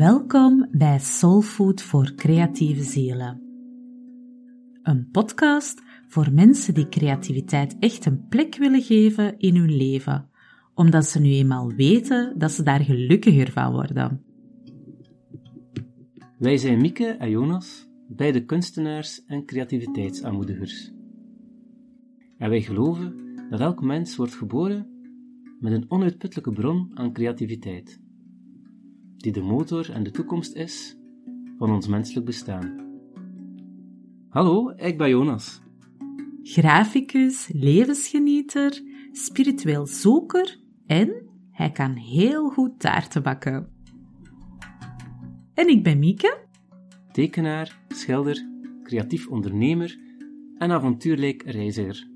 Welkom 0.00 0.68
bij 0.70 0.98
Soulfood 0.98 1.82
voor 1.82 2.14
creatieve 2.14 2.82
zielen. 2.82 3.42
Een 4.82 5.08
podcast 5.10 5.82
voor 6.08 6.32
mensen 6.32 6.74
die 6.74 6.88
creativiteit 6.88 7.76
echt 7.78 8.06
een 8.06 8.26
plek 8.28 8.56
willen 8.56 8.82
geven 8.82 9.38
in 9.38 9.56
hun 9.56 9.76
leven, 9.76 10.30
omdat 10.74 11.06
ze 11.06 11.20
nu 11.20 11.28
eenmaal 11.28 11.72
weten 11.72 12.38
dat 12.38 12.50
ze 12.50 12.62
daar 12.62 12.80
gelukkiger 12.80 13.50
van 13.50 13.72
worden. 13.72 14.24
Wij 16.38 16.56
zijn 16.56 16.80
Mieke 16.80 17.06
en 17.06 17.30
Jonas, 17.30 17.88
beide 18.08 18.44
kunstenaars 18.44 19.24
en 19.24 19.44
creativiteitsaanmoedigers. 19.44 20.92
En 22.38 22.48
wij 22.48 22.62
geloven 22.62 23.16
dat 23.50 23.60
elk 23.60 23.82
mens 23.82 24.16
wordt 24.16 24.34
geboren 24.34 24.86
met 25.58 25.72
een 25.72 25.90
onuitputtelijke 25.90 26.52
bron 26.52 26.90
aan 26.94 27.12
creativiteit 27.12 28.08
die 29.20 29.32
de 29.32 29.42
motor 29.42 29.90
en 29.90 30.02
de 30.02 30.10
toekomst 30.10 30.54
is 30.54 30.96
van 31.58 31.70
ons 31.70 31.86
menselijk 31.86 32.26
bestaan. 32.26 32.88
Hallo, 34.28 34.72
ik 34.76 34.98
ben 34.98 35.08
Jonas. 35.08 35.60
Graficus, 36.42 37.50
levensgenieter, 37.52 38.82
spiritueel 39.12 39.86
zoeker 39.86 40.60
en 40.86 41.28
hij 41.50 41.70
kan 41.70 41.92
heel 41.92 42.50
goed 42.50 42.80
taarten 42.80 43.22
bakken. 43.22 43.68
En 45.54 45.68
ik 45.68 45.82
ben 45.82 45.98
Mieke. 45.98 46.48
Tekenaar, 47.12 47.80
schilder, 47.88 48.48
creatief 48.82 49.28
ondernemer 49.28 49.98
en 50.58 50.70
avontuurlijk 50.70 51.42
reiziger. 51.42 52.08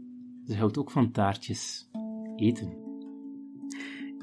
Ze 0.47 0.57
houdt 0.57 0.79
ook 0.79 0.91
van 0.91 1.11
taartjes. 1.11 1.91
Eten. 2.37 2.84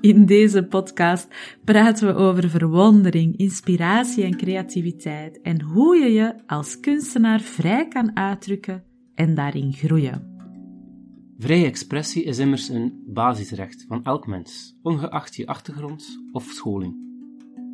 In 0.01 0.25
deze 0.25 0.63
podcast 0.63 1.27
praten 1.63 2.07
we 2.07 2.13
over 2.13 2.49
verwondering, 2.49 3.37
inspiratie 3.37 4.23
en 4.23 4.37
creativiteit 4.37 5.41
en 5.41 5.61
hoe 5.61 5.95
je 5.95 6.11
je 6.11 6.33
als 6.47 6.79
kunstenaar 6.79 7.39
vrij 7.39 7.87
kan 7.87 8.15
uitdrukken 8.15 8.83
en 9.15 9.35
daarin 9.35 9.73
groeien. 9.73 10.29
Vrije 11.37 11.65
expressie 11.65 12.23
is 12.23 12.37
immers 12.37 12.69
een 12.69 13.03
basisrecht 13.07 13.85
van 13.87 14.03
elk 14.03 14.27
mens, 14.27 14.77
ongeacht 14.81 15.35
je 15.35 15.47
achtergrond 15.47 16.23
of 16.31 16.43
scholing. 16.43 16.95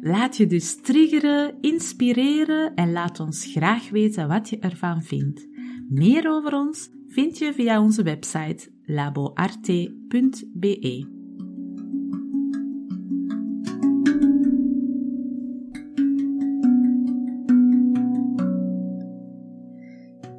Laat 0.01 0.37
je 0.37 0.47
dus 0.47 0.81
triggeren, 0.81 1.55
inspireren 1.61 2.73
en 2.75 2.91
laat 2.91 3.19
ons 3.19 3.45
graag 3.45 3.89
weten 3.89 4.27
wat 4.27 4.49
je 4.49 4.59
ervan 4.59 5.03
vindt. 5.03 5.47
Meer 5.89 6.29
over 6.29 6.53
ons 6.53 6.89
vind 7.07 7.37
je 7.37 7.53
via 7.53 7.81
onze 7.81 8.03
website 8.03 8.69
laboarte.be. 8.85 9.85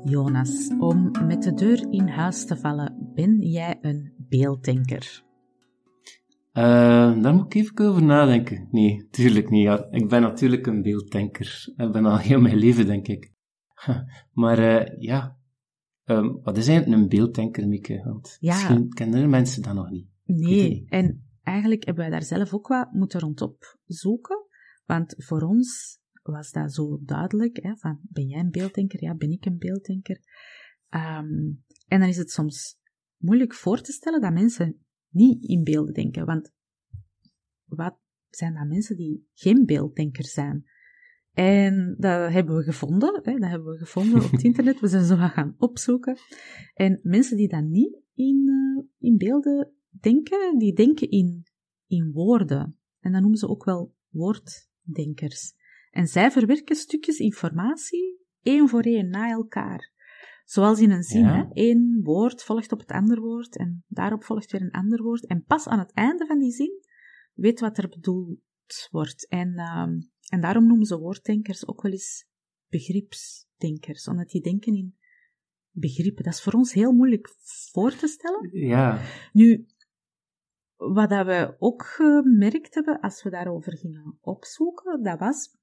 Jonas, 0.08 0.70
om 0.78 1.10
met 1.26 1.42
de 1.42 1.54
deur 1.54 1.86
in 1.90 2.08
huis 2.08 2.46
te 2.46 2.56
vallen, 2.56 3.10
ben 3.14 3.40
jij 3.40 3.78
een 3.80 4.12
beelddenker? 4.28 5.22
Uh, 6.52 7.22
daar 7.22 7.34
moet 7.34 7.44
ik 7.44 7.54
even 7.54 7.78
over 7.78 8.02
nadenken. 8.02 8.68
Nee, 8.70 9.08
tuurlijk 9.10 9.50
niet. 9.50 9.62
Ja. 9.62 9.86
Ik 9.90 10.08
ben 10.08 10.22
natuurlijk 10.22 10.66
een 10.66 10.82
beelddenker. 10.82 11.72
Ik 11.76 11.92
ben 11.92 12.04
al 12.04 12.18
heel 12.28 12.40
mijn 12.40 12.56
leven, 12.56 12.86
denk 12.86 13.08
ik. 13.08 13.32
maar 14.32 14.58
uh, 14.58 15.00
ja, 15.00 15.38
um, 16.04 16.40
wat 16.42 16.56
is 16.56 16.68
eigenlijk 16.68 17.02
een 17.02 17.08
beelddenker, 17.08 17.68
Mieke? 17.68 18.02
Want 18.04 18.36
ja. 18.40 18.52
misschien 18.52 18.88
kennen 18.88 19.30
mensen 19.30 19.62
dat 19.62 19.74
nog 19.74 19.90
niet. 19.90 20.08
Nee, 20.24 20.84
en 20.88 21.28
eigenlijk 21.42 21.84
hebben 21.84 22.02
wij 22.02 22.12
daar 22.12 22.28
zelf 22.28 22.54
ook 22.54 22.66
wat 22.66 22.92
moeten 22.92 23.20
rondop 23.20 23.78
zoeken. 23.84 24.46
Want 24.86 25.14
voor 25.16 25.42
ons 25.42 25.98
was 26.32 26.50
dat 26.50 26.72
zo 26.72 27.00
duidelijk, 27.04 27.62
hè, 27.62 27.76
van 27.76 28.00
ben 28.02 28.26
jij 28.26 28.40
een 28.40 28.50
beelddenker? 28.50 29.02
Ja, 29.02 29.14
ben 29.14 29.30
ik 29.30 29.44
een 29.44 29.58
beelddenker? 29.58 30.20
Um, 30.90 31.64
en 31.86 32.00
dan 32.00 32.08
is 32.08 32.16
het 32.16 32.30
soms 32.30 32.78
moeilijk 33.16 33.54
voor 33.54 33.80
te 33.80 33.92
stellen 33.92 34.20
dat 34.20 34.32
mensen 34.32 34.86
niet 35.08 35.42
in 35.44 35.64
beelden 35.64 35.94
denken, 35.94 36.26
want 36.26 36.52
wat 37.64 37.98
zijn 38.28 38.54
dat 38.54 38.66
mensen 38.66 38.96
die 38.96 39.28
geen 39.32 39.64
beelddenker 39.64 40.24
zijn? 40.24 40.64
En 41.32 41.94
dat 41.98 42.32
hebben 42.32 42.56
we 42.56 42.62
gevonden, 42.62 43.20
hè, 43.22 43.38
dat 43.38 43.50
hebben 43.50 43.72
we 43.72 43.78
gevonden 43.78 44.24
op 44.24 44.30
het 44.30 44.42
internet, 44.50 44.80
we 44.80 44.88
zijn 44.88 45.04
zo 45.04 45.16
gaan 45.16 45.54
opzoeken. 45.58 46.18
En 46.74 47.00
mensen 47.02 47.36
die 47.36 47.48
dan 47.48 47.70
niet 47.70 48.00
in, 48.14 48.48
uh, 48.48 48.84
in 48.98 49.16
beelden 49.16 49.72
denken, 49.90 50.58
die 50.58 50.74
denken 50.74 51.10
in, 51.10 51.42
in 51.86 52.12
woorden. 52.12 52.78
En 53.00 53.12
dat 53.12 53.20
noemen 53.20 53.38
ze 53.38 53.48
ook 53.48 53.64
wel 53.64 53.94
woorddenkers. 54.08 55.54
En 55.90 56.06
zij 56.06 56.30
verwerken 56.30 56.76
stukjes 56.76 57.18
informatie 57.18 58.18
één 58.42 58.68
voor 58.68 58.82
één 58.82 59.08
na 59.08 59.30
elkaar. 59.30 59.90
Zoals 60.44 60.80
in 60.80 60.90
een 60.90 61.02
zin, 61.02 61.24
hè? 61.24 61.44
Eén 61.52 62.00
woord 62.02 62.44
volgt 62.44 62.72
op 62.72 62.78
het 62.78 62.90
andere 62.90 63.20
woord 63.20 63.56
en 63.56 63.84
daarop 63.86 64.24
volgt 64.24 64.50
weer 64.50 64.60
een 64.60 64.70
ander 64.70 65.02
woord. 65.02 65.26
En 65.26 65.44
pas 65.44 65.66
aan 65.66 65.78
het 65.78 65.92
einde 65.92 66.26
van 66.26 66.38
die 66.38 66.50
zin 66.50 66.82
weet 67.34 67.60
wat 67.60 67.78
er 67.78 67.88
bedoeld 67.88 68.40
wordt. 68.90 69.28
En, 69.28 69.48
uh, 69.48 69.86
en 70.28 70.40
daarom 70.40 70.66
noemen 70.66 70.86
ze 70.86 70.98
woorddenkers 70.98 71.66
ook 71.66 71.82
wel 71.82 71.92
eens 71.92 72.26
begripsdenkers, 72.68 74.08
omdat 74.08 74.28
die 74.28 74.42
denken 74.42 74.74
in 74.74 74.96
begrippen. 75.70 76.24
Dat 76.24 76.34
is 76.34 76.42
voor 76.42 76.52
ons 76.52 76.72
heel 76.72 76.92
moeilijk 76.92 77.28
voor 77.72 77.96
te 77.96 78.06
stellen. 78.06 78.50
Ja. 78.52 79.00
Nu, 79.32 79.66
wat 80.76 81.10
dat 81.10 81.26
we 81.26 81.56
ook 81.58 81.84
gemerkt 81.84 82.74
hebben 82.74 83.00
als 83.00 83.22
we 83.22 83.30
daarover 83.30 83.76
gingen 83.76 84.18
opzoeken, 84.20 85.02
dat 85.02 85.18
was 85.18 85.57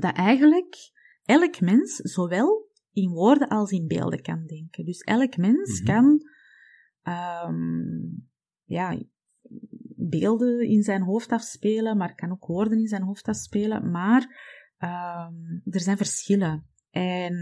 dat 0.00 0.16
eigenlijk 0.16 0.92
elk 1.24 1.60
mens 1.60 1.96
zowel 1.96 2.70
in 2.92 3.10
woorden 3.10 3.48
als 3.48 3.70
in 3.70 3.86
beelden 3.86 4.22
kan 4.22 4.46
denken. 4.46 4.84
Dus 4.84 5.00
elk 5.00 5.36
mens 5.36 5.80
mhm. 5.80 5.92
kan 5.92 6.20
um, 7.48 8.28
ja, 8.64 9.02
beelden 9.96 10.68
in 10.68 10.82
zijn 10.82 11.02
hoofd 11.02 11.32
afspelen, 11.32 11.96
maar 11.96 12.14
kan 12.14 12.30
ook 12.30 12.46
woorden 12.46 12.78
in 12.78 12.88
zijn 12.88 13.02
hoofd 13.02 13.28
afspelen. 13.28 13.90
Maar 13.90 14.22
um, 14.78 15.62
er 15.64 15.80
zijn 15.80 15.96
verschillen. 15.96 16.66
En 16.90 17.36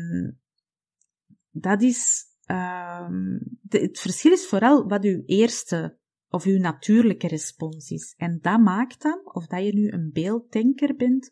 dat 1.51 1.83
is. 1.83 2.31
Um, 2.47 3.39
de, 3.63 3.79
het 3.79 3.99
verschil 3.99 4.33
is 4.33 4.47
vooral 4.47 4.89
wat 4.89 5.05
uw 5.05 5.23
eerste 5.25 5.99
of 6.29 6.45
uw 6.45 6.59
natuurlijke 6.59 7.27
respons 7.27 7.91
is. 7.91 8.15
En 8.17 8.39
dat 8.41 8.61
maakt 8.61 9.03
dan, 9.03 9.21
of 9.25 9.47
dat 9.47 9.65
je 9.65 9.73
nu 9.73 9.91
een 9.91 10.11
beelddenker 10.13 10.97
bent 10.97 11.31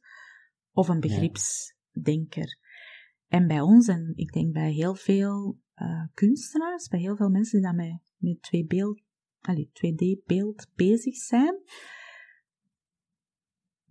of 0.80 0.88
een 0.88 1.00
begripsdenker. 1.00 2.58
En 3.26 3.46
bij 3.46 3.60
ons, 3.60 3.88
en 3.88 4.12
ik 4.14 4.32
denk 4.32 4.52
bij 4.52 4.72
heel 4.72 4.94
veel 4.94 5.58
uh, 5.76 6.06
kunstenaars, 6.14 6.88
bij 6.88 7.00
heel 7.00 7.16
veel 7.16 7.28
mensen 7.30 7.60
die 7.60 7.68
dan 7.68 7.76
met, 7.76 8.00
met 8.16 8.42
2 8.42 8.66
beeld, 8.66 9.02
2D-beeld 9.52 10.70
bezig 10.74 11.16
zijn, 11.16 11.62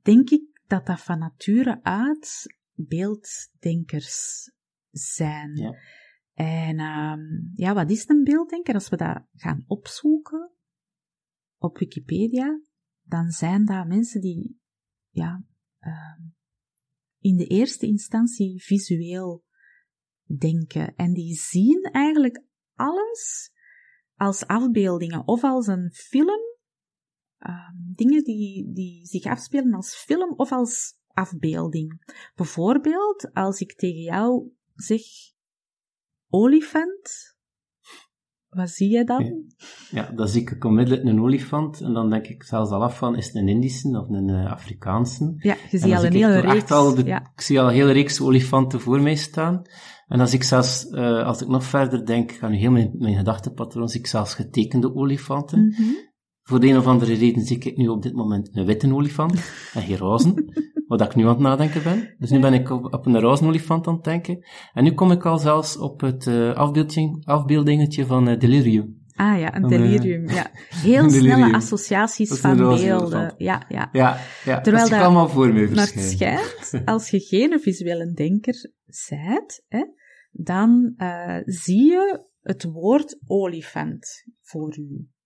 denk 0.01 0.29
ik 0.29 0.61
dat 0.67 0.85
dat 0.85 1.01
van 1.01 1.19
nature 1.19 1.83
uit 1.83 2.57
beelddenkers 2.73 4.51
zijn. 4.91 5.55
Ja. 5.55 5.75
En 6.33 6.79
um, 6.79 7.51
ja, 7.55 7.73
wat 7.73 7.89
is 7.91 8.07
een 8.07 8.23
beelddenker? 8.23 8.73
Als 8.73 8.89
we 8.89 8.95
dat 8.95 9.23
gaan 9.35 9.63
opzoeken 9.67 10.51
op 11.57 11.77
Wikipedia, 11.77 12.61
dan 13.01 13.31
zijn 13.31 13.65
dat 13.65 13.87
mensen 13.87 14.21
die 14.21 14.59
ja, 15.09 15.43
um, 15.79 16.37
in 17.19 17.37
de 17.37 17.45
eerste 17.45 17.85
instantie 17.85 18.63
visueel 18.63 19.43
denken. 20.37 20.95
En 20.95 21.13
die 21.13 21.35
zien 21.35 21.81
eigenlijk 21.81 22.43
alles 22.73 23.51
als 24.15 24.45
afbeeldingen 24.45 25.27
of 25.27 25.43
als 25.43 25.67
een 25.67 25.91
film. 25.93 26.47
Um, 27.47 27.93
dingen 27.95 28.23
die, 28.23 28.73
die 28.73 29.05
zich 29.05 29.25
afspelen 29.25 29.73
als 29.73 29.95
film 29.95 30.33
of 30.33 30.51
als 30.51 30.97
afbeelding. 31.07 32.15
Bijvoorbeeld, 32.35 33.33
als 33.33 33.59
ik 33.59 33.75
tegen 33.75 34.01
jou 34.01 34.51
zeg 34.75 35.01
olifant, 36.29 37.37
wat 38.49 38.69
zie 38.69 38.89
je 38.89 39.03
dan? 39.03 39.43
Ja, 39.91 40.11
dan 40.15 40.27
zie 40.27 40.41
ik 40.41 40.65
onmiddellijk 40.65 41.07
een 41.07 41.21
olifant 41.21 41.81
en 41.81 41.93
dan 41.93 42.09
denk 42.09 42.27
ik 42.27 42.43
zelfs 42.43 42.71
al 42.71 42.83
af 42.83 42.97
van, 42.97 43.15
is 43.15 43.25
het 43.25 43.35
een 43.35 43.47
Indische 43.47 43.99
of 43.99 44.09
een 44.09 44.27
uh, 44.27 44.51
Afrikaanse? 44.51 45.33
Ja, 45.37 45.55
je 45.71 45.77
ziet 45.77 45.93
al 45.93 46.05
een 46.05 46.13
hele 46.13 46.39
reeks. 46.39 46.71
Al 46.71 46.95
de, 46.95 47.03
ja. 47.03 47.21
Ik 47.35 47.41
zie 47.41 47.59
al 47.59 47.67
een 47.67 47.73
hele 47.73 47.91
reeks 47.91 48.21
olifanten 48.21 48.81
voor 48.81 49.01
mij 49.01 49.15
staan. 49.15 49.61
En 50.07 50.19
als 50.19 50.33
ik 50.33 50.43
zelfs, 50.43 50.85
uh, 50.91 51.25
als 51.25 51.41
ik 51.41 51.47
nog 51.47 51.63
verder 51.63 52.05
denk, 52.05 52.31
ga 52.31 52.47
nu 52.47 52.57
heel 52.57 52.71
mijn, 52.71 52.91
mijn 52.93 53.15
gedachtenpatroon, 53.15 53.89
zie 53.89 53.99
ik 53.99 54.07
zelfs 54.07 54.33
getekende 54.33 54.95
olifanten. 54.95 55.59
Mm 55.59 55.73
-hmm. 55.73 56.08
Voor 56.49 56.59
de 56.59 56.67
een 56.67 56.77
of 56.77 56.87
andere 56.87 57.13
reden 57.13 57.43
zie 57.45 57.57
ik 57.57 57.77
nu 57.77 57.87
op 57.87 58.01
dit 58.01 58.13
moment 58.13 58.49
een 58.51 58.65
witte 58.65 58.93
olifant 58.93 59.33
en 59.73 59.81
geen 59.81 59.97
rozen. 59.97 60.53
wat 60.87 61.01
ik 61.01 61.15
nu 61.15 61.23
aan 61.23 61.29
het 61.29 61.39
nadenken 61.39 61.83
ben. 61.83 62.15
Dus 62.17 62.29
nu 62.29 62.39
ben 62.39 62.53
ik 62.53 62.69
op, 62.69 62.93
op 62.93 63.05
een 63.05 63.19
rozenolifant 63.19 63.87
aan 63.87 63.93
het 63.93 64.03
denken. 64.03 64.45
En 64.73 64.83
nu 64.83 64.93
kom 64.93 65.11
ik 65.11 65.25
al 65.25 65.37
zelfs 65.37 65.77
op 65.77 66.01
het 66.01 66.25
uh, 66.25 66.53
afbeelding, 66.53 67.25
afbeeldingetje 67.25 68.05
van 68.05 68.29
uh, 68.29 68.39
Delirium. 68.39 68.97
Ah 69.15 69.39
ja, 69.39 69.55
een 69.55 69.63
eh, 69.63 69.69
delirium. 69.69 70.29
Ja. 70.29 70.51
Heel 70.87 71.09
snelle 71.09 71.53
associaties 71.53 72.39
van 72.39 72.59
roze 72.59 72.85
beelden. 72.85 73.33
Ja, 73.37 73.65
ja. 73.67 73.89
Ja, 73.91 74.17
ja. 74.45 74.61
Terwijl 74.61 74.89
dat 74.89 74.99
allemaal 74.99 75.29
voor 75.29 75.53
me 75.53 75.69
Maar 75.69 75.91
het 75.93 76.03
schijnt, 76.03 76.81
als 76.85 77.09
je 77.09 77.19
geen 77.19 77.59
visuele 77.59 78.13
denker 78.13 78.71
bent, 79.09 79.63
hè, 79.67 79.85
dan 80.31 80.93
eh, 80.97 81.37
zie 81.45 81.83
je 81.83 82.25
het 82.41 82.63
woord 82.63 83.19
olifant 83.25 84.23
voor 84.41 84.73
je. 84.79 85.17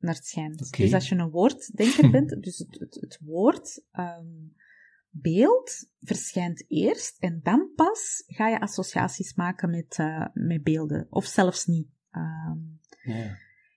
Naar 0.00 0.14
het 0.14 0.26
schijnt. 0.26 0.76
Dus 0.76 0.94
als 0.94 1.08
je 1.08 1.14
een 1.14 1.30
woorddenker 1.30 2.10
bent, 2.10 2.28
dus 2.42 2.58
het, 2.58 2.78
het, 2.78 2.94
het 3.00 3.18
woord 3.24 3.84
ehm, 3.92 4.26
beeld 5.10 5.86
verschijnt 6.00 6.64
eerst 6.68 7.18
en 7.18 7.40
dan 7.42 7.72
pas 7.74 8.22
ga 8.26 8.48
je 8.48 8.60
associaties 8.60 9.34
maken 9.34 9.70
met, 9.70 9.96
eh, 9.98 10.26
met 10.32 10.62
beelden. 10.62 11.06
Of 11.10 11.24
zelfs 11.24 11.66
niet. 11.66 11.88
Ehm, 12.10 12.58
Ja. 13.02 13.36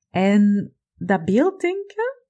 en 0.09 0.73
dat 0.95 1.25
beelddenken, 1.25 2.21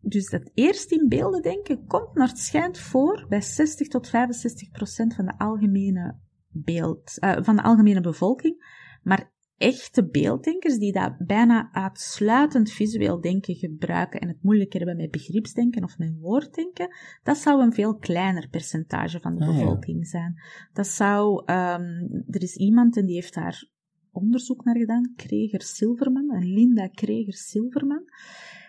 dus 0.00 0.28
dat 0.28 0.50
eerst 0.54 0.90
in 0.90 1.08
beelden 1.08 1.42
denken, 1.42 1.86
komt 1.86 2.14
naar 2.14 2.28
het 2.28 2.38
schijnt 2.38 2.78
voor 2.78 3.26
bij 3.28 3.42
60 3.42 3.88
tot 3.88 4.08
65 4.08 4.70
procent 4.70 5.14
van 5.14 5.26
de 5.26 5.38
algemene 5.38 6.18
beeld, 6.48 7.18
eh, 7.18 7.36
van 7.42 7.56
de 7.56 7.62
algemene 7.62 8.00
bevolking. 8.00 8.84
Maar 9.02 9.32
echte 9.58 10.08
beelddenkers 10.08 10.78
die 10.78 10.92
dat 10.92 11.16
bijna 11.18 11.68
uitsluitend 11.72 12.70
visueel 12.70 13.20
denken 13.20 13.54
gebruiken 13.54 14.20
en 14.20 14.28
het 14.28 14.42
moeilijker 14.42 14.78
hebben 14.78 14.96
met 14.96 15.10
begripsdenken 15.10 15.84
of 15.84 15.98
met 15.98 16.18
woorddenken, 16.20 16.94
dat 17.22 17.36
zou 17.36 17.62
een 17.62 17.72
veel 17.72 17.96
kleiner 17.96 18.48
percentage 18.48 19.20
van 19.20 19.36
de 19.36 19.44
Ah, 19.44 19.52
ja. 19.52 19.58
bevolking 19.58 20.06
zijn. 20.06 20.42
Dat 20.72 20.86
zou, 20.86 21.42
ehm, 21.44 22.06
er 22.30 22.42
is 22.42 22.56
iemand 22.56 22.96
en 22.96 23.06
die 23.06 23.14
heeft 23.14 23.34
daar 23.34 23.68
onderzoek 24.12 24.64
naar 24.64 24.76
gedaan, 24.76 25.12
Kreger 25.16 25.62
Silverman, 25.62 26.30
en 26.30 26.52
Linda 26.52 26.88
Kreger 26.88 27.34
Silverman. 27.34 28.10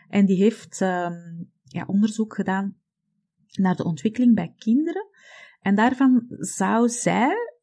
En 0.10 0.26
die 0.26 0.38
heeft 0.38 0.82
ehm, 0.82 1.14
ja, 1.64 1.84
onderzoek 1.88 2.36
gedaan 2.36 2.76
naar 3.52 3.76
de 3.76 3.84
ontwikkeling 3.84 4.36
bij 4.36 4.54
kinderen. 4.58 5.08
En 5.62 5.76
daarvan 5.76 6.26
zou 6.30 6.90
zij 6.90 7.36
30% 7.36 7.57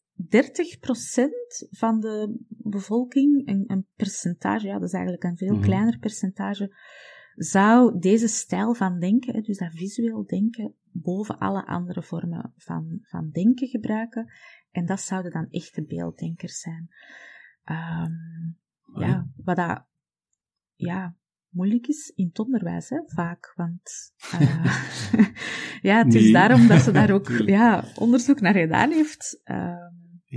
van 1.71 2.01
de 2.01 2.37
bevolking, 2.49 3.49
een, 3.49 3.65
een 3.67 3.87
percentage, 3.97 4.67
ja, 4.67 4.73
dat 4.79 4.83
is 4.89 4.93
eigenlijk 4.93 5.25
een 5.25 5.37
veel 5.37 5.55
Mhm. 5.55 5.63
kleiner 5.63 5.99
percentage, 5.99 6.77
zou 7.35 7.99
deze 7.99 8.29
stijl 8.29 8.75
van 8.75 8.99
denken, 8.99 9.43
dus 9.43 9.59
dat 9.59 9.73
visueel 9.73 10.27
denken, 10.27 10.75
boven 10.93 11.39
alle 11.39 11.67
andere 11.67 12.03
vormen 12.03 12.53
van, 12.57 12.99
van 13.03 13.31
denken 13.31 13.69
gebruiken. 13.69 14.33
En 14.71 14.87
dat 14.87 15.01
zouden 15.01 15.33
dan 15.33 15.47
echte 15.51 15.85
beelddenkers 15.85 16.61
zijn. 16.61 16.89
Ehm, 17.65 18.13
ja, 18.99 19.27
wat 19.45 19.57
dat, 19.57 19.85
ja, 20.75 21.17
moeilijk 21.49 21.87
is 21.87 22.13
in 22.15 22.27
het 22.27 22.39
onderwijs, 22.39 22.89
hè, 22.89 23.01
vaak. 23.07 23.53
Want, 23.57 24.13
eh, 24.33 24.65
ja, 25.89 26.05
het 26.05 26.15
is 26.15 26.23
Nee. 26.23 26.33
daarom 26.33 26.67
dat 26.67 26.81
ze 26.81 26.93
daar 26.93 27.11
ook, 27.11 27.29
ja, 27.59 27.85
onderzoek 27.99 28.41
naar 28.41 28.55
gedaan 28.55 28.91
heeft. 28.91 29.41
ehm, 29.45 29.84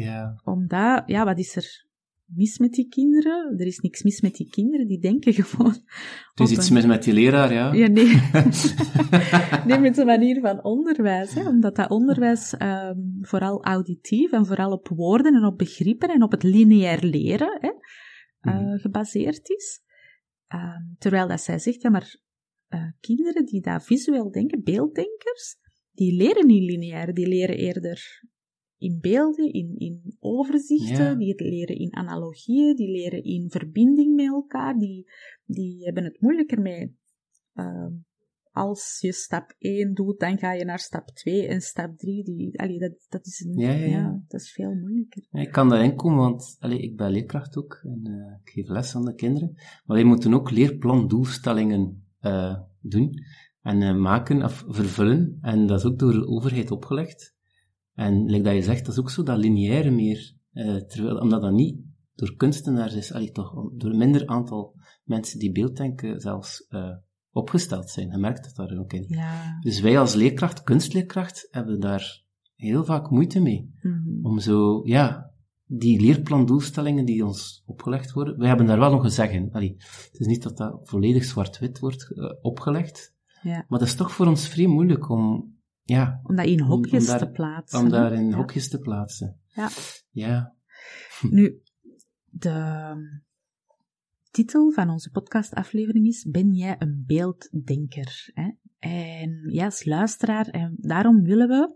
Ja. 0.03 0.41
omdat, 0.43 1.03
ja, 1.05 1.25
wat 1.25 1.39
is 1.39 1.55
er 1.55 1.85
mis 2.25 2.57
met 2.57 2.71
die 2.73 2.87
kinderen? 2.87 3.55
Er 3.59 3.65
is 3.65 3.79
niks 3.79 4.03
mis 4.03 4.21
met 4.21 4.35
die 4.35 4.49
kinderen, 4.49 4.87
die 4.87 4.99
denken 4.99 5.33
gewoon. 5.33 5.75
Er 6.35 6.43
is 6.43 6.51
iets 6.51 6.67
een- 6.67 6.73
mis 6.73 6.85
met 6.85 7.03
die 7.03 7.13
leraar, 7.13 7.53
ja. 7.53 7.73
Ja, 7.73 7.87
nee. 7.87 8.07
nee, 9.67 9.79
met 9.79 9.95
de 9.95 10.05
manier 10.05 10.41
van 10.41 10.63
onderwijs. 10.63 11.33
Hè? 11.33 11.47
Omdat 11.47 11.75
dat 11.75 11.89
onderwijs 11.89 12.53
ehm, 12.57 12.97
vooral 13.21 13.63
auditief 13.63 14.31
en 14.31 14.45
vooral 14.45 14.71
op 14.71 14.87
woorden 14.87 15.35
en 15.35 15.45
op 15.45 15.57
begrippen 15.57 16.09
en 16.09 16.23
op 16.23 16.31
het 16.31 16.43
lineair 16.43 17.03
leren 17.03 17.57
hè, 17.61 17.71
eh, 18.51 18.59
Mhm. 18.59 18.77
gebaseerd 18.77 19.49
is. 19.49 19.81
Ehm, 20.47 20.81
terwijl 20.97 21.27
dat 21.27 21.41
zij 21.41 21.59
zegt, 21.59 21.81
ja, 21.81 21.89
maar 21.89 22.19
eh, 22.67 22.83
kinderen 22.99 23.45
die 23.45 23.61
dat 23.61 23.83
visueel 23.85 24.31
denken, 24.31 24.63
beelddenkers, 24.63 25.55
die 25.91 26.15
leren 26.15 26.45
niet 26.47 26.69
lineair, 26.71 27.13
die 27.13 27.27
leren 27.27 27.57
eerder 27.57 28.23
in 28.77 28.97
beelden, 29.01 29.53
in, 29.53 29.73
in 29.77 30.15
overzichten, 30.19 31.05
Ja. 31.05 31.15
die 31.15 31.35
leren 31.43 31.75
in 31.75 31.95
analogieën, 31.95 32.75
die 32.75 32.91
leren 32.91 33.23
in 33.23 33.49
verbinding 33.49 34.15
met 34.15 34.25
elkaar, 34.25 34.77
die, 34.77 35.09
die 35.45 35.83
hebben 35.83 36.03
het 36.03 36.21
moeilijker 36.21 36.61
mee. 36.61 36.95
Ehm, 37.53 37.91
als 38.51 38.97
je 39.01 39.13
stap 39.13 39.55
1 39.59 39.93
doet, 39.93 40.19
dan 40.19 40.37
ga 40.37 40.53
je 40.53 40.65
naar 40.65 40.79
stap 40.79 41.07
2 41.07 41.47
en 41.47 41.61
stap 41.61 41.97
3. 41.97 42.23
Die, 42.23 42.59
allee, 42.59 42.79
dat, 42.79 43.05
dat, 43.09 43.25
is 43.25 43.39
een, 43.45 43.57
Ja, 43.57 43.71
ja, 43.71 43.85
ja. 43.85 44.23
dat 44.27 44.41
is 44.41 44.51
veel 44.51 44.73
moeilijker. 44.73 45.23
Ik 45.31 45.51
kan 45.51 45.69
daarin 45.69 45.95
komen, 45.95 46.17
want 46.17 46.55
allee, 46.59 46.79
ik 46.79 46.95
ben 46.97 47.11
leerkracht 47.11 47.57
ook 47.57 47.81
en 47.83 48.01
eh, 48.03 48.33
ik 48.43 48.49
geef 48.49 48.67
les 48.67 48.95
aan 48.95 49.05
de 49.05 49.13
kinderen. 49.15 49.51
Maar 49.55 49.97
wij 49.97 50.03
moeten 50.03 50.33
ook 50.33 50.51
leerplandoelstellingen 50.51 52.03
eh, 52.19 52.59
doen 52.81 53.13
en 53.61 53.81
eh, 53.81 53.95
maken 53.95 54.43
of 54.43 54.65
vervullen. 54.67 55.37
En 55.41 55.67
dat 55.67 55.79
is 55.79 55.85
ook 55.85 55.99
door 55.99 56.11
de 56.13 56.27
overheid 56.27 56.71
opgelegd. 56.71 57.35
En 57.97 58.25
like 58.25 58.43
dat 58.43 58.53
je 58.53 58.61
zegt, 58.61 58.85
dat 58.85 58.93
is 58.93 58.99
ook 58.99 59.09
zo 59.09 59.23
dat 59.23 59.37
lineaire 59.37 59.91
meer, 59.91 60.33
eh, 60.51 60.75
terwijl, 60.75 61.17
omdat 61.17 61.41
dat 61.41 61.51
niet 61.51 61.79
door 62.15 62.35
kunstenaars 62.35 62.93
is, 62.93 63.13
allee, 63.13 63.31
toch 63.31 63.53
door 63.73 63.91
een 63.91 63.97
minder 63.97 64.27
aantal 64.27 64.75
mensen 65.03 65.39
die 65.39 65.51
beelddenken 65.51 66.19
zelfs 66.19 66.65
eh, 66.67 66.95
opgesteld 67.31 67.89
zijn. 67.89 68.11
Je 68.11 68.17
merkt 68.17 68.43
dat 68.43 68.55
daar 68.67 68.79
ook 68.79 68.93
in. 68.93 69.05
Ja. 69.07 69.59
Dus 69.59 69.79
wij 69.79 69.99
als 69.99 70.13
leerkracht, 70.13 70.63
kunstleerkracht, 70.63 71.47
hebben 71.51 71.79
daar 71.79 72.23
heel 72.55 72.83
vaak 72.85 73.09
moeite 73.09 73.39
mee 73.39 73.71
Mhm. 73.81 74.25
om 74.25 74.39
zo, 74.39 74.81
ja, 74.83 75.31
die 75.65 76.01
leerplandoelstellingen 76.01 77.05
die 77.05 77.25
ons 77.25 77.63
opgelegd 77.65 78.11
worden, 78.11 78.37
wij 78.37 78.47
hebben 78.47 78.65
daar 78.65 78.79
wel 78.79 78.91
nog 78.91 79.03
een 79.03 79.11
zeggen. 79.11 79.49
Allee, 79.51 79.75
het 80.11 80.19
is 80.19 80.27
niet 80.27 80.43
dat 80.43 80.57
dat 80.57 80.79
volledig 80.83 81.23
zwart-wit 81.23 81.79
wordt 81.79 82.11
eh, 82.11 82.33
opgelegd, 82.41 83.15
ja. 83.41 83.65
maar 83.67 83.79
dat 83.79 83.87
is 83.87 83.95
toch 83.95 84.11
voor 84.11 84.27
ons 84.27 84.47
vrij 84.47 84.67
moeilijk 84.67 85.09
om, 85.09 85.55
ja, 85.87 86.19
Om 86.23 86.35
dat 86.35 86.45
in 86.45 86.61
om 86.61 86.67
hokjes 86.67 87.05
daar- 87.05 87.19
te 87.19 87.29
plaatsen. 87.29 87.79
om 87.79 87.89
daar 87.89 88.13
in 88.13 88.29
Ja. 88.29 88.35
hokjes 88.35 88.69
te 88.69 88.79
plaatsen. 88.79 89.39
Ja. 89.47 89.69
Ja. 90.11 90.55
Nu, 91.29 91.61
de 92.23 92.95
titel 94.31 94.71
van 94.71 94.89
onze 94.89 95.09
podcastaflevering 95.11 96.05
is 96.07 96.27
Ben 96.29 96.53
jij 96.53 96.75
een 96.79 97.03
beelddenker? 97.05 98.29
Hè? 98.33 98.49
En 98.79 99.49
ja, 99.51 99.65
als 99.65 99.85
luisteraar, 99.85 100.47
en 100.47 100.75
daarom 100.77 101.23
willen 101.23 101.47
we 101.47 101.75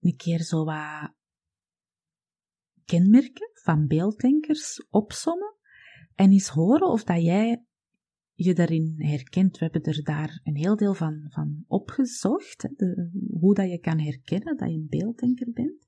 een 0.00 0.16
keer 0.16 0.42
zo 0.42 0.64
wat 0.64 1.12
kenmerken 2.84 3.50
van 3.62 3.86
beelddenkers 3.86 4.86
opsommen 4.90 5.54
en 6.14 6.30
eens 6.30 6.48
horen 6.48 6.88
of 6.88 7.04
dat 7.04 7.22
jij 7.22 7.64
je 8.34 8.54
daarin 8.54 8.94
herkent. 8.96 9.58
We 9.58 9.64
hebben 9.70 9.92
er 9.92 10.02
daar 10.02 10.40
een 10.44 10.56
heel 10.56 10.76
deel 10.76 10.94
van, 10.94 11.26
van 11.28 11.64
opgezocht, 11.66 12.62
hè, 12.62 12.68
de, 12.76 13.10
hoe 13.40 13.54
dat 13.54 13.70
je 13.70 13.78
kan 13.78 13.98
herkennen 13.98 14.56
dat 14.56 14.68
je 14.68 14.74
een 14.74 14.86
beelddenker 14.88 15.52
bent. 15.52 15.86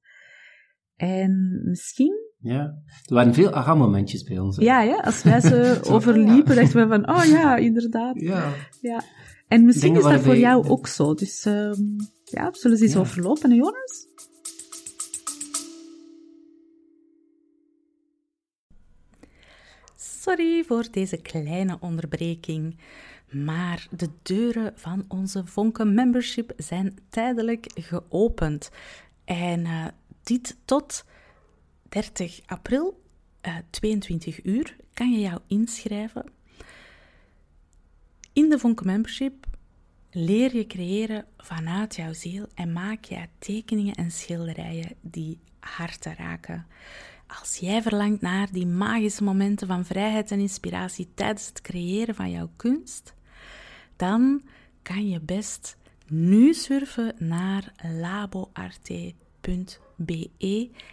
En 0.96 1.60
misschien 1.64 2.24
ja. 2.38 2.62
Er 3.06 3.14
waren 3.14 3.34
veel 3.34 3.52
aha-momentjes 3.52 4.22
bij 4.22 4.38
ons. 4.38 4.56
hè. 4.56 4.62
ja, 4.62 4.82
ja, 4.82 4.96
als 4.96 5.22
wij 5.22 5.40
ze 5.40 5.78
overliepen, 5.94 6.54
ja. 6.54 6.60
dachten 6.60 6.88
we 6.88 6.94
van, 6.94 7.08
oh 7.16 7.24
ja, 7.24 7.56
inderdaad. 7.68 8.20
Ja. 8.20 8.52
Ja. 8.80 9.02
En 9.48 9.64
misschien 9.64 9.92
Dingen 9.92 10.08
is 10.10 10.16
dat 10.16 10.24
voor 10.24 10.36
jou 10.36 10.68
ook 10.68 10.86
zo. 10.86 11.14
Dus 11.14 11.44
ehm, 11.44 11.80
ja, 12.24 12.48
zullen 12.52 12.76
ze 12.76 12.84
eens 12.84 12.92
Ja. 12.92 13.00
overlopen, 13.00 13.50
hè, 13.50 13.56
Jonas? 13.56 14.06
Sorry 20.26 20.64
voor 20.64 20.86
deze 20.90 21.16
kleine 21.16 21.76
onderbreking. 21.80 22.76
Maar 23.30 23.86
de 23.90 24.08
deuren 24.22 24.72
van 24.76 25.04
onze 25.08 25.46
Vonken 25.46 25.94
Membership 25.94 26.52
zijn 26.56 26.98
tijdelijk 27.08 27.66
geopend. 27.74 28.70
En 29.24 29.64
eh, 29.64 29.84
dit 30.22 30.56
tot 30.64 31.04
30 31.88 32.40
april, 32.46 33.02
eh 33.40 33.56
22 33.70 34.44
uur, 34.44 34.76
kan 34.94 35.10
je 35.12 35.20
jou 35.20 35.40
inschrijven. 35.46 36.24
In 38.32 38.48
de 38.48 38.58
Vonken 38.58 38.86
Membership 38.86 39.46
leer 40.10 40.56
je 40.56 40.66
creëren 40.66 41.24
vanuit 41.36 41.96
jouw 41.96 42.12
ziel 42.12 42.46
en 42.54 42.72
maak 42.72 43.04
je 43.04 43.26
tekeningen 43.38 43.94
en 43.94 44.10
schilderijen 44.10 44.96
die 45.00 45.38
harten 45.60 46.14
raken. 46.14 46.66
Als 47.26 47.56
jij 47.56 47.82
verlangt 47.82 48.20
naar 48.20 48.52
die 48.52 48.66
magische 48.66 49.24
momenten 49.24 49.66
van 49.66 49.84
vrijheid 49.84 50.30
en 50.30 50.40
inspiratie 50.40 51.08
tijdens 51.14 51.46
het 51.46 51.60
creëren 51.60 52.14
van 52.14 52.30
jouw 52.30 52.50
kunst, 52.56 53.14
dan 53.96 54.42
kan 54.82 55.08
je 55.08 55.20
best 55.20 55.76
nu 56.06 56.54
surfen 56.54 57.14
naar 57.18 57.72
laboarte.be 58.00 59.10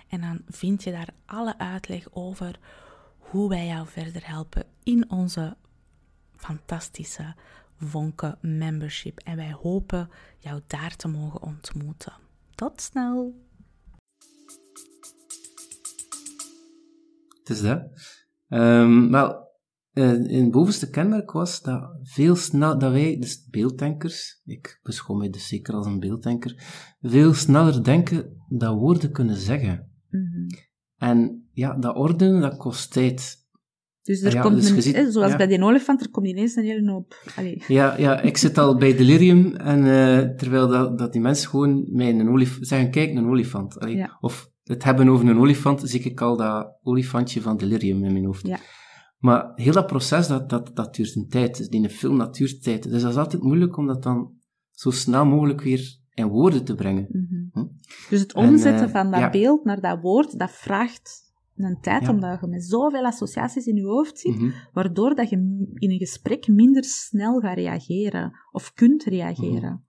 en 0.08 0.22
dan 0.22 0.42
vind 0.48 0.84
je 0.84 0.92
daar 0.92 1.14
alle 1.26 1.58
uitleg 1.58 2.08
over 2.12 2.60
hoe 3.18 3.50
wij 3.50 3.68
jou 3.68 3.88
verder 3.88 4.28
helpen 4.28 4.66
in 4.84 5.10
onze 5.10 5.56
fantastische 6.36 7.36
Vonken 7.78 8.38
membership. 8.42 9.20
En 9.20 9.36
wij 9.36 9.54
hopen 9.62 10.10
jou 10.38 10.62
daar 10.68 10.96
te 10.96 11.08
mogen 11.08 11.42
ontmoeten. 11.42 12.14
Tot 12.56 12.82
snel! 12.82 13.36
Het 17.44 17.50
is 17.50 17.62
dat. 17.62 17.82
Ehm, 18.50 19.10
wel, 19.12 19.42
uh, 19.94 20.12
een 20.38 20.52
bovenste 20.52 20.90
kenmerk 20.90 21.32
was 21.32 21.62
dat 21.62 21.90
veel 22.04 22.36
snel, 22.36 22.78
dat 22.78 22.92
wij, 22.92 23.18
dus 23.20 23.48
beelddenkers, 23.50 24.42
ik 24.46 24.80
beschouw 24.84 25.16
mij 25.16 25.30
dus 25.30 25.48
zeker 25.48 25.74
als 25.74 25.86
een 25.86 26.00
beelddenker, 26.00 26.64
veel 27.02 27.34
sneller 27.34 27.84
denken 27.84 28.44
dat 28.50 28.76
woorden 28.76 29.12
kunnen 29.12 29.36
zeggen. 29.38 29.92
Mhm. 30.10 30.48
En 30.98 31.48
ja, 31.54 31.74
dat 31.78 31.96
ordenen, 31.96 32.42
dat 32.42 32.58
kost 32.58 32.92
tijd. 32.92 33.42
Dus 34.02 34.22
er 34.22 34.34
Ja, 34.34 34.42
komt 34.42 34.56
dus 34.56 34.70
een, 34.70 34.82
ziet- 34.82 34.96
hè, 34.96 35.12
zoals 35.12 35.32
ja. 35.32 35.38
bij 35.38 35.48
die 35.48 35.62
olifant, 35.64 36.02
er 36.02 36.10
komt 36.10 36.28
ineens 36.28 36.56
een 36.56 36.64
hele 36.64 36.92
hoop. 36.92 37.16
Allee. 37.36 37.64
Ja, 37.68 37.98
ja, 37.98 38.22
ik 38.22 38.38
zit 38.38 38.58
al 38.58 38.78
bij 38.78 38.96
delirium 38.96 39.56
en 39.56 39.80
eh, 39.86 40.36
terwijl 40.36 40.68
dat, 40.68 40.98
dat 40.98 41.12
die 41.14 41.22
mensen 41.22 41.50
gewoon 41.50 41.86
mij 41.92 42.10
een 42.10 42.30
olifant 42.30 42.68
zeggen, 42.68 42.92
kijk, 42.92 43.16
een 43.16 43.28
olifant. 43.28 43.80
Allee, 43.80 43.96
Ja. 43.96 44.18
Of 44.20 44.52
het 44.64 44.84
hebben 44.84 45.10
over 45.10 45.28
een 45.28 45.40
olifant, 45.40 45.82
zie 45.84 46.00
ik 46.02 46.22
al 46.22 46.38
dat 46.38 46.78
olifantje 46.84 47.42
van 47.42 47.58
delirium 47.58 48.04
in 48.04 48.12
mijn 48.14 48.26
hoofd. 48.26 48.48
Ja. 48.48 48.58
Maar 49.18 49.52
heel 49.56 49.74
dat 49.74 49.88
proces, 49.88 50.28
dat, 50.28 50.50
dat, 50.50 50.76
dat 50.76 50.96
duurt 50.96 51.16
een 51.16 51.28
tijd. 51.28 51.58
Dus 51.58 51.68
in 51.68 51.84
een 51.84 51.90
film, 51.90 52.18
dat 52.18 52.36
duurt 52.36 52.64
tijd. 52.64 52.84
Dus 52.84 53.02
dat 53.02 53.12
is 53.12 53.18
altijd 53.18 53.44
moeilijk 53.44 53.78
om 53.78 53.88
dat 53.88 54.04
dan 54.04 54.32
zo 54.72 54.92
snel 54.92 55.26
mogelijk 55.26 55.62
weer 55.62 55.98
in 56.14 56.28
woorden 56.28 56.64
te 56.66 56.76
brengen. 56.76 57.08
Mhm. 57.10 57.44
Hm. 57.52 57.68
Dus 58.10 58.20
het 58.20 58.34
En, 58.34 58.48
omzetten 58.48 58.86
eh, 58.88 58.92
van 58.92 59.12
dat 59.12 59.20
ja. 59.20 59.30
beeld 59.30 59.64
naar 59.64 59.82
dat 59.82 60.02
woord, 60.02 60.40
dat 60.40 60.52
vraagt 60.52 61.22
een 61.56 61.78
tijd, 61.82 62.02
Ja. 62.02 62.10
omdat 62.10 62.40
je 62.42 62.48
met 62.48 62.64
zoveel 62.66 63.06
associaties 63.06 63.66
in 63.66 63.76
je 63.76 63.86
hoofd 63.86 64.20
zit, 64.20 64.36
Mhm. 64.36 64.52
waardoor 64.74 65.16
dat 65.16 65.30
je 65.30 65.36
in 65.74 65.92
een 65.92 65.98
gesprek 65.98 66.48
minder 66.48 66.84
snel 66.84 67.40
gaat 67.40 67.56
reageren, 67.56 68.32
of 68.52 68.74
kunt 68.74 69.04
reageren. 69.04 69.86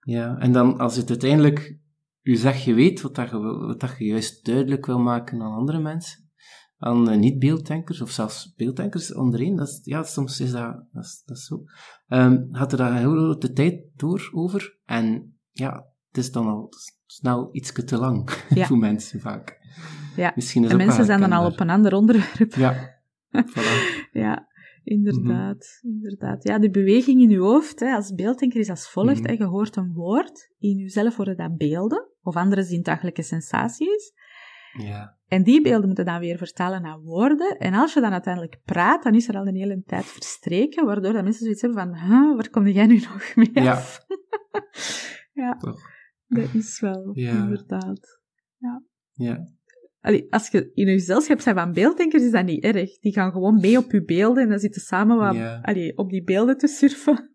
Ja, 0.00 0.38
en 0.38 0.52
dan 0.52 0.78
als 0.78 0.96
het 0.96 1.08
uiteindelijk 1.08 1.78
u 2.26 2.36
zegt, 2.36 2.62
je 2.62 2.74
weet 2.74 3.00
wat, 3.00 3.14
dat 3.14 3.30
je, 3.30 3.38
wat 3.38 3.80
dat 3.80 3.94
je 3.98 4.04
juist 4.04 4.44
duidelijk 4.44 4.86
wil 4.86 4.98
maken 4.98 5.42
aan 5.42 5.52
andere 5.52 5.78
mensen, 5.78 6.28
aan 6.78 7.10
eh, 7.10 7.18
niet-beelddenkers, 7.18 8.00
of 8.00 8.10
zelfs 8.10 8.54
beelddenkers 8.56 9.08
dat 9.08 9.68
is, 9.68 9.80
ja, 9.82 10.02
soms 10.02 10.40
is 10.40 10.50
dat, 10.50 10.84
dat, 10.92 11.04
is, 11.04 11.22
dat 11.26 11.36
is 11.36 11.46
zo, 11.46 11.64
Ehm 12.08 12.46
had 12.50 12.72
er 12.72 12.78
daar 12.78 12.98
heel 12.98 13.38
de 13.38 13.52
tijd 13.52 13.84
door 13.96 14.30
over, 14.32 14.78
en 14.84 15.38
ja, 15.50 15.86
het 16.08 16.24
is 16.24 16.32
dan 16.32 16.46
al 16.46 16.68
snel 17.06 17.48
iets 17.52 17.72
te 17.72 17.98
lang 17.98 18.44
Ja. 18.48 18.66
voor 18.68 18.78
mensen 18.78 19.20
vaak. 19.20 19.58
Ja. 20.16 20.32
Misschien 20.34 20.64
is 20.64 20.70
En 20.70 20.76
mensen 20.76 21.04
zijn 21.04 21.20
dan 21.20 21.32
al 21.32 21.46
op 21.46 21.60
een 21.60 21.70
ander 21.70 21.94
onderwerp. 21.94 22.54
Ja, 22.54 23.00
voilà. 23.54 24.10
Ja, 24.12 24.48
inderdaad, 24.84 25.80
inderdaad. 25.82 26.42
Ja, 26.44 26.58
de 26.58 26.70
beweging 26.70 27.22
in 27.22 27.30
je 27.30 27.38
hoofd, 27.38 27.80
hè, 27.80 27.94
als 27.94 28.14
beelddenker 28.14 28.60
is 28.60 28.70
als 28.70 28.90
volgt. 28.90 29.20
Mhm. 29.20 29.26
hè, 29.26 29.32
je 29.32 29.44
hoort 29.44 29.76
een 29.76 29.92
woord, 29.92 30.52
in 30.58 30.76
jezelf 30.76 31.16
worden 31.16 31.36
dat 31.36 31.56
beelden, 31.56 32.14
of 32.26 32.36
andere 32.36 32.62
zintuigelijke 32.62 33.22
sensaties. 33.22 34.12
Ja, 34.78 35.18
En 35.28 35.42
die 35.42 35.62
beelden 35.62 35.86
moeten 35.86 36.04
dan 36.04 36.18
weer 36.20 36.38
vertalen 36.38 36.82
naar 36.82 37.00
woorden. 37.00 37.58
En 37.58 37.74
als 37.74 37.94
je 37.94 38.00
dan 38.00 38.12
uiteindelijk 38.12 38.60
praat, 38.64 39.02
dan 39.02 39.14
is 39.14 39.28
er 39.28 39.36
al 39.36 39.46
een 39.46 39.54
hele 39.56 39.82
tijd 39.86 40.04
verstreken, 40.04 40.86
waardoor 40.86 41.12
dat 41.12 41.22
mensen 41.22 41.42
zoiets 41.42 41.62
hebben 41.62 41.78
van, 41.78 41.94
huh, 41.98 42.34
waar 42.36 42.50
kom 42.50 42.66
jij 42.68 42.86
nu 42.86 42.94
nog 42.98 43.34
mee 43.34 43.50
Ja. 43.52 43.72
af? 43.72 44.06
ja, 45.32 45.56
toch. 45.56 45.80
dat 46.26 46.54
is 46.54 46.80
wel, 46.80 47.10
Ja. 47.14 47.30
inderdaad. 47.30 48.20
Ja, 49.12 49.46
Allee, 50.06 50.26
als 50.30 50.48
je 50.48 50.70
in 50.74 50.88
een 50.88 50.98
gezelschap 50.98 51.40
bent 51.44 51.58
van 51.58 51.72
beelddenkers, 51.72 52.22
is 52.22 52.30
dat 52.30 52.44
niet 52.44 52.64
erg. 52.64 52.98
Die 52.98 53.12
gaan 53.12 53.32
gewoon 53.32 53.60
mee 53.60 53.76
op 53.78 53.92
je 53.92 54.04
beelden 54.04 54.42
en 54.42 54.48
dan 54.48 54.58
zitten 54.58 54.80
samen 54.80 55.16
wat, 55.16 55.36
allee, 55.62 55.96
op 55.98 56.10
die 56.10 56.24
beelden 56.24 56.58
te 56.58 56.66
surfen. 56.66 57.30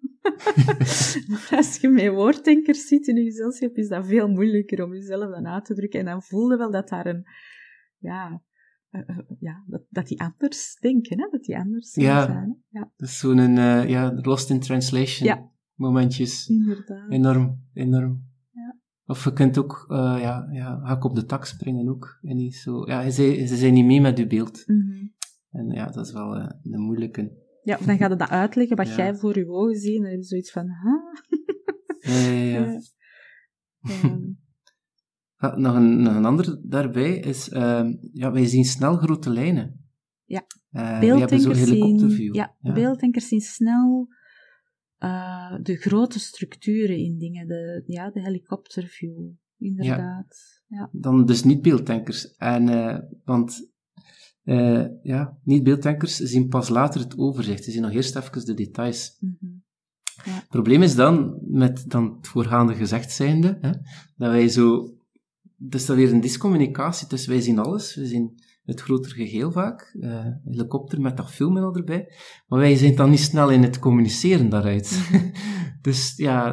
maar 1.28 1.48
als 1.58 1.78
je 1.78 1.90
met 1.90 2.08
woorddenkers 2.10 2.88
zit 2.88 3.08
in 3.08 3.18
een 3.18 3.24
gezelschap, 3.24 3.76
is 3.78 3.88
dat 3.88 4.06
veel 4.08 4.28
moeilijker 4.28 4.84
om 4.84 4.94
jezelf 4.94 5.32
dan 5.32 5.48
uit 5.48 5.66
te 5.66 5.74
drukken. 5.76 6.00
En 6.00 6.06
dan 6.06 6.24
voel 6.24 6.52
je 6.52 6.58
wel 6.58 6.72
dat 6.72 6.90
daar 6.90 7.06
een, 7.06 7.24
ja, 7.98 8.42
eh, 8.90 9.02
eh, 9.10 9.18
ja 9.40 9.64
dat, 9.68 9.82
dat 9.90 10.08
die 10.08 10.22
anders 10.22 10.78
denken, 10.80 11.20
hè? 11.20 11.28
dat 11.32 11.44
die 11.44 11.58
anders 11.58 11.96
Ja. 11.96 12.26
zijn. 12.26 12.64
Hè? 12.70 12.80
Ja, 12.80 12.92
dat 12.98 13.10
is 13.10 13.18
zo'n, 13.20 13.40
eh, 13.40 13.90
ja, 13.90 14.14
lost 14.22 14.50
in 14.50 14.60
translation 14.60 15.28
Ja. 15.28 15.50
momentjes. 15.74 16.48
inderdaad. 16.50 17.12
Enorm, 17.12 17.60
enorm. 17.74 18.30
Ja. 19.12 19.18
Of 19.18 19.24
je 19.24 19.34
kunt 19.34 19.58
ook, 19.58 19.86
eh, 19.90 20.18
ja, 20.20 20.48
ja, 20.52 20.80
ga 20.84 20.96
ik 20.96 21.04
op 21.04 21.16
de 21.16 21.26
tak 21.26 21.46
springen 21.46 21.90
ook. 21.90 22.20
En 22.22 22.36
niet 22.36 22.56
zo, 22.56 22.86
ja, 22.88 23.10
ze, 23.10 23.46
ze 23.48 23.56
zijn 23.56 23.74
niet 23.74 23.86
mee 23.86 24.02
met 24.02 24.18
je 24.18 24.28
beeld. 24.28 24.64
Mhm. 24.68 25.06
En 25.52 25.70
ja, 25.70 25.86
dat 25.92 26.06
is 26.06 26.12
wel 26.14 26.36
eh, 26.36 26.50
een 26.64 26.82
moeilijke. 26.82 27.32
Ja, 27.64 27.78
dan 27.86 27.98
gaat 27.98 28.10
het 28.10 28.20
dat 28.20 28.30
uitleggen 28.30 28.78
wat 28.78 28.88
Ja. 28.88 28.96
jij 28.96 29.16
voor 29.16 29.38
je 29.38 29.48
ogen 29.48 29.76
ziet. 29.76 29.96
En 29.96 30.02
dan 30.02 30.12
heb 30.12 30.20
je 30.20 30.26
zoiets 30.26 30.52
van, 30.52 30.66
huh? 30.68 30.94
Ja, 32.14 32.30
ja, 32.32 32.60
ja. 32.60 32.60
Ja. 33.82 34.00
Ja. 34.02 34.20
Ja, 35.38 35.56
nog, 35.56 35.76
een, 35.76 36.02
nog 36.02 36.16
een 36.16 36.26
ander 36.26 36.60
daarbij 36.64 37.18
is, 37.18 37.50
ehm, 37.50 37.94
ja, 38.14 38.32
wij 38.32 38.46
zien 38.46 38.64
snel 38.66 38.98
grote 38.98 39.30
lijnen. 39.30 39.86
Ja. 40.26 40.46
Eh, 40.72 41.00
beelddenkers 41.00 41.44
zien, 41.44 41.76
helikopterview. 41.76 42.36
ja, 42.36 42.56
beelddenkers 42.60 43.28
zien 43.28 43.42
snel 43.42 44.08
eh, 45.02 45.56
de 45.62 45.76
grote 45.76 46.20
structuren 46.20 46.98
in 46.98 47.18
dingen, 47.18 47.48
de, 47.48 47.84
ja, 47.86 48.10
de 48.10 48.22
helikopterview, 48.22 49.30
inderdaad. 49.58 50.62
Ja. 50.68 50.90
Dan 50.92 51.26
dus 51.26 51.44
niet 51.44 51.62
beelddenkers. 51.62 52.36
En, 52.36 52.70
eh, 52.70 52.98
want, 53.26 53.70
eh, 54.44 54.86
ja, 55.04 55.38
niet 55.44 55.64
beelddenkers 55.64 56.16
zien 56.16 56.48
pas 56.48 56.70
later 56.70 57.02
het 57.02 57.18
overzicht. 57.18 57.64
Ze 57.64 57.72
zien 57.72 57.82
nog 57.82 57.92
eerst 57.92 58.16
even 58.16 58.46
de 58.46 58.54
details. 58.54 59.18
Mhm. 59.20 59.52
Het 60.22 60.48
probleem 60.48 60.82
is 60.82 60.96
dan, 60.96 61.40
met 61.48 61.90
dan 61.90 62.16
het 62.18 62.28
voorgaande 62.28 62.76
gezegd 62.76 63.12
zijnde, 63.12 63.58
hè, 63.62 63.72
dat 64.18 64.32
wij 64.32 64.48
zo... 64.48 64.96
Dus 65.56 65.86
dat 65.86 65.96
weer 65.96 66.12
een 66.12 66.22
discommunicatie, 66.22 67.08
dus 67.08 67.26
wij 67.26 67.42
zien 67.42 67.60
alles, 67.60 67.96
we 67.96 68.06
zien 68.06 68.40
het 68.64 68.82
grotere 68.82 69.16
geheel 69.28 69.52
vaak, 69.52 69.96
eh, 70.00 70.26
helikopter 70.44 71.02
met 71.02 71.18
dat 71.18 71.32
filmen 71.32 71.74
erbij, 71.76 72.12
maar 72.48 72.60
wij 72.60 72.76
zijn 72.76 72.96
dan 72.96 73.10
niet 73.10 73.20
snel 73.20 73.50
in 73.50 73.64
het 73.64 73.80
communiceren 73.80 74.50
daaruit. 74.50 75.10
dus 75.82 76.14
ja, 76.16 76.46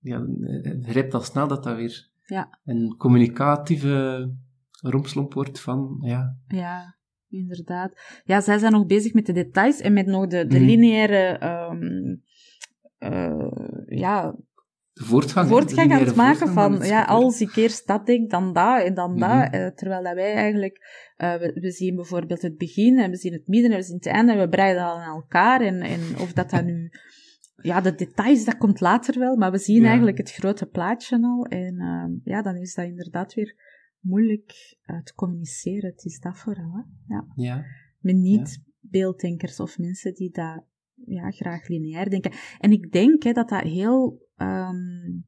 ja, 0.00 0.18
je 0.40 0.78
begrijpt 0.84 1.14
al 1.14 1.20
snel 1.20 1.48
dat 1.48 1.64
dat 1.64 1.76
weer 1.76 2.08
Ja. 2.24 2.58
een 2.64 2.94
communicatieve 2.98 4.32
rompslomp 4.80 5.32
wordt 5.34 5.60
van, 5.60 5.96
ja, 6.00 6.36
Ja, 6.46 6.96
inderdaad. 7.28 8.20
Ja, 8.24 8.40
zij 8.40 8.58
zijn 8.58 8.72
nog 8.72 8.86
bezig 8.86 9.12
met 9.12 9.26
de 9.26 9.32
details 9.32 9.80
en 9.80 9.92
met 9.92 10.06
nog 10.06 10.26
de, 10.26 10.46
de 10.46 10.56
Mhm. 10.58 10.64
lineaire 10.66 11.38
ehm, 11.38 12.16
eh, 12.98 13.86
ja, 13.86 14.36
voortgang. 15.04 15.48
voortgang 15.48 15.92
aan 15.92 16.04
het 16.04 16.14
maken 16.14 16.48
van, 16.48 16.72
het 16.72 16.86
ja, 16.86 17.04
als 17.04 17.40
ik 17.40 17.56
eerst 17.56 17.86
dat 17.86 18.06
denk, 18.06 18.30
dan 18.30 18.52
dat 18.52 18.82
en 18.84 18.94
dan 18.94 19.18
dat. 19.18 19.52
Eh, 19.52 19.66
terwijl 19.66 20.02
dat 20.02 20.14
wij 20.14 20.34
eigenlijk, 20.34 20.78
eh, 21.16 21.34
we, 21.34 21.52
we 21.60 21.70
zien 21.70 21.94
bijvoorbeeld 21.94 22.42
het 22.42 22.56
begin 22.56 22.98
en 22.98 23.10
we 23.10 23.16
zien 23.16 23.32
het 23.32 23.46
midden 23.46 23.70
en 23.70 23.76
we 23.76 23.82
zien 23.82 23.96
het 23.96 24.06
einde 24.06 24.32
en 24.32 24.38
we 24.38 24.48
breiden 24.48 24.82
al 24.82 24.98
aan 24.98 25.14
elkaar. 25.14 25.60
En, 25.60 25.80
en 25.80 26.00
of 26.18 26.32
dat 26.32 26.50
dan 26.50 26.64
nu, 26.64 26.90
ja, 27.62 27.80
de 27.80 27.94
details, 27.94 28.44
dat 28.44 28.56
komt 28.56 28.80
later 28.80 29.18
wel, 29.18 29.36
maar 29.36 29.50
we 29.50 29.58
zien 29.58 29.82
Ja. 29.82 29.86
eigenlijk 29.86 30.18
het 30.18 30.32
grote 30.32 30.66
plaatje 30.66 31.22
al. 31.22 31.44
En 31.44 31.78
ehm, 31.78 32.30
ja, 32.30 32.42
dan 32.42 32.56
is 32.56 32.74
dat 32.74 32.84
inderdaad 32.84 33.34
weer 33.34 33.54
moeilijk 34.00 34.76
eh, 34.82 35.02
te 35.02 35.14
communiceren. 35.14 35.90
Het 35.90 36.04
is 36.04 36.18
dat 36.20 36.38
vooral, 36.38 36.72
hè. 36.72 37.14
Ja. 37.14 37.26
Ja, 37.34 37.64
Met 37.98 38.16
niet-beelddenkers 38.16 39.60
of 39.60 39.78
mensen 39.78 40.14
die 40.14 40.30
dat 40.30 40.64
ja, 41.04 41.30
graag 41.30 41.68
lineair 41.68 42.10
denken. 42.10 42.32
En 42.58 42.72
ik 42.72 42.92
denk 42.92 43.22
hè, 43.22 43.32
dat 43.32 43.48
dat 43.48 43.62
heel, 43.62 44.28
ehm, 44.40 45.18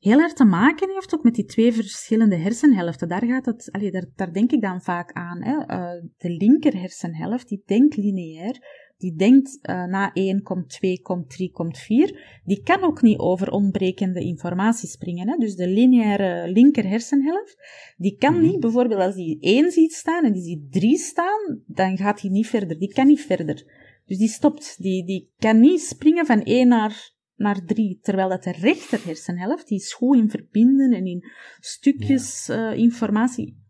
heel 0.00 0.20
erg 0.20 0.32
te 0.32 0.44
maken 0.44 0.90
heeft 0.94 1.14
ook 1.14 1.22
met 1.22 1.34
die 1.34 1.44
twee 1.44 1.72
verschillende 1.72 2.36
hersenhelften. 2.36 3.08
Daar, 3.08 3.24
gaat 3.24 3.46
het, 3.46 3.68
allee, 3.72 3.90
daar, 3.90 4.06
daar 4.16 4.32
denk 4.32 4.52
ik 4.52 4.60
dan 4.60 4.82
vaak 4.82 5.12
aan. 5.12 5.42
Hè. 5.42 5.56
Eh, 5.66 6.02
de 6.16 6.30
linker 6.30 6.78
hersenhelft, 6.80 7.48
die 7.48 7.62
denkt 7.66 7.96
lineair. 7.96 8.84
Die 8.98 9.14
denkt 9.14 9.58
eh, 9.62 9.84
na 9.84 10.10
1 10.12 10.42
komt 10.42 10.68
2, 10.68 11.00
komt 11.02 11.30
3, 11.30 11.50
komt 11.50 11.78
4. 11.78 12.40
Die 12.44 12.62
kan 12.62 12.82
ook 12.82 13.02
niet 13.02 13.18
over 13.18 13.50
ontbrekende 13.50 14.20
informatie 14.20 14.88
springen. 14.88 15.28
Hè. 15.28 15.36
Dus 15.36 15.54
de 15.54 15.68
lineaire 15.68 16.52
linker 16.52 16.88
hersenhelft, 16.88 17.56
die 17.96 18.16
kan 18.16 18.32
Mhm. 18.34 18.42
niet, 18.42 18.60
bijvoorbeeld 18.60 19.00
als 19.00 19.14
die 19.14 19.36
1 19.40 19.70
ziet 19.70 19.92
staan 19.92 20.24
en 20.24 20.32
die 20.32 20.42
ziet 20.42 20.72
3 20.72 20.96
staan, 20.98 21.62
dan 21.66 21.96
gaat 21.96 22.20
hij 22.20 22.30
niet 22.30 22.46
verder. 22.46 22.78
Die 22.78 22.92
kan 22.92 23.06
niet 23.06 23.20
verder. 23.20 23.64
Dus 24.06 24.18
die 24.18 24.28
stopt. 24.28 24.76
Die, 24.78 25.04
die 25.04 25.30
kan 25.38 25.60
niet 25.60 25.80
springen 25.80 26.26
van 26.26 26.42
1 26.42 26.68
naar, 26.68 27.14
naar 27.36 27.64
3. 27.64 27.98
Terwijl 28.02 28.28
dat 28.28 28.42
de 28.42 28.52
rechter 28.52 29.04
hersenhelft, 29.04 29.68
die 29.68 29.78
is 29.78 29.92
goed 29.92 30.16
in 30.16 30.30
verbinden 30.30 30.92
en 30.92 31.06
in 31.06 31.24
stukjes 31.60 32.48
eh, 32.48 32.72
informatie. 32.72 33.64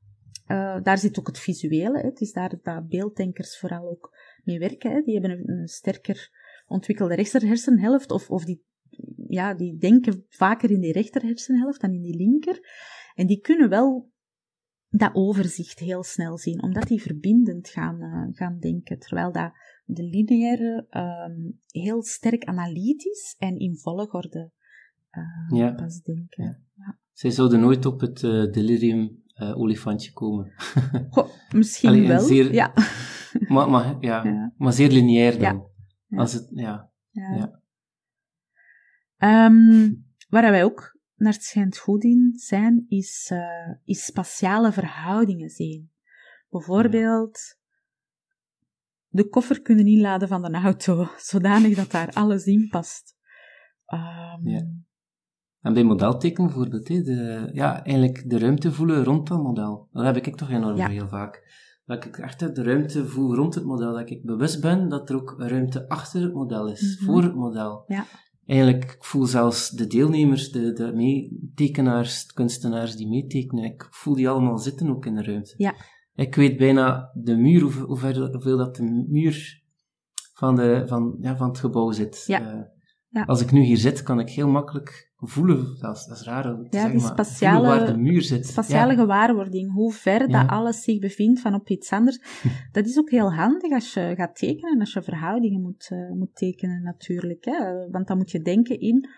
Eh, 0.47 0.83
daar 0.83 0.99
zit 0.99 1.19
ook 1.19 1.27
het 1.27 1.39
visuele. 1.39 1.99
Hè. 1.99 2.07
Het 2.07 2.21
is 2.21 2.33
daar 2.33 2.55
dat 2.63 2.89
beelddenkers 2.89 3.59
vooral 3.59 3.91
ook 3.91 4.17
mee 4.45 4.59
werken. 4.59 4.91
Hè. 4.91 5.01
Die 5.01 5.21
hebben 5.21 5.31
een, 5.31 5.51
een 5.51 5.69
sterker 5.69 6.31
ontwikkelde 6.67 7.15
rechter 7.15 7.47
hersenhelft. 7.47 8.11
Of, 8.11 8.31
of 8.31 8.45
die, 8.45 8.65
ja, 9.29 9.55
die 9.55 9.77
denken 9.77 10.25
vaker 10.29 10.71
in 10.71 10.81
die 10.81 10.93
rechter 10.93 11.23
hersenhelft 11.23 11.81
dan 11.81 11.93
in 11.93 12.03
die 12.03 12.17
linker. 12.17 12.61
En 13.15 13.27
die 13.27 13.41
kunnen 13.41 13.69
wel 13.69 14.11
dat 14.89 15.11
overzicht 15.15 15.79
heel 15.79 16.03
snel 16.03 16.39
zien, 16.39 16.63
omdat 16.63 16.89
die 16.89 17.03
verbindend 17.03 17.69
gaan, 17.69 18.01
eh, 18.01 18.37
gaan 18.37 18.59
denken. 18.59 18.99
Terwijl 18.99 19.33
dat 19.33 19.53
de 19.89 20.03
lineaire 20.03 20.87
ehm, 20.91 21.51
heel 21.67 22.03
sterk 22.03 22.45
analytisch 22.45 23.35
en 23.39 23.59
in 23.59 23.77
volgorde 23.77 24.51
Ja. 25.49 25.73
pas 25.73 26.03
denken. 26.03 26.65
zij 27.13 27.31
zouden 27.31 27.61
nooit 27.61 27.87
op 27.87 28.01
het 28.01 28.23
eh, 28.23 28.31
delirium 28.53 29.23
eh, 29.27 29.59
olifantje 29.59 30.13
komen. 30.13 30.53
Goh, 31.11 31.29
misschien 31.53 31.89
Allee, 31.89 32.07
wel. 32.07 32.21
zeer- 32.21 32.53
Ja. 32.53 32.73
maar, 33.55 33.71
maar, 33.71 33.97
ja, 34.01 34.25
Ja. 34.25 34.53
maar 34.57 34.73
zeer 34.73 34.91
lineair 34.91 35.33
dan. 35.33 35.41
Ja. 35.41 35.65
Ja. 36.07 36.19
Als 36.19 36.33
het, 36.33 36.49
ja. 36.55 36.91
Ja. 37.11 37.35
Ja. 37.37 37.61
Ehm, 39.17 39.93
waar 40.29 40.51
wij 40.51 40.65
ook 40.65 40.99
naar 41.15 41.33
het 41.33 41.43
schijnt 41.43 41.79
goed 41.79 42.05
in 42.05 42.33
zijn, 42.35 42.85
is, 42.89 43.29
eh, 43.33 43.73
is 43.85 44.05
spatiale 44.05 44.73
verhoudingen 44.73 45.49
zien. 45.51 45.91
Bijvoorbeeld 46.51 47.59
de 49.17 49.29
koffer 49.29 49.63
kunnen 49.63 49.87
inladen 49.87 50.29
van 50.29 50.43
de 50.43 50.51
auto, 50.53 51.09
zodanig 51.31 51.77
dat 51.77 51.91
daar 51.91 52.11
alles 52.13 52.45
in 52.45 52.69
past. 52.71 53.15
Ehm, 53.87 54.49
Ja. 54.49 54.63
En 55.61 55.73
bij 55.75 55.85
modelteken 55.85 56.45
bijvoorbeeld, 56.45 56.87
de, 56.87 57.51
ja, 57.53 57.85
eigenlijk 57.85 58.31
de 58.31 58.39
ruimte 58.39 58.73
voelen 58.73 59.05
rond 59.05 59.29
dat 59.29 59.43
model. 59.43 59.89
Dat 59.93 60.05
heb 60.05 60.17
ik 60.17 60.37
toch 60.37 60.51
enorm 60.51 60.77
Ja. 60.77 60.89
heel 60.89 61.09
vaak. 61.09 61.45
Dat 61.85 62.05
ik 62.05 62.19
echt 62.19 62.55
de 62.55 62.63
ruimte 62.63 63.07
voel 63.07 63.35
rond 63.35 63.55
het 63.55 63.65
model. 63.65 63.93
Dat 63.93 64.11
ik 64.11 64.25
bewust 64.25 64.61
ben 64.61 64.89
dat 64.89 65.11
er 65.11 65.17
ook 65.17 65.35
ruimte 65.39 65.89
achter 65.89 66.23
het 66.23 66.33
model 66.35 66.69
is, 66.71 66.97
Mhm. 67.01 67.05
voor 67.13 67.23
het 67.23 67.35
model. 67.35 67.85
Ja. 67.87 68.05
Eigenlijk, 68.47 68.85
ik 68.93 69.05
voel 69.05 69.25
zelfs 69.27 69.71
de 69.71 69.87
deelnemers, 69.87 70.51
de, 70.51 70.73
de 70.73 70.93
meetekenaars, 70.93 72.27
de 72.27 72.33
kunstenaars 72.33 72.97
die 72.97 73.09
meetekenen, 73.09 73.65
ik 73.65 73.87
voel 73.91 74.15
die 74.15 74.29
allemaal 74.29 74.59
zitten 74.59 74.91
ook 74.91 75.07
in 75.07 75.15
de 75.15 75.23
ruimte. 75.23 75.55
Ja. 75.57 75.75
Ik 76.17 76.35
weet 76.35 76.57
bijna 76.57 77.11
de 77.15 77.37
muur, 77.37 77.61
hoe- 77.61 77.73
hoeveel, 77.87 78.31
hoeveel 78.33 78.57
dat 78.57 78.77
de 78.77 79.05
muur 79.09 79.63
van, 80.35 80.57
de, 80.57 80.83
van, 80.87 81.17
ja, 81.21 81.37
van 81.37 81.49
het 81.49 81.59
gebouw 81.59 81.91
zit. 81.93 82.25
Ja. 82.27 82.53
Eh, 82.53 82.61
Ja. 83.09 83.23
Als 83.23 83.41
ik 83.43 83.53
nu 83.53 83.61
hier 83.61 83.77
zit, 83.77 84.03
kan 84.03 84.21
ik 84.21 84.29
heel 84.31 84.49
makkelijk 84.49 85.13
voelen, 85.17 85.77
dat 85.81 85.97
is, 85.97 86.05
dat 86.07 86.17
is 86.17 86.25
raar 86.25 86.55
om 86.55 86.69
te 86.69 86.77
Ja, 86.77 86.83
zeggen, 86.83 87.01
spatiale- 87.01 87.67
waar 87.69 87.87
de 87.87 87.97
muur 87.99 88.23
zit. 88.23 88.47
Spatiale 88.47 88.93
Ja. 88.93 88.99
gewaarwording, 88.99 89.73
hoe 89.73 89.93
ver 89.93 90.29
dat 90.29 90.49
alles 90.49 90.83
zich 90.83 90.99
bevindt 90.99 91.41
van 91.41 91.55
op 91.55 91.69
iets 91.69 91.91
anders. 91.93 92.19
Dat 92.73 92.87
is 92.87 92.99
ook 92.99 93.11
heel 93.11 93.33
handig 93.33 93.73
als 93.73 93.95
je 93.95 94.13
gaat 94.17 94.37
tekenen, 94.37 94.81
als 94.81 94.93
je 94.93 95.03
verhoudingen 95.03 95.61
moet, 95.63 95.87
eh, 95.91 96.11
moet 96.11 96.35
tekenen 96.35 96.83
natuurlijk. 96.83 97.45
Hè? 97.45 97.89
Want 97.91 98.07
dan 98.07 98.17
moet 98.17 98.31
je 98.31 98.41
denken 98.43 98.81
in 98.81 99.09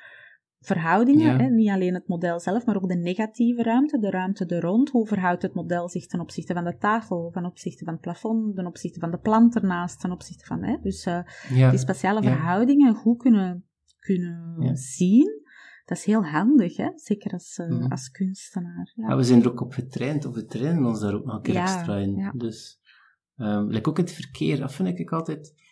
verhoudingen, 0.61 1.27
Ja. 1.27 1.37
hè? 1.37 1.49
niet 1.49 1.71
alleen 1.71 1.95
het 1.95 2.09
model 2.09 2.41
zelf, 2.41 2.67
maar 2.67 2.77
ook 2.77 2.89
de 2.89 2.97
negatieve 2.97 3.63
ruimte, 3.63 3.99
de 3.99 4.11
ruimte 4.11 4.47
er 4.47 4.61
rond. 4.61 4.91
Hoe 4.91 5.07
verhoudt 5.07 5.43
het 5.43 5.55
model 5.55 5.89
zich 5.89 6.07
ten 6.07 6.21
opzichte 6.21 6.55
van 6.55 6.65
de 6.65 6.77
tafel, 6.79 7.31
ten 7.33 7.45
opzichte 7.45 7.85
van 7.85 7.93
het 7.93 8.03
plafond, 8.03 8.57
ten 8.57 8.67
opzichte 8.67 9.01
van 9.01 9.11
de 9.11 9.19
plant 9.19 9.55
ernaast, 9.57 10.01
ten 10.01 10.11
opzichte 10.13 10.45
van... 10.47 10.63
Hè? 10.63 10.77
Dus 10.83 11.05
eh, 11.05 11.21
Ja. 11.55 11.71
die 11.71 11.79
spatiale 11.79 12.23
Ja. 12.23 12.29
verhoudingen 12.33 12.95
goed 12.95 13.19
kunnen, 13.19 13.65
kunnen 13.99 14.57
Ja. 14.61 14.75
zien, 14.75 15.43
dat 15.85 15.99
is 15.99 16.05
heel 16.05 16.25
handig, 16.25 16.77
hè? 16.77 16.89
zeker 16.95 17.33
als, 17.33 17.57
eh, 17.59 17.89
als 17.89 18.11
kunstenaar. 18.11 18.93
Ja. 18.95 19.17
We 19.17 19.23
zijn 19.23 19.43
er 19.43 19.51
ook 19.51 19.61
op 19.61 19.73
getraind, 19.73 20.25
of 20.25 20.35
we 20.35 20.45
trainen 20.45 20.85
ons 20.85 21.01
daar 21.01 21.15
ook 21.15 21.25
nog 21.25 21.35
een 21.35 21.43
keer 21.43 21.57
extra 21.57 21.97
in. 21.97 22.33
Dus, 22.35 22.81
like 23.67 23.89
ook 23.89 23.99
in 23.99 24.05
het 24.05 24.13
verkeer, 24.13 24.59
dat 24.59 24.73
vind 24.73 24.99
ik 24.99 25.11
altijd... 25.13 25.67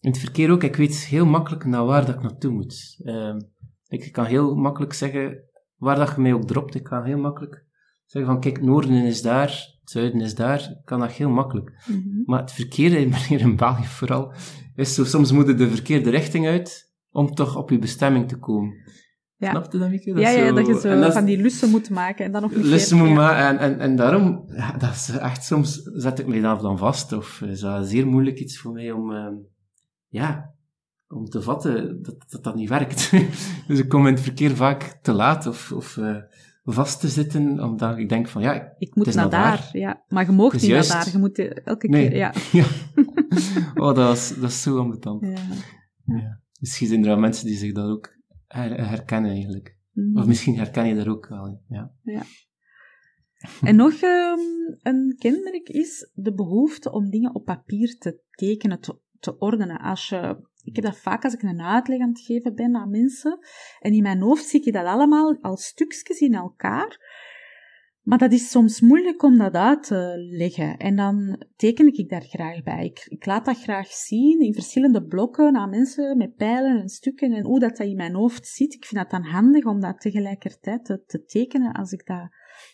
In 0.00 0.10
het 0.10 0.18
verkeer 0.18 0.50
ook, 0.50 0.62
ik 0.62 0.76
weet 0.76 0.96
heel 0.96 1.26
makkelijk 1.26 1.64
naar 1.64 1.84
waar 1.84 2.06
dat 2.06 2.14
ik 2.14 2.22
naartoe 2.22 2.52
moet. 2.52 3.00
Ehm, 3.04 3.40
ik 3.88 4.12
kan 4.12 4.24
heel 4.24 4.54
makkelijk 4.54 4.92
zeggen, 4.92 5.38
waar 5.76 5.96
dat 5.96 6.12
je 6.14 6.20
mij 6.20 6.32
ook 6.32 6.46
dropt, 6.46 6.74
ik 6.74 6.82
kan 6.82 7.04
heel 7.04 7.18
makkelijk 7.18 7.64
zeggen 8.06 8.30
van, 8.32 8.40
kijk, 8.40 8.62
noorden 8.62 9.04
is 9.04 9.22
daar, 9.22 9.48
het 9.80 9.90
zuiden 9.90 10.20
is 10.20 10.34
daar, 10.34 10.60
ik 10.60 10.84
kan 10.84 11.00
dat 11.00 11.12
heel 11.12 11.30
makkelijk. 11.30 11.72
Mhm. 11.86 12.22
Maar 12.24 12.40
het 12.40 12.52
verkeer, 12.52 12.90
hier 13.28 13.40
in 13.40 13.56
België 13.66 13.84
vooral, 13.84 14.32
is 14.74 14.94
zo, 14.94 15.04
soms 15.04 15.32
moet 15.32 15.46
je 15.46 15.54
de 15.54 15.70
verkeerde 15.70 16.10
richting 16.10 16.46
uit, 16.46 16.92
om 17.10 17.34
toch 17.34 17.56
op 17.56 17.70
je 17.70 17.78
bestemming 17.78 18.28
te 18.28 18.38
komen. 18.38 18.74
Ja. 19.36 19.50
Snap 19.50 19.72
je 19.72 19.78
dat, 19.78 19.90
Mieke? 19.90 20.12
Dat 20.12 20.22
ja, 20.22 20.30
ja, 20.30 20.48
zo- 20.48 20.54
dat 20.54 20.66
je 20.66 20.80
zo 20.80 21.00
dat 21.00 21.12
van 21.12 21.24
die 21.24 21.38
lussen 21.42 21.70
moet 21.70 21.90
maken 21.90 22.24
en 22.24 22.32
dan 22.32 22.42
nog 22.42 22.52
een 22.52 22.64
lussen 22.64 22.96
moet 22.98 23.14
maken. 23.14 23.46
En, 23.46 23.58
en, 23.58 23.80
en 23.80 23.96
daarom, 23.96 24.44
ja, 24.46 24.72
dat 24.72 24.90
is 24.90 25.08
echt 25.08 25.44
soms, 25.44 25.80
zet 25.82 26.18
ik 26.18 26.26
mij 26.26 26.40
dan, 26.40 26.58
dan 26.62 26.78
vast, 26.78 27.12
of 27.12 27.40
is 27.40 27.60
dat 27.60 27.88
zeer 27.88 28.06
moeilijk 28.06 28.38
iets 28.38 28.58
voor 28.58 28.72
mij 28.72 28.90
om, 28.90 29.12
ehm, 29.12 29.34
ja, 30.08 30.54
om 31.08 31.24
te 31.24 31.42
vatten 31.42 32.02
dat 32.02 32.24
dat, 32.28 32.44
dat 32.44 32.54
niet 32.54 32.68
werkt. 32.68 33.10
dus 33.68 33.78
ik 33.78 33.88
kom 33.88 34.06
in 34.06 34.12
het 34.12 34.22
verkeer 34.22 34.56
vaak 34.56 34.98
te 35.02 35.12
laat 35.12 35.46
of, 35.46 35.72
of 35.72 35.96
eh, 35.96 36.16
vast 36.64 37.00
te 37.00 37.08
zitten, 37.08 37.62
omdat 37.64 37.98
ik 37.98 38.08
denk 38.08 38.28
van, 38.28 38.42
ja, 38.42 38.74
ik- 38.78 38.94
moet 38.94 39.14
naar 39.14 39.30
daar, 39.30 39.56
daar. 39.56 39.68
ja. 39.72 40.04
Maar 40.08 40.24
je 40.26 40.32
mag 40.32 40.54
is 40.54 40.62
niet 40.62 40.70
naar 40.70 40.88
daar, 40.88 41.10
je 41.12 41.18
moet 41.18 41.38
eh, 41.38 41.56
elke 41.64 41.88
Nee. 41.88 42.08
keer, 42.08 42.16
ja. 42.16 42.32
ja. 42.52 42.64
oh, 43.74 43.94
dat 43.94 44.16
is, 44.16 44.34
dat 44.40 44.50
is 44.50 44.62
zo 44.62 44.78
ambetant. 44.78 45.22
ja. 45.24 45.42
Ja. 46.16 46.40
Misschien 46.60 46.88
zijn 46.88 47.00
er 47.00 47.06
wel 47.06 47.18
mensen 47.18 47.46
die 47.46 47.56
zich 47.56 47.72
dat 47.72 47.88
ook 47.90 48.16
her- 48.46 48.88
herkennen 48.88 49.30
eigenlijk. 49.30 49.76
Mhm. 49.92 50.18
Of 50.18 50.26
misschien 50.26 50.56
herken 50.56 50.86
je 50.88 50.94
dat 50.94 51.06
ook 51.06 51.28
wel, 51.28 51.62
ja. 51.68 51.92
En 53.62 53.76
nog 53.76 53.92
ehm, 53.92 54.38
een 54.82 55.14
kenmerk 55.18 55.68
is 55.68 56.10
de 56.14 56.34
behoefte 56.34 56.92
om 56.92 57.10
dingen 57.10 57.34
op 57.34 57.44
papier 57.44 57.96
te 57.98 58.20
tekenen, 58.30 58.80
te, 58.80 58.98
te 59.18 59.38
ordenen. 59.38 59.78
Als 59.80 60.08
je, 60.08 60.47
ik 60.68 60.76
heb 60.76 60.84
dat 60.84 60.98
vaak 60.98 61.24
als 61.24 61.34
ik 61.34 61.42
een 61.42 61.62
uitleg 61.62 62.00
aan 62.00 62.08
het 62.08 62.20
geven 62.20 62.54
ben 62.54 62.76
aan 62.76 62.90
mensen, 62.90 63.38
en 63.80 63.92
in 63.92 64.02
mijn 64.02 64.20
hoofd 64.20 64.44
zie 64.44 64.62
ik 64.64 64.72
dat 64.72 64.84
allemaal 64.84 65.36
als 65.40 65.64
stukjes 65.64 66.20
in 66.20 66.34
elkaar. 66.34 67.16
Maar 68.08 68.18
dat 68.18 68.32
is 68.32 68.50
soms 68.50 68.80
moeilijk 68.80 69.22
om 69.22 69.38
dat 69.38 69.54
uit 69.54 69.82
te 69.82 70.14
leggen. 70.30 70.76
En 70.76 70.96
dan 70.96 71.44
teken 71.56 71.86
ik 71.86 72.08
daar 72.08 72.22
graag 72.22 72.62
bij. 72.62 72.84
Ik, 72.84 73.06
ik 73.08 73.26
laat 73.26 73.44
dat 73.44 73.62
graag 73.62 73.86
zien 73.86 74.40
in 74.40 74.54
verschillende 74.54 75.04
blokken 75.04 75.56
aan 75.56 75.70
mensen 75.70 76.16
met 76.16 76.36
pijlen 76.36 76.80
en 76.80 76.88
stukken 76.88 77.32
en 77.32 77.44
hoe 77.44 77.60
dat, 77.60 77.76
dat 77.76 77.86
in 77.86 77.96
mijn 77.96 78.14
hoofd 78.14 78.46
zit. 78.46 78.74
Ik 78.74 78.84
vind 78.84 79.00
dat 79.02 79.10
dan 79.10 79.30
handig 79.30 79.64
om 79.64 79.80
dat 79.80 80.00
tegelijkertijd 80.00 80.84
te, 80.84 81.02
te 81.06 81.24
tekenen 81.24 81.72
als 81.72 81.92
ik 81.92 82.06
dat 82.06 82.28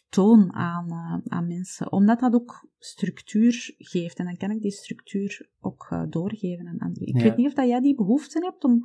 toon 0.09 0.53
aan, 0.53 0.91
eh, 0.91 1.33
aan 1.33 1.47
mensen. 1.47 1.93
Omdat 1.93 2.21
dat 2.21 2.35
ook 2.35 2.69
structuur 2.79 3.75
geeft. 3.79 4.19
En 4.19 4.25
dan 4.25 4.37
kan 4.37 4.51
ik 4.51 4.61
die 4.61 4.71
structuur 4.71 5.51
ook 5.61 5.87
eh, 5.91 6.03
doorgeven 6.09 6.67
aan 6.67 6.79
anderen. 6.79 7.09
Ik 7.09 7.17
Ja. 7.17 7.23
weet 7.23 7.37
niet 7.37 7.47
of 7.47 7.55
dat 7.55 7.69
jij 7.69 7.81
die 7.81 7.95
behoefte 7.95 8.45
hebt 8.45 8.65
om 8.65 8.81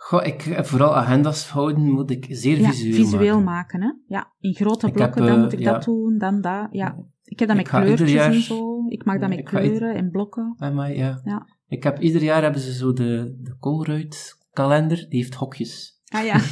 Goh, 0.00 0.26
ik, 0.26 0.46
eh, 0.46 0.62
vooral 0.62 0.96
agendas 0.96 1.48
houden 1.48 1.90
moet 1.90 2.10
ik 2.10 2.26
zeer 2.28 2.58
ja, 2.60 2.68
visueel, 2.70 2.94
visueel 2.94 3.42
maken. 3.42 3.80
maken. 3.80 3.82
hè? 4.06 4.14
Ja, 4.14 4.32
in 4.40 4.54
grote 4.54 4.86
Ik 4.86 4.92
blokken, 4.92 5.22
heb, 5.22 5.32
dan 5.32 5.40
moet 5.42 5.52
ik 5.52 5.58
ja. 5.58 5.72
dat 5.72 5.84
doen, 5.84 6.18
dan 6.18 6.40
dat. 6.40 6.68
Ja. 6.70 6.98
Ik 7.24 7.38
heb 7.38 7.48
dat 7.48 7.56
met 7.56 7.68
kleurtjes 7.68 8.12
jaar- 8.12 8.32
en 8.32 8.40
zo. 8.40 8.86
Ik 8.88 9.04
maak 9.04 9.20
dat 9.20 9.28
met 9.28 9.42
kleuren 9.42 9.94
en 9.94 10.10
blokken. 10.10 10.54
Ah, 10.58 10.74
maar 10.74 10.94
ja. 10.94 11.20
Ja. 11.24 11.46
Ik 11.66 11.82
heb, 11.82 11.98
ieder 11.98 12.22
jaar 12.22 12.42
hebben 12.42 12.60
ze 12.60 12.72
zo 12.72 12.92
de, 12.92 13.38
de 13.40 13.56
Colruyt 13.58 14.46
kalender, 14.50 14.96
die 14.96 15.20
heeft 15.20 15.34
hokjes. 15.34 15.97
Ah 16.08 16.24
ja. 16.24 16.40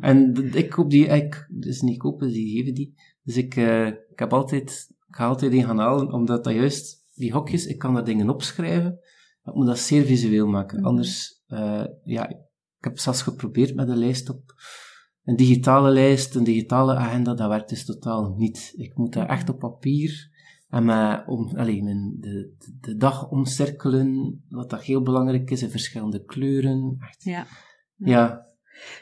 En 0.00 0.50
ik 0.54 0.70
koop 0.70 0.90
die, 0.90 1.06
ik, 1.06 1.48
dus 1.50 1.80
niet 1.80 1.98
kopen, 1.98 2.28
die 2.28 2.56
geven 2.56 2.74
die. 2.74 2.94
Dus 3.22 3.36
ik, 3.36 3.56
eh, 3.56 3.86
ik 3.86 4.18
heb 4.18 4.32
altijd, 4.32 4.86
ik 5.08 5.14
ga 5.14 5.26
altijd 5.26 5.52
een 5.52 5.64
gaan 5.64 5.78
halen, 5.78 6.12
omdat 6.12 6.44
dat 6.44 6.54
juist, 6.54 7.04
die 7.14 7.32
hokjes, 7.32 7.66
ik 7.66 7.78
kan 7.78 7.94
daar 7.94 8.04
dingen 8.04 8.30
opschrijven, 8.30 8.90
maar 9.42 9.54
ik 9.54 9.54
moet 9.54 9.66
dat 9.66 9.78
zeer 9.78 10.04
visueel 10.04 10.46
maken. 10.46 10.78
Mhm. 10.78 10.86
Anders, 10.86 11.42
eh, 11.46 11.84
ja, 12.04 12.28
ik 12.28 12.36
heb 12.84 12.98
zelfs 12.98 13.22
geprobeerd 13.22 13.74
met 13.74 13.88
een 13.88 13.98
lijst 13.98 14.28
op, 14.28 14.54
een 15.24 15.36
digitale 15.36 15.90
lijst, 15.90 16.34
een 16.34 16.44
digitale 16.44 16.94
agenda, 16.94 17.34
dat 17.34 17.48
werkt 17.48 17.68
dus 17.68 17.84
totaal 17.84 18.34
niet. 18.36 18.72
Ik 18.76 18.96
moet 18.96 19.12
dat 19.12 19.28
echt 19.28 19.48
op 19.48 19.58
papier, 19.58 20.30
en 20.68 20.84
met, 20.84 21.24
om, 21.26 21.56
alleen, 21.56 22.16
de, 22.20 22.54
de, 22.58 22.76
de 22.80 22.96
dag 22.96 23.30
omcirkelen, 23.30 24.42
wat 24.48 24.70
dat 24.70 24.82
heel 24.82 25.02
belangrijk 25.02 25.50
is, 25.50 25.62
in 25.62 25.70
verschillende 25.70 26.24
kleuren. 26.24 26.96
Echt, 27.00 27.24
ja. 27.24 27.46
ja. 27.96 28.47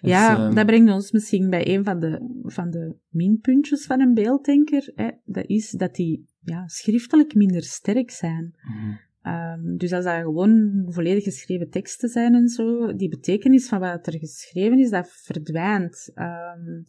Dus, 0.01 0.11
Ja, 0.11 0.37
ehm, 0.37 0.55
dat 0.55 0.67
brengt 0.67 0.93
ons 0.93 1.12
misschien 1.12 1.51
bij 1.51 1.75
een 1.75 1.85
van 1.85 2.01
de, 2.01 2.41
van 2.43 2.71
de 2.71 2.95
minpuntjes 3.09 3.87
van 3.87 4.01
een 4.01 4.15
beelddenker. 4.15 4.93
Hè. 4.95 5.11
Dat 5.25 5.45
is 5.47 5.71
dat 5.71 5.95
die 5.95 6.27
ja, 6.41 6.69
schriftelijk 6.69 7.35
minder 7.35 7.62
sterk 7.62 8.11
zijn. 8.11 8.55
mhm. 8.62 8.95
Ehm, 9.23 9.77
dus 9.77 9.93
als 9.93 10.05
dat 10.05 10.21
gewoon 10.21 10.85
volledig 10.89 11.25
geschreven 11.25 11.71
teksten 11.71 12.09
zijn 12.09 12.35
en 12.35 12.49
zo, 12.49 12.97
die 12.97 13.09
betekenis 13.09 13.69
van 13.69 13.79
wat 13.79 14.07
er 14.07 14.19
geschreven 14.19 14.79
is, 14.79 14.91
dat 14.91 15.09
verdwijnt. 15.11 16.11
Ehm, 16.15 16.83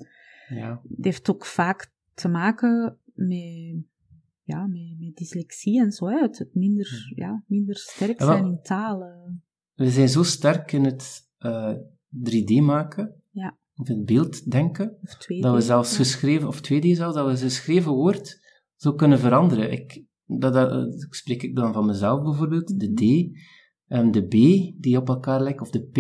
ja. 0.48 0.82
het 0.96 1.06
heeft 1.06 1.30
ook 1.30 1.46
vaak 1.46 1.92
te 2.14 2.28
maken 2.28 2.98
met, 3.14 3.76
ja, 4.44 4.68
met, 4.68 4.96
met 5.00 5.16
dyslexie 5.16 5.82
en 5.82 5.92
zo, 5.92 6.08
hè. 6.08 6.20
Het, 6.20 6.38
het 6.38 6.56
minder, 6.56 7.12
ja, 7.16 7.44
minder 7.48 7.76
sterk 7.76 8.22
zijn 8.22 8.46
in 8.46 8.60
talen. 8.62 9.44
We 9.74 9.90
zijn 9.90 10.10
zo 10.10 10.24
sterk 10.24 10.72
in 10.72 10.84
het 10.84 11.30
eh, 11.38 11.74
3D 12.12 12.62
maken, 12.62 13.22
Ja. 13.32 13.58
of 13.76 13.90
in 13.90 13.96
het 13.98 14.06
beelddenken, 14.06 14.98
Of 15.04 15.16
twee 15.16 15.42
dat 15.42 15.54
we 15.54 15.62
zelfs 15.62 15.92
ja. 15.92 15.98
geschreven, 15.98 16.48
of 16.48 16.58
2D 16.62 16.86
zelfs, 16.92 17.16
dat 17.16 17.26
we 17.26 17.32
een 17.32 17.38
geschreven 17.38 17.92
woord 17.92 18.40
zo 18.76 18.94
kunnen 18.94 19.20
veranderen. 19.20 19.72
Ik, 19.72 20.04
dat, 20.26 20.54
dat, 20.54 20.70
dat 20.70 21.08
spreek 21.10 21.44
ik 21.44 21.56
dan 21.56 21.74
van 21.74 21.86
mezelf 21.86 22.24
bijvoorbeeld, 22.24 22.80
de 22.80 22.94
D 22.94 23.32
en 23.88 24.12
de 24.12 24.22
B 24.26 24.32
die 24.82 24.98
op 24.98 25.08
elkaar 25.08 25.42
lijken, 25.42 25.62
of 25.62 25.70
de 25.72 25.84
P. 25.84 25.98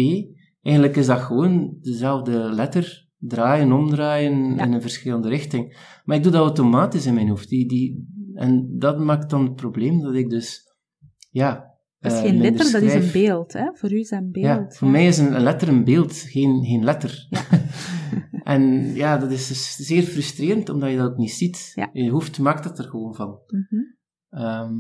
Eigenlijk 0.62 0.96
is 0.98 1.06
dat 1.06 1.20
gewoon 1.20 1.78
dezelfde 1.82 2.32
letter, 2.54 3.08
draaien, 3.18 3.72
omdraaien 3.72 4.56
Ja. 4.56 4.64
in 4.64 4.74
een 4.74 4.82
verschillende 4.82 5.30
richting. 5.30 5.78
Maar 6.06 6.18
ik 6.18 6.24
doe 6.24 6.32
dat 6.32 6.42
automatisch 6.42 7.06
in 7.06 7.14
mijn 7.14 7.30
hoofd. 7.30 7.50
Die, 7.50 7.68
die, 7.68 8.08
en 8.34 8.76
dat 8.78 9.00
maakt 9.00 9.30
dan 9.30 9.44
het 9.44 9.56
probleem 9.56 10.02
dat 10.02 10.14
ik 10.14 10.30
dus, 10.30 10.62
ja... 11.30 11.76
Dat 12.10 12.18
is 12.18 12.24
eh, 12.24 12.30
geen 12.30 12.42
letter, 12.42 12.72
dat 12.72 12.82
is 12.82 12.94
een 12.94 13.12
beeld. 13.12 13.54
Hè? 13.54 13.70
Voor 13.74 13.92
u 13.92 14.00
is 14.00 14.10
dat 14.10 14.20
een 14.22 14.32
beeld. 14.32 14.46
Ja, 14.46 14.70
voor 14.70 14.88
mij 14.88 15.08
is 15.08 15.18
een, 15.18 15.40
letter 15.40 15.68
een 15.68 15.84
beeld, 15.84 16.14
geen, 16.14 16.66
geen 16.66 16.84
letter. 16.84 17.28
en 18.44 18.94
ja, 18.96 19.18
dat 19.18 19.32
is 19.32 19.48
dus 19.48 19.76
zeer 19.76 20.04
frustrerend, 20.04 20.70
omdat 20.70 20.90
je 20.90 20.98
dat 20.98 21.18
niet 21.18 21.32
ziet. 21.32 21.88
Je 21.94 22.12
hoofd 22.12 22.40
maakt 22.40 22.64
het 22.64 22.78
er 22.78 22.86
gewoon 22.86 23.16
van. 23.16 23.40
Mhm. 23.48 23.82
ehm, 24.30 24.74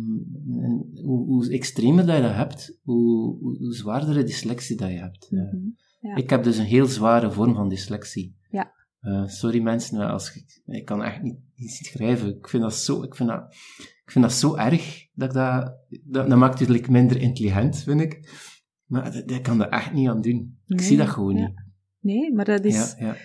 hoe, 1.03 1.25
hoe 1.25 1.49
extremer 1.49 2.05
dat 2.05 2.15
je 2.15 2.21
dat 2.21 2.35
hebt, 2.35 2.79
hoe, 2.83 3.37
hoe, 3.39 3.57
hoe 3.57 3.73
zwaardere 3.73 4.23
dyslexie 4.23 4.77
dat 4.77 4.89
je 4.89 4.97
hebt. 4.97 5.27
Mhm. 5.29 5.57
Ja. 5.99 6.15
Ik 6.15 6.29
heb 6.29 6.43
dus 6.43 6.57
een 6.57 6.65
heel 6.65 6.85
zware 6.85 7.31
vorm 7.31 7.55
van 7.55 7.69
dyslexie. 7.69 8.37
Ja. 8.49 8.73
Eh, 8.99 9.27
sorry 9.27 9.61
mensen, 9.61 10.09
als 10.09 10.35
ik, 10.35 10.61
ik 10.65 10.85
kan 10.85 11.03
echt 11.03 11.21
niet, 11.21 11.39
niet 11.55 11.71
schrijven. 11.71 12.37
Ik 12.37 12.47
vind 12.47 12.63
dat 12.63 12.75
zo, 12.75 13.03
ik 13.03 13.15
vind 13.15 13.29
dat, 13.29 13.55
ik 14.07 14.13
vind 14.13 14.25
dat 14.25 14.33
zo 14.33 14.55
erg, 14.55 15.07
dat 15.13 15.27
ik 15.29 15.33
dat, 15.33 15.75
dat, 16.03 16.29
dat 16.29 16.37
maakt 16.37 16.59
je 16.59 16.85
minder 16.89 17.21
intelligent, 17.21 17.77
vind 17.77 18.01
ik. 18.01 18.29
Maar 18.85 19.11
dat, 19.11 19.27
dat 19.27 19.41
kan 19.41 19.57
dat 19.57 19.69
echt 19.69 19.93
niet 19.93 20.07
aan 20.09 20.21
doen. 20.21 20.59
Ik 20.65 20.75
Nee, 20.77 20.85
zie 20.85 20.97
dat 20.97 21.07
gewoon 21.07 21.35
ja. 21.35 21.47
niet. 21.47 21.63
Nee, 21.99 22.33
maar 22.33 22.45
dat 22.45 22.65
is, 22.65 22.95
Ja, 22.97 23.05
ja. 23.07 23.15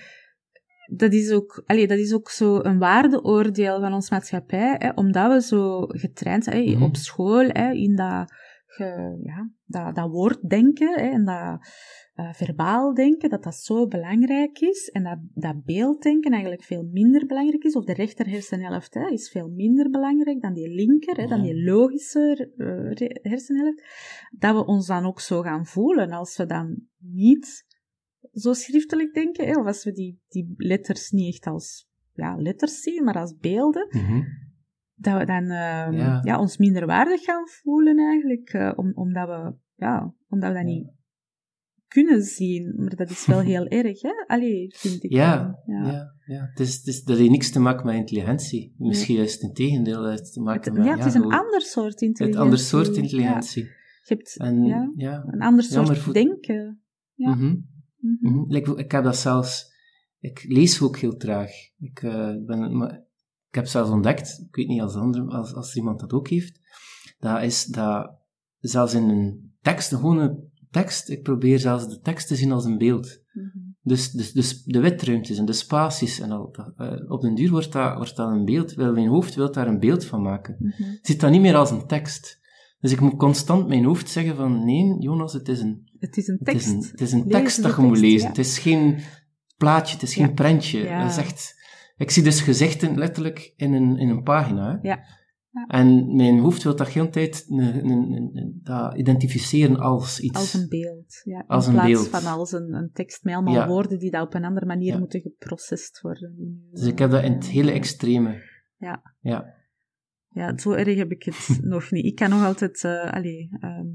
dat 0.97 1.13
is 1.13 1.31
ook, 1.31 1.63
allee, 1.67 1.87
dat 1.87 1.99
is 1.99 2.15
ook 2.15 2.31
zo 2.31 2.59
een 2.63 2.79
waardeoordeel 2.79 3.81
van 3.81 3.93
ons 3.93 4.11
maatschappij, 4.11 4.75
hè, 4.79 4.91
omdat 4.95 5.33
we 5.33 5.41
zo 5.43 5.81
getraind 5.87 6.45
zijn 6.45 6.67
hè, 6.69 6.75
Mhm. 6.75 6.83
op 6.83 6.97
school, 6.97 7.49
hè, 7.49 7.73
in 7.73 7.97
dat, 7.97 8.33
ge, 8.67 9.21
ja, 9.25 9.51
dat, 9.65 9.95
dat 9.95 10.11
woorddenken 10.11 11.01
hè, 11.01 11.09
en 11.11 11.25
dat 11.25 11.67
eh, 12.15 12.33
verbaal 12.33 12.95
denken, 12.95 13.31
dat 13.31 13.43
dat 13.43 13.55
zo 13.55 13.87
belangrijk 13.87 14.59
is 14.59 14.89
en 14.89 15.03
dat, 15.03 15.19
dat 15.35 15.65
beelddenken 15.65 16.33
eigenlijk 16.33 16.63
veel 16.63 16.83
minder 16.83 17.27
belangrijk 17.27 17.65
is, 17.65 17.77
of 17.77 17.85
de 17.85 17.93
rechter 17.93 18.29
hersenhelft 18.29 18.95
hè, 18.95 19.09
is 19.11 19.31
veel 19.31 19.49
minder 19.49 19.91
belangrijk 19.91 20.41
dan 20.41 20.53
die 20.55 20.69
linker, 20.69 21.17
hè, 21.17 21.27
dan 21.27 21.43
die 21.43 21.65
logische 21.65 22.51
re- 22.99 23.19
hersenhelft, 23.23 23.83
dat 24.39 24.55
we 24.55 24.67
ons 24.67 24.87
dan 24.87 25.05
ook 25.05 25.21
zo 25.21 25.41
gaan 25.43 25.67
voelen 25.67 26.11
als 26.11 26.37
we 26.37 26.47
dan 26.47 26.83
niet 26.99 27.65
zo 28.33 28.53
schriftelijk 28.53 29.15
denken, 29.15 29.47
hè, 29.47 29.59
of 29.59 29.67
als 29.67 29.85
we 29.85 29.93
die, 29.93 30.21
die 30.29 30.55
letters 30.57 31.11
niet 31.11 31.33
echt 31.35 31.47
als 31.47 31.89
ja, 32.13 32.37
letters 32.37 32.81
zien, 32.81 33.05
maar 33.05 33.19
als 33.19 33.37
beelden, 33.37 33.87
Mhm. 33.91 34.21
dat 34.95 35.19
we 35.19 35.25
dan 35.25 35.43
ehm, 35.51 35.93
Ja. 35.93 36.21
ja. 36.23 36.41
ons 36.41 36.57
minder 36.59 36.87
waardig 36.87 37.23
gaan 37.23 37.49
voelen 37.49 37.99
eigenlijk, 37.99 38.49
eh, 38.53 38.73
om, 38.77 38.93
omdat, 38.95 39.29
we, 39.29 39.55
ja, 39.75 40.15
omdat 40.29 40.49
we 40.49 40.55
dat 40.57 40.65
niet 40.65 40.91
kunnen 41.93 42.23
zien. 42.23 42.73
Maar 42.77 42.97
dat 42.97 43.11
is 43.11 43.27
wel 43.27 43.41
heel 43.53 43.67
erg, 43.67 44.03
hè? 44.03 44.11
Allee, 44.27 44.75
vind 44.77 45.03
ik. 45.05 45.13
Ja, 45.13 45.59
ja. 45.67 45.87
ja. 45.87 46.15
ja, 46.27 46.47
Het 46.51 46.61
is, 46.61 46.77
het 46.77 46.87
is, 46.87 47.03
dat 47.05 47.17
heeft 47.19 47.31
niks 47.31 47.51
te 47.51 47.61
maken 47.61 47.87
met 47.87 47.95
intelligentie. 47.95 48.75
Misschien 48.79 49.17
juist 49.17 49.43
een 49.43 49.53
tegendeel. 49.53 50.03
Het 50.03 50.33
te 50.33 50.41
maken 50.41 50.71
Het, 50.75 50.83
met, 50.83 50.91
ja, 50.91 50.97
het 50.97 51.07
is 51.07 51.15
een 51.15 51.23
gewoon 51.23 51.39
ander 51.39 51.61
soort 51.61 51.93
Het 51.93 52.01
intelligentie. 52.03 52.43
ander 52.45 52.59
soort 52.59 52.97
intelligentie. 52.97 53.63
Je 53.63 54.15
hebt 54.15 54.35
En 54.39 54.55
een 55.33 55.43
ander 55.43 55.65
soort 55.65 55.99
voor- 55.99 56.13
denken. 56.13 56.83
Ja. 57.15 57.35
mhm. 57.35 57.57
Mhm. 57.97 58.37
Mhm. 58.37 58.77
Ik 58.79 58.93
heb 58.93 59.05
dat 59.05 59.17
zelfs... 59.17 59.71
Ik 60.21 60.45
lees 60.49 60.83
ook 60.83 60.97
heel 60.99 61.17
traag. 61.17 61.51
Ik, 61.79 62.03
eh, 62.03 62.35
ben, 62.47 62.77
maar, 62.77 62.93
ik 63.49 63.55
heb 63.55 63.67
zelfs 63.67 63.91
ontdekt, 63.91 64.45
ik 64.49 64.55
weet 64.57 64.67
niet 64.69 64.81
als, 64.81 64.95
andere, 64.95 65.25
als, 65.27 65.55
als 65.55 65.77
iemand 65.77 66.01
dat 66.01 66.13
ook 66.13 66.29
heeft, 66.29 66.61
dat 67.19 67.43
is 67.43 67.65
dat 67.65 68.13
zelfs 68.59 68.95
in 68.95 69.09
een 69.09 69.55
tekst, 69.61 69.93
een 69.93 69.99
gewone 69.99 70.51
tekst, 70.73 71.09
ik 71.11 71.23
probeer 71.23 71.59
zelfs 71.59 71.89
de 71.89 72.01
tekst 72.01 72.29
te 72.29 72.37
zien 72.37 72.53
als 72.53 72.65
een 72.65 72.79
beeld. 72.79 73.21
Mhm. 73.33 73.47
Dus, 73.83 74.11
dus, 74.11 74.33
dus 74.33 74.63
de 74.65 74.81
witruimtes 74.81 75.39
en 75.39 75.45
de 75.45 75.53
spaties 75.53 76.21
en 76.21 76.31
al 76.31 76.49
dat. 76.53 76.73
eh, 76.77 77.11
op 77.11 77.21
den 77.21 77.35
duur 77.35 77.51
wordt 77.51 77.73
dat, 77.73 77.97
wordt 77.97 78.17
dat 78.17 78.31
een 78.31 78.45
beeld, 78.45 78.75
wel, 78.75 78.93
mijn 78.93 79.09
hoofd 79.09 79.35
wil 79.35 79.53
daar 79.53 79.67
een 79.69 79.79
beeld 79.81 80.05
van 80.05 80.23
maken. 80.23 80.57
Het 80.77 80.99
ziet 81.07 81.21
dat 81.21 81.31
niet 81.31 81.41
meer 81.41 81.57
als 81.57 81.71
een 81.71 81.87
tekst. 81.87 82.41
Dus 82.81 82.93
ik 82.93 83.01
moet 83.01 83.17
constant 83.17 83.69
mijn 83.69 83.85
hoofd 83.85 84.09
zeggen 84.09 84.37
van, 84.37 84.65
nee, 84.65 84.97
Jonas, 84.99 85.33
het 85.33 85.49
is 85.49 85.61
een, 85.61 85.91
Het 85.99 86.17
is 86.17 86.29
een 86.29 86.37
het 86.45 86.55
is 86.55 86.65
tekst. 86.65 86.69
een, 86.85 86.89
het 86.91 87.01
is 87.01 87.13
een 87.13 87.29
tekst 87.29 87.63
dat 87.63 87.77
je 87.77 87.83
moet 87.83 87.99
lezen. 87.99 88.21
ja. 88.21 88.29
Het 88.29 88.39
is 88.39 88.59
geen 88.59 88.99
plaatje, 89.57 89.95
het 89.95 90.03
is 90.03 90.15
Ja. 90.15 90.25
geen 90.25 90.35
prentje. 90.35 90.79
Ja. 90.83 91.03
Dat 91.03 91.11
is 91.11 91.17
echt... 91.17 91.61
Ik 91.97 92.11
zie 92.11 92.23
dus 92.23 92.41
gezichten 92.41 92.99
letterlijk 92.99 93.53
in 93.57 93.73
een, 93.73 93.97
in 93.99 94.09
een 94.09 94.23
pagina. 94.23 94.71
hè. 94.81 94.89
Ja. 94.89 95.01
Ja. 95.53 95.67
En 95.67 96.17
mijn 96.17 96.39
hoofd 96.39 96.63
wil 96.63 96.77
dat 96.77 96.89
heel 96.89 97.11
tijd 97.11 97.45
een, 97.49 97.59
een, 97.91 98.13
een- 98.35 98.61
dat 98.63 98.97
identificeren 98.99 99.77
als 99.77 100.21
iets. 100.21 100.39
Als 100.39 100.55
een 100.55 100.69
beeld. 100.69 101.21
Ja. 101.25 101.45
Als 101.47 101.67
in 101.67 101.73
plaats 101.73 101.89
beeld. 101.91 102.09
van 102.09 102.33
als 102.33 102.53
een, 102.53 102.73
een 102.75 102.91
tekst 102.93 103.25
met 103.25 103.35
allemaal 103.35 103.55
Ja. 103.55 103.69
woorden 103.69 103.99
die 103.99 104.11
dat 104.11 104.27
op 104.27 104.35
een 104.35 104.45
andere 104.45 104.67
manier 104.67 104.93
Ja. 104.93 104.99
moeten 104.99 105.21
geprocessed 105.21 106.01
worden. 106.01 106.61
Dus 106.71 106.87
ik 106.87 106.99
heb 106.99 107.11
dat 107.11 107.23
in 107.25 107.33
het 107.33 107.47
hele 107.47 107.71
extreme. 107.73 108.43
Ja. 108.77 109.03
Ja. 109.21 109.55
Ja, 110.29 110.59
zo 110.59 110.73
erg 110.73 110.97
heb 110.97 111.11
ik 111.11 111.23
het 111.23 111.59
nog 111.75 111.91
niet. 111.91 112.05
Ik 112.05 112.15
kan 112.15 112.31
nog 112.31 112.45
altijd 112.45 112.85
eh 112.85 113.13
allee, 113.13 113.49
ehm, 113.61 113.87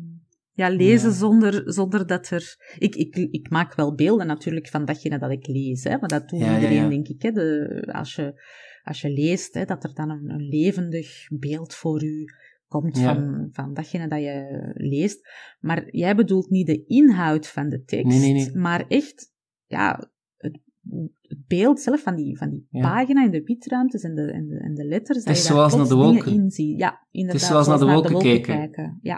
ja, 0.51 0.69
lezen. 0.69 1.11
Zonder, 1.11 1.73
zonder 1.73 2.07
dat 2.07 2.29
er... 2.29 2.55
Ik, 2.77 2.95
ik, 2.95 3.15
ik 3.15 3.49
maak 3.49 3.75
wel 3.75 3.95
beelden 3.95 4.27
natuurlijk 4.27 4.67
van 4.67 4.85
datgene 4.85 5.19
dat 5.19 5.31
ik 5.31 5.47
lees, 5.47 5.83
hè, 5.83 5.97
maar 5.97 6.09
dat 6.09 6.29
doet 6.29 6.39
iedereen, 6.39 6.89
denk 6.89 7.07
ik. 7.07 7.21
Hè, 7.21 7.31
de, 7.31 7.81
als, 7.91 8.15
je, 8.15 8.41
als 8.87 9.01
je 9.01 9.09
leest, 9.09 9.53
hè, 9.53 9.65
dat 9.65 9.83
er 9.83 9.93
dan 9.93 10.09
een, 10.09 10.29
een 10.29 10.47
levendig 10.47 11.27
beeld 11.29 11.73
voor 11.73 12.03
u 12.03 12.25
komt 12.67 12.97
Ja. 12.97 13.13
van, 13.15 13.49
van 13.51 13.73
datgene 13.73 14.07
dat 14.07 14.21
je 14.21 14.71
leest. 14.73 15.29
Maar 15.59 15.95
jij 15.95 16.15
bedoelt 16.15 16.49
niet 16.49 16.67
de 16.67 16.85
inhoud 16.85 17.47
van 17.47 17.69
de 17.69 17.83
tekst, 17.83 18.19
Nee, 18.19 18.33
nee, 18.33 18.45
nee. 18.45 18.55
maar 18.55 18.87
echt 18.87 19.33
ja, 19.65 20.11
het, 20.37 20.59
het 21.27 21.47
beeld 21.47 21.79
zelf 21.79 22.01
van 22.01 22.15
die, 22.15 22.37
van 22.37 22.49
die 22.49 22.67
Ja. 22.69 22.81
pagina 22.81 23.23
in 23.23 23.31
de 23.31 23.41
witruimtes 23.43 24.03
en 24.03 24.15
de, 24.15 24.31
en 24.31 24.47
de, 24.47 24.57
en 24.59 24.73
de 24.73 24.85
letters. 24.85 25.23
dat 25.23 25.35
is 25.35 25.41
je 25.41 25.47
daar 25.47 25.57
zoals 25.57 25.75
naar 25.75 25.87
de 25.87 25.95
wolken. 26.03 26.31
in 26.33 26.49
ziet. 26.51 26.79
Ja, 26.79 26.99
inderdaad. 27.11 27.41
zoals 27.41 27.67
naar 27.67 27.79
de 27.79 27.85
wolken 27.85 28.17
kijken. 28.19 28.55
Kijk, 28.55 28.71
kijk, 28.71 28.97
Ja. 29.01 29.17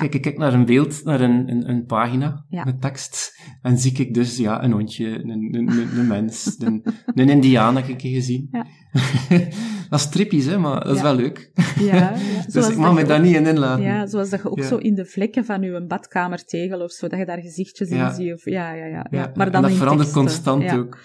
kijk, 0.00 0.14
ik 0.14 0.22
kijk 0.22 0.38
naar 0.38 0.54
een 0.54 0.64
beeld, 0.64 1.04
naar 1.04 1.20
een, 1.20 1.48
een, 1.50 1.68
een 1.68 1.84
pagina 1.84 2.44
met 2.64 2.80
tekst. 2.80 3.40
En 3.62 3.78
zie 3.78 3.92
ik 3.98 4.14
dus 4.14 4.36
ja, 4.36 4.62
een 4.64 4.72
hondje, 4.72 5.06
een, 5.08 5.28
een, 5.30 5.54
een, 5.54 5.98
een 5.98 6.06
mens, 6.06 6.56
een, 6.58 6.82
een 7.14 7.28
indiaan 7.28 7.76
heb 7.76 7.86
ik 7.86 8.00
gezien. 8.00 8.48
Ja. 8.50 8.66
dat 9.90 9.98
is 10.00 10.08
trippies, 10.08 10.46
hè, 10.46 10.58
maar 10.58 10.84
dat 10.84 10.96
is 10.96 11.02
wel 11.02 11.14
leuk. 11.14 11.50
Ja, 11.78 11.94
ja. 11.96 12.12
dus 12.44 12.52
Zoals 12.52 12.68
ik 12.70 12.76
mag 12.76 12.86
dat 12.86 12.94
me 13.02 13.04
daar 13.08 13.20
niet 13.20 13.34
in 13.34 13.46
inlaten. 13.46 13.84
Ja, 13.84 14.06
zoals 14.06 14.30
dat 14.30 14.42
je 14.42 14.50
ook 14.50 14.62
zo 14.62 14.76
in 14.76 14.94
de 14.94 15.04
vlekken 15.04 15.44
van 15.44 15.62
je 15.62 15.84
badkamertegel 15.86 16.80
of 16.80 16.90
zo, 16.90 17.08
dat 17.08 17.18
je 17.18 17.26
daar 17.26 17.40
gezichtjes 17.40 17.88
in 17.88 18.10
ziet. 18.14 18.32
Of, 18.32 18.44
ja, 18.44 18.72
ja, 18.72 18.86
ja, 18.86 19.06
Maar 19.34 19.46
en 19.46 19.52
dan 19.52 19.62
dat 19.62 19.70
in 19.70 19.76
verandert 19.76 20.12
teksten. 20.12 20.22
constant 20.22 20.72
ook. 20.72 20.98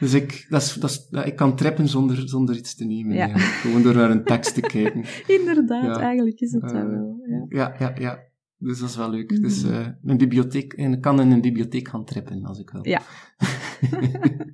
Dus 0.00 0.14
ik, 0.14 0.46
dat 0.48 0.62
is, 0.62 0.74
dat 0.74 0.90
is, 0.90 1.06
ja, 1.10 1.24
ik 1.24 1.36
kan 1.36 1.56
trippen 1.56 1.88
zonder, 1.88 2.28
zonder 2.28 2.56
iets 2.56 2.74
te 2.74 2.84
nemen. 2.84 3.16
Ja. 3.16 3.38
Gewoon 3.38 3.82
door 3.82 3.94
naar 3.94 4.10
een 4.10 4.24
tekst 4.24 4.54
te 4.54 4.60
kijken. 4.60 5.04
Inderdaad, 5.38 5.96
eigenlijk 5.98 6.40
is 6.40 6.52
het 6.52 6.62
Eh, 6.62 6.72
wel. 6.72 7.20
Ja. 7.28 7.46
Ja, 7.48 7.74
ja, 7.78 7.94
ja. 7.98 8.18
Dus 8.56 8.78
dat 8.78 8.88
is 8.88 8.96
wel 8.96 9.10
leuk. 9.10 9.28
Dus 9.42 9.62
eh, 9.64 9.86
een 10.04 10.16
bibliotheek, 10.16 10.72
en 10.72 10.92
ik 10.92 11.00
kan 11.00 11.20
in 11.20 11.30
een 11.30 11.40
bibliotheek 11.40 11.88
gaan 11.88 12.04
trippen 12.04 12.44
als 12.44 12.58
ik 12.58 12.70
wil. 12.70 12.86
Ja. 12.88 13.02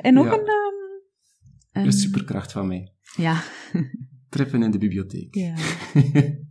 En 0.00 0.14
nog 0.14 0.26
een... 0.26 0.32
ehm, 0.32 0.46
Een 1.72 1.84
een- 1.86 1.92
superkracht 1.92 2.52
van 2.52 2.66
mij. 2.66 2.92
Ja. 3.16 3.42
Trippen 4.28 4.62
in 4.62 4.70
de 4.70 4.78
bibliotheek. 4.78 5.34
ja. 5.34 5.54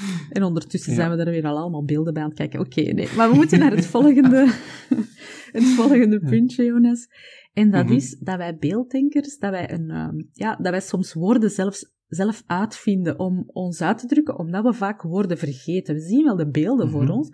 En 0.30 0.42
ondertussen 0.42 0.90
Ja. 0.92 0.96
zijn 0.98 1.10
we 1.10 1.24
er 1.24 1.30
weer 1.30 1.46
al 1.46 1.56
allemaal 1.58 1.84
beelden 1.84 2.12
bij 2.12 2.22
aan 2.22 2.28
het 2.28 2.38
kijken. 2.38 2.60
Oké, 2.60 2.80
nee. 2.80 3.08
Maar 3.16 3.30
we 3.30 3.34
moeten 3.36 3.58
naar 3.58 3.70
het 3.70 3.86
volgende, 3.86 4.52
het 5.58 5.64
volgende 5.64 6.20
puntje, 6.20 6.64
Jonas. 6.64 7.06
En 7.52 7.70
dat 7.70 7.84
Mhm. 7.84 7.94
is 7.94 8.18
dat 8.20 8.36
wij 8.36 8.56
beelddenkers, 8.56 9.38
dat 9.38 9.50
wij, 9.50 9.72
een, 9.72 9.90
ehm, 9.90 10.16
ja, 10.32 10.56
dat 10.56 10.70
wij 10.70 10.80
soms 10.80 11.12
woorden 11.12 11.50
zelfs, 11.50 11.90
zelf 12.06 12.42
uitvinden 12.46 13.18
om 13.18 13.44
ons 13.46 13.80
uit 13.82 13.98
te 13.98 14.06
drukken, 14.06 14.38
omdat 14.38 14.64
we 14.64 14.72
vaak 14.72 15.02
woorden 15.02 15.38
vergeten. 15.38 15.94
We 15.94 16.00
zien 16.00 16.24
wel 16.24 16.36
de 16.36 16.50
beelden 16.50 16.90
voor 16.90 17.02
Mhm. 17.02 17.12
ons, 17.12 17.30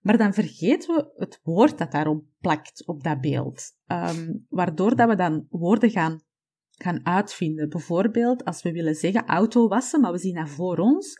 maar 0.00 0.18
dan 0.18 0.34
vergeten 0.34 0.94
we 0.94 1.10
het 1.16 1.40
woord 1.42 1.78
dat 1.78 1.92
daarop 1.92 2.24
plakt, 2.40 2.86
op 2.86 3.02
dat 3.02 3.20
beeld. 3.20 3.62
Ehm, 3.86 4.32
waardoor 4.48 4.96
dat 4.96 5.08
we 5.08 5.16
dan 5.16 5.46
woorden 5.50 5.90
gaan, 5.90 6.22
gaan 6.70 7.06
uitvinden. 7.06 7.68
Bijvoorbeeld, 7.68 8.44
als 8.44 8.62
we 8.62 8.72
willen 8.72 8.94
zeggen 8.94 9.26
auto 9.26 9.68
wassen, 9.68 10.00
maar 10.00 10.12
we 10.12 10.18
zien 10.18 10.34
dat 10.34 10.48
voor 10.48 10.76
ons. 10.78 11.16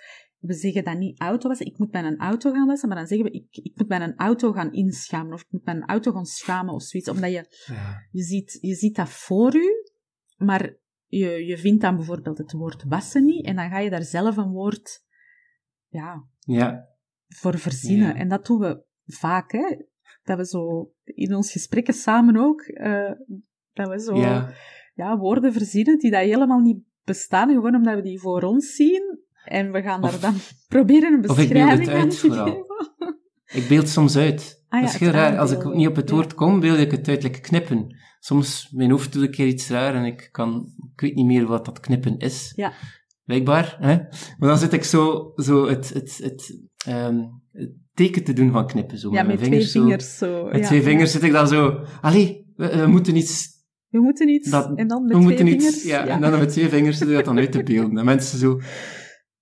We 0.47 0.55
zeggen 0.55 0.85
dan 0.85 0.99
niet 0.99 1.21
auto 1.21 1.49
wassen, 1.49 1.67
ik 1.67 1.79
moet 1.79 1.93
mijn 1.93 2.19
auto 2.19 2.53
gaan 2.53 2.67
wassen, 2.67 2.89
maar 2.89 2.99
dan 2.99 3.07
zeggen 3.07 3.27
we, 3.27 3.33
ik, 3.33 3.65
ik 3.65 3.73
moet 3.77 3.89
mijn 3.89 4.17
auto 4.17 4.53
gaan 4.53 4.73
inschamen, 4.73 5.33
of 5.33 5.41
ik 5.41 5.51
moet 5.51 5.65
mijn 5.65 5.85
auto 5.85 6.13
gaan 6.13 6.27
schamen, 6.27 6.75
of 6.75 6.83
zoiets. 6.83 7.09
Omdat 7.09 7.31
je, 7.31 7.47
Ja. 7.67 8.07
je, 8.11 8.23
ziet, 8.23 8.59
je 8.61 8.75
ziet 8.75 8.97
dat 8.97 9.09
voor 9.09 9.55
u, 9.55 9.71
maar 10.37 10.77
je, 11.07 11.47
je 11.47 11.59
vindt 11.59 11.83
dan 11.83 11.97
bijvoorbeeld 11.97 12.39
het 12.39 12.53
woord 12.53 12.85
wassen 12.85 13.25
niet, 13.25 13.47
en 13.47 13.57
dan 13.57 13.71
ga 13.71 13.79
je 13.79 13.91
daar 13.91 14.03
zelf 14.03 14.37
een 14.37 14.51
woord, 14.51 15.05
ja, 15.89 16.25
ja. 16.39 16.89
voor 17.29 17.59
verzinnen. 17.59 18.09
Ja. 18.09 18.15
En 18.15 18.29
dat 18.29 18.47
doen 18.47 18.59
we 18.59 18.85
vaak, 19.07 19.53
hè. 19.53 19.77
Dat 20.23 20.37
we 20.39 20.47
zo, 20.47 20.93
in 21.05 21.35
ons 21.35 21.53
gesprekken 21.53 21.95
samen 21.95 22.37
ook, 22.37 22.61
eh, 22.61 23.13
dat 23.73 23.89
we 23.89 24.01
zo 24.01 24.17
ja. 24.17 24.53
ja, 24.95 25.19
woorden 25.19 25.53
verzinnen 25.53 25.99
die 25.99 26.11
dat 26.11 26.21
helemaal 26.21 26.61
niet 26.61 26.83
bestaan, 27.05 27.49
gewoon 27.49 27.75
omdat 27.75 27.95
we 27.95 28.03
die 28.03 28.21
voor 28.21 28.43
ons 28.43 28.75
zien. 28.75 29.23
En 29.45 29.73
we 29.73 29.83
gaan 29.83 30.01
daar 30.01 30.21
dan 30.21 30.35
proberen 30.69 31.13
een 31.13 31.29
of 31.31 31.39
ik 31.39 31.49
beeld 31.53 31.69
het 31.71 31.79
beschrijving 31.79 31.89
aan 31.91 32.01
uit, 32.03 32.11
te 32.11 32.17
vooral. 32.17 32.47
geven. 32.47 33.19
Ik 33.53 33.69
beeld 33.69 33.89
soms 33.89 34.17
uit. 34.17 34.63
Ah 34.69 34.81
ja, 34.81 34.87
dat 34.87 34.95
is 34.95 35.01
heel 35.01 35.09
het 35.09 35.17
raar. 35.17 35.39
Als 35.39 35.51
ik 35.51 35.75
niet 35.75 35.87
op 35.89 35.97
het 35.97 36.11
woord 36.11 36.35
kom, 36.35 36.61
beeld 36.61 36.79
ik 36.79 36.91
het 36.91 37.09
uit. 37.09 37.23
Like 37.23 37.41
knippen. 37.41 37.97
Soms, 38.21 38.69
mijn 38.73 38.91
hoofd 38.91 39.13
doet 39.13 39.23
een 39.23 39.31
keer 39.31 39.47
iets 39.47 39.69
raar 39.69 39.95
en 39.95 40.05
ik 40.05 40.29
kan, 40.31 40.67
ik 40.95 41.01
weet 41.01 41.15
niet 41.15 41.27
meer 41.27 41.47
wat 41.47 41.65
dat 41.65 41.81
knippen 41.81 42.17
is. 42.19 42.53
Ja. 42.57 42.73
Blijkbaar, 43.25 43.77
hè. 43.81 43.97
Maar 44.39 44.49
dan 44.49 44.59
zit 44.59 44.73
ik 44.73 44.85
zo, 44.85 45.33
zo 45.37 45.67
het, 45.69 45.89
het, 45.95 46.19
het, 46.23 46.61
ehm, 46.87 47.19
het 47.53 47.71
teken 47.95 48.25
te 48.25 48.33
doen 48.33 48.53
van 48.53 48.67
knippen. 48.67 48.99
Zo, 48.99 49.09
Ja, 49.09 49.15
mijn 49.15 49.27
met 49.27 49.37
twee 49.37 49.51
vingers 49.51 49.73
zo. 49.73 49.81
vingers 49.83 50.17
zo. 50.17 50.45
Met 50.45 50.61
ja, 50.61 50.67
twee 50.67 50.83
vingers 50.83 51.13
ja. 51.13 51.19
zit 51.19 51.29
ik 51.29 51.33
dan 51.33 51.49
zo, 51.49 51.85
allee, 52.01 52.53
we, 52.57 52.77
we 52.77 52.87
moeten 52.87 53.17
iets 53.17 53.53
We 53.89 54.01
moeten 54.01 54.29
iets, 54.29 54.51
Dat- 54.51 54.73
en 54.79 54.89
dan 54.89 55.03
met 55.05 55.13
we 55.17 55.19
twee 55.23 55.23
moeten 55.23 55.47
vingers. 55.47 55.75
iets, 55.77 55.85
ja, 55.85 56.07
en 56.07 56.21
dan 56.21 56.39
met 56.39 56.49
twee 56.49 56.69
vingers 56.69 56.99
doe 56.99 57.09
je 57.09 57.15
dat 57.15 57.25
dan 57.25 57.39
uit 57.39 57.53
te 57.53 57.63
beelden. 57.63 57.99
En 57.99 58.05
mensen 58.05 58.39
zo, 58.39 58.61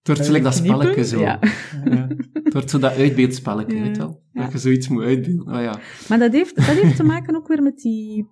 het 0.02 0.16
wordt 0.16 0.26
gelijk 0.26 0.44
dat 0.44 0.54
spelletje 0.54 1.04
zo. 1.04 1.20
ja. 1.20 1.38
Ja. 1.84 2.08
Het 2.32 2.52
wordt 2.52 2.70
zo 2.70 2.78
dat 2.78 2.96
uitbeeldspelletje, 2.96 3.76
Ja, 3.76 3.82
weet 3.82 3.96
je 3.96 4.02
wel? 4.02 4.22
ja. 4.32 4.42
Dat 4.42 4.52
je 4.52 4.58
zoiets 4.58 4.88
moet 4.88 5.02
uitbeelden. 5.02 5.54
Oh 5.54 5.62
ja. 5.62 5.80
Maar 6.08 6.18
dat 6.18 6.32
heeft, 6.32 6.56
dat 6.56 6.64
heeft 6.64 6.96
te 6.96 7.02
maken 7.02 7.36
ook 7.36 7.48
weer 7.48 7.62
met 7.62 7.76
die 7.76 8.28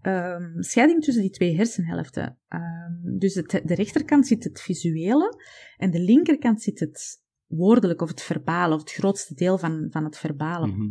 ehm, 0.00 0.60
scheiding 0.62 1.02
tussen 1.04 1.22
die 1.22 1.32
twee 1.32 1.56
hersenhelften. 1.56 2.38
Ehm, 2.48 3.18
dus 3.18 3.34
het, 3.34 3.50
de 3.64 3.74
rechterkant 3.74 4.26
zit 4.26 4.44
het 4.44 4.60
visuele 4.60 5.36
en 5.76 5.90
de 5.90 6.00
linkerkant 6.00 6.62
zit 6.62 6.80
het 6.80 7.22
woordelijk 7.46 8.02
of 8.02 8.08
het 8.08 8.22
verbale, 8.22 8.74
of 8.74 8.80
het 8.80 8.92
grootste 8.92 9.34
deel 9.34 9.58
van, 9.58 9.86
van 9.90 10.04
het 10.04 10.18
verbale. 10.18 10.66
Mhm. 10.66 10.90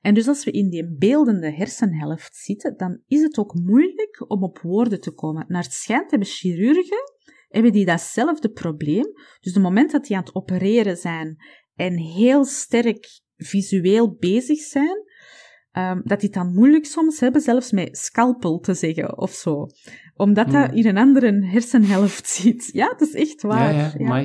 En 0.00 0.14
dus 0.14 0.28
als 0.28 0.44
we 0.44 0.50
in 0.50 0.70
die 0.70 0.96
beeldende 0.98 1.52
hersenhelft 1.52 2.36
zitten, 2.36 2.76
dan 2.76 3.00
is 3.06 3.22
het 3.22 3.38
ook 3.38 3.54
moeilijk 3.54 4.24
om 4.28 4.42
op 4.42 4.58
woorden 4.58 5.00
te 5.00 5.10
komen. 5.10 5.44
Naar 5.48 5.62
het 5.62 5.72
schijnt 5.72 6.10
hebben 6.10 6.28
chirurgen 6.28 7.14
hebben 7.62 7.72
die 7.72 7.84
datzelfde 7.86 8.48
probleem. 8.50 9.04
Dus 9.40 9.54
het 9.54 9.62
moment 9.62 9.90
dat 9.92 10.04
die 10.06 10.16
aan 10.16 10.22
het 10.22 10.34
opereren 10.34 10.96
zijn 10.96 11.36
en 11.74 11.96
heel 11.98 12.44
sterk 12.44 13.06
visueel 13.36 14.16
bezig 14.18 14.58
zijn, 14.58 15.04
ehm, 15.72 16.00
dat 16.04 16.20
die 16.20 16.28
het 16.32 16.38
dan 16.38 16.54
moeilijk 16.54 16.84
soms 16.86 17.20
hebben, 17.20 17.40
zelfs 17.40 17.72
met 17.72 17.96
scalpel 17.98 18.58
te 18.58 18.74
zeggen 18.74 19.18
of 19.18 19.30
zo. 19.32 19.66
Omdat 20.14 20.50
dat 20.50 20.66
Hmm. 20.68 20.76
in 20.76 20.86
een 20.86 20.96
andere 20.98 21.46
hersenhelft 21.46 22.26
zit. 22.40 22.68
Ja, 22.72 22.88
dat 22.88 23.00
is 23.08 23.14
echt 23.14 23.42
waar. 23.42 23.72
Ja, 23.74 23.78
ja, 23.80 23.92
Ja. 23.98 24.04
amai. 24.04 24.24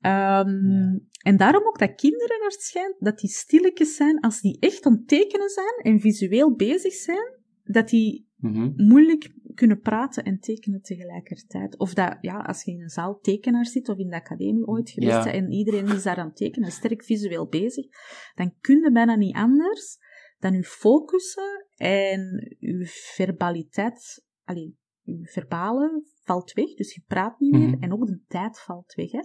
Ehm, 0.00 0.70
Ja. 0.70 0.98
En 1.22 1.36
daarom 1.36 1.66
ook 1.66 1.78
dat 1.78 1.94
kinderen 1.94 2.38
het 2.42 2.62
schijnt, 2.62 2.94
dat 2.98 3.18
die 3.18 3.30
stilletjes 3.30 3.96
zijn, 3.96 4.20
als 4.20 4.40
die 4.40 4.56
echt 4.60 4.86
aan 4.86 5.02
tekenen 5.06 5.48
zijn 5.48 5.74
en 5.82 6.00
visueel 6.00 6.54
bezig 6.54 6.92
zijn, 6.92 7.34
dat 7.64 7.88
die 7.88 8.24
Mhm. 8.36 8.70
moeilijk 8.76 9.32
kunnen 9.56 9.80
praten 9.80 10.24
en 10.24 10.38
tekenen 10.38 10.82
tegelijkertijd. 10.82 11.78
Of 11.78 11.94
dat, 11.94 12.16
ja, 12.20 12.36
als 12.38 12.62
je 12.64 12.70
in 12.72 12.82
een 12.82 12.88
zaal 12.88 13.18
tekenaar 13.18 13.66
zit 13.66 13.88
of 13.88 13.98
in 13.98 14.08
de 14.08 14.16
academie 14.16 14.66
ooit 14.66 14.90
geweest 14.90 15.24
Ja. 15.24 15.32
en 15.32 15.50
iedereen 15.50 15.86
is 15.86 16.02
daar 16.02 16.16
aan 16.16 16.26
het 16.26 16.36
tekenen, 16.36 16.70
sterk 16.72 17.04
visueel 17.04 17.46
bezig, 17.48 17.86
dan 18.34 18.54
kun 18.60 18.80
je 18.80 18.92
bijna 18.92 19.14
niet 19.14 19.34
anders 19.36 19.98
dan 20.38 20.52
je 20.54 20.64
focussen 20.64 21.66
en 21.76 22.20
je 22.58 22.86
verbaliteit, 23.14 24.24
allee, 24.44 24.76
je 25.02 25.26
verbale 25.28 26.04
valt 26.22 26.52
weg, 26.52 26.74
dus 26.74 26.94
je 26.94 27.02
praat 27.06 27.40
niet 27.40 27.52
meer 27.52 27.68
Mhm. 27.68 27.82
en 27.82 27.92
ook 27.92 28.06
de 28.06 28.22
tijd 28.26 28.60
valt 28.60 28.94
weg. 28.94 29.10
Hè. 29.10 29.20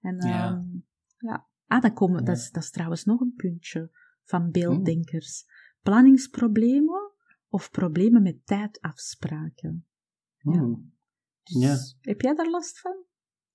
En, 0.00 0.16
Ja. 0.26 0.48
ehm, 0.48 0.62
ja. 1.18 1.48
Ah, 1.66 1.82
dan 1.82 1.94
komen, 1.94 2.18
Ja. 2.18 2.24
dat, 2.24 2.36
is, 2.36 2.50
dat 2.50 2.62
is 2.62 2.70
trouwens 2.70 3.04
nog 3.04 3.20
een 3.20 3.34
puntje 3.36 3.90
van 4.22 4.50
beelddenkers. 4.50 5.44
Planningsproblemen 5.82 7.12
of 7.48 7.70
problemen 7.70 8.22
met 8.22 8.46
tijdafspraken. 8.46 9.86
Ja. 10.38 10.60
Mm. 10.60 10.94
Dus 11.42 11.62
Ja. 11.62 11.76
Heb 12.00 12.20
jij 12.20 12.34
daar 12.34 12.50
last 12.50 12.80
van? 12.80 13.04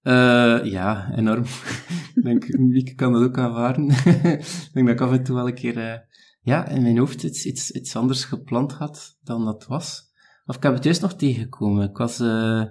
Eh, 0.01 0.71
ja, 0.71 1.11
enorm. 1.15 1.43
ik 2.15 2.23
denk, 2.23 2.57
Mieke 2.57 2.95
kan 2.95 3.13
dat 3.13 3.21
ook 3.21 3.37
aanvaarden. 3.37 3.89
ik 4.67 4.69
denk 4.73 4.87
dat 4.87 4.95
ik 4.95 5.01
af 5.01 5.11
en 5.11 5.23
toe 5.23 5.35
wel 5.35 5.47
een 5.47 5.53
keer, 5.53 5.77
eh, 5.77 5.99
ja, 6.41 6.67
in 6.67 6.81
mijn 6.81 6.97
hoofd 6.97 7.23
iets, 7.23 7.45
iets, 7.45 7.71
iets 7.71 7.95
anders 7.95 8.25
gepland 8.25 8.71
had 8.71 9.17
dan 9.21 9.45
dat 9.45 9.65
was. 9.65 10.11
Of 10.45 10.55
ik 10.55 10.63
heb 10.63 10.73
het 10.73 10.83
juist 10.83 11.01
nog 11.01 11.13
tegengekomen. 11.13 11.89
Ik 11.89 11.97
was, 11.97 12.19
eh, 12.19 12.61
eh, 12.61 12.67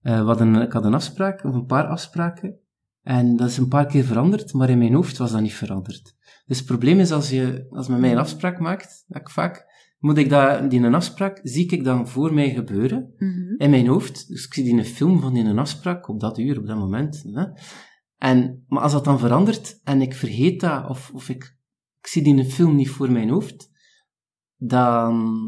we 0.00 0.10
hadden, 0.10 0.54
ik 0.54 0.72
had 0.72 0.84
een 0.84 0.94
afspraak, 0.94 1.44
of 1.44 1.54
een 1.54 1.66
paar 1.66 1.86
afspraken, 1.86 2.58
en 3.02 3.36
dat 3.36 3.48
is 3.48 3.56
een 3.56 3.68
paar 3.68 3.86
keer 3.86 4.04
veranderd, 4.04 4.52
maar 4.52 4.70
in 4.70 4.78
mijn 4.78 4.94
hoofd 4.94 5.16
was 5.16 5.32
dat 5.32 5.40
niet 5.40 5.54
veranderd. 5.54 6.16
Dus 6.46 6.58
het 6.58 6.66
probleem 6.66 6.98
is, 6.98 7.10
als 7.10 7.30
je, 7.30 7.66
als 7.70 7.88
men 7.88 8.00
mij 8.00 8.12
een 8.12 8.18
afspraak 8.18 8.58
maakt, 8.58 9.04
dat 9.06 9.20
ik 9.20 9.30
vaak, 9.30 9.66
moet 10.00 10.16
ik 10.18 10.28
dat, 10.28 10.70
die 10.70 10.80
een 10.80 10.94
afspraak, 10.94 11.40
zie 11.42 11.70
ik 11.70 11.84
dan 11.84 12.08
voor 12.08 12.34
mij 12.34 12.50
gebeuren, 12.50 13.14
Mhm. 13.18 13.54
in 13.56 13.70
mijn 13.70 13.86
hoofd. 13.86 14.28
Dus 14.28 14.46
ik 14.46 14.54
zie 14.54 14.64
die 14.64 14.78
een 14.78 14.84
film 14.84 15.20
van 15.20 15.34
die 15.34 15.44
een 15.44 15.58
afspraak 15.58 16.08
op 16.08 16.20
dat 16.20 16.38
uur, 16.38 16.58
op 16.58 16.66
dat 16.66 16.76
moment. 16.78 17.22
Hè. 17.32 17.44
En, 18.16 18.64
maar 18.68 18.82
als 18.82 18.92
dat 18.92 19.04
dan 19.04 19.18
verandert 19.18 19.80
en 19.84 20.00
ik 20.00 20.14
vergeet 20.14 20.60
dat, 20.60 20.88
of, 20.88 21.10
of 21.14 21.28
ik, 21.28 21.56
ik 22.00 22.06
zie 22.06 22.22
die 22.22 22.36
een 22.36 22.50
film 22.50 22.74
niet 22.74 22.90
voor 22.90 23.12
mijn 23.12 23.28
hoofd, 23.28 23.70
dan 24.56 25.40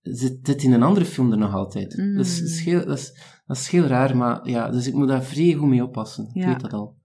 zit 0.00 0.44
dit 0.44 0.62
in 0.62 0.72
een 0.72 0.82
andere 0.82 1.04
film 1.06 1.32
er 1.32 1.38
nog 1.38 1.54
altijd. 1.54 1.96
Mm. 1.96 2.16
Dat, 2.16 2.26
is, 2.26 2.38
dat, 2.38 2.48
is 2.48 2.64
heel, 2.64 2.84
dat, 2.86 2.98
is, 2.98 3.12
dat 3.46 3.56
is 3.56 3.68
heel 3.68 3.84
raar, 3.84 4.16
maar 4.16 4.48
ja, 4.48 4.70
dus 4.70 4.86
ik 4.86 4.94
moet 4.94 5.08
daar 5.08 5.24
vrij 5.24 5.52
goed 5.52 5.68
mee 5.68 5.84
oppassen. 5.84 6.30
Ik 6.32 6.44
weet 6.44 6.60
dat 6.60 6.72
al. 6.72 6.98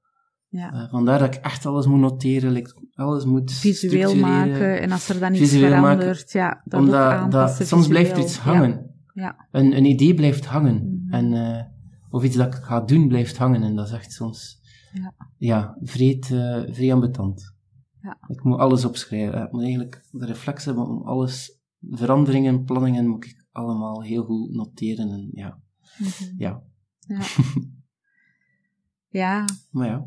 Ja. 0.56 0.74
Eh, 0.74 0.90
vandaar 0.90 1.20
dat 1.20 1.36
ik 1.36 1.42
echt 1.42 1.66
alles 1.66 1.86
moet 1.86 2.00
noteren, 2.00 2.52
like, 2.52 2.74
alles 2.94 3.26
moet 3.26 3.52
Visueel 3.52 4.16
maken 4.16 4.82
en 4.82 4.92
als 4.92 5.10
er 5.10 5.20
dan 5.20 5.34
iets 5.34 5.40
Visueel 5.42 5.70
maken, 5.70 5.82
verandert, 5.82 6.32
ja, 6.32 6.62
dat 6.66 6.80
Omdat 6.80 6.96
aanpassen 6.96 7.60
dat, 7.60 7.68
soms 7.68 7.88
blijft 7.88 8.12
er 8.12 8.20
iets 8.20 8.38
hangen. 8.38 8.94
Ja. 9.14 9.48
Een, 9.52 9.78
een 9.78 9.86
idee 9.86 10.14
blijft 10.14 10.46
hangen. 10.46 11.02
Mhm. 11.04 11.14
En, 11.14 11.34
eh, 11.34 11.64
of 12.10 12.24
iets 12.24 12.36
dat 12.36 12.56
ik 12.56 12.64
ga 12.64 12.82
doen 12.82 13.08
blijft 13.08 13.38
hangen. 13.38 13.64
En 13.64 13.76
dat 13.76 13.88
is 13.88 13.94
echt 13.94 14.12
soms, 14.12 14.62
Ja. 14.94 15.14
ja, 15.38 15.78
vrij 15.82 16.94
ambetant. 16.94 17.54
Ja. 18.02 18.18
Ik 18.28 18.44
moet 18.44 18.60
alles 18.60 18.86
opschrijven. 18.86 19.42
Ik 19.42 19.52
moet 19.52 19.62
eigenlijk 19.62 20.06
de 20.12 20.26
reflex 20.26 20.66
hebben 20.66 20.88
om 20.88 21.02
alles, 21.02 21.60
veranderingen, 21.90 22.64
planningen, 22.64 23.08
moet 23.08 23.26
ik 23.26 23.46
allemaal 23.52 24.02
heel 24.04 24.24
goed 24.24 24.52
noteren. 24.52 25.10
En 25.12 25.30
ja, 25.32 25.60
Mhm. 25.98 26.34
ja. 26.38 26.62
Ja. 27.00 27.20
ja. 29.22 29.46
Maar 29.72 29.88
ja, 29.88 30.06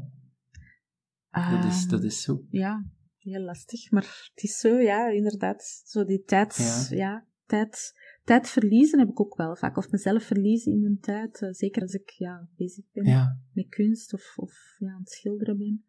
dat 1.30 1.64
is, 1.64 1.80
ehm, 1.82 1.88
dat 1.90 2.02
is 2.04 2.22
zo. 2.22 2.42
Ja, 2.50 2.84
heel 3.18 3.40
lastig, 3.40 3.90
maar 3.90 4.30
het 4.34 4.44
is 4.44 4.58
zo, 4.58 4.78
ja, 4.78 5.08
inderdaad. 5.08 5.82
Zo 5.84 6.04
die 6.04 6.22
tijd, 6.22 6.56
Ja. 6.90 6.96
ja, 6.96 7.26
tijd, 7.46 7.94
tijd 8.24 8.48
verliezen 8.48 8.98
heb 8.98 9.08
ik 9.08 9.20
ook 9.20 9.36
wel 9.36 9.56
vaak. 9.56 9.76
Of 9.76 9.90
mezelf 9.90 10.22
verliezen 10.22 10.72
in 10.72 10.80
mijn 10.80 10.98
tijd, 11.00 11.42
eh, 11.42 11.52
zeker 11.52 11.82
als 11.82 11.92
ik 11.92 12.10
ja, 12.10 12.48
bezig 12.56 12.84
ben 12.92 13.04
Ja, 13.04 13.38
met 13.52 13.68
kunst 13.68 14.12
of, 14.12 14.32
of 14.36 14.52
ja, 14.78 14.92
aan 14.92 15.00
het 15.00 15.10
schilderen 15.10 15.58
ben. 15.58 15.84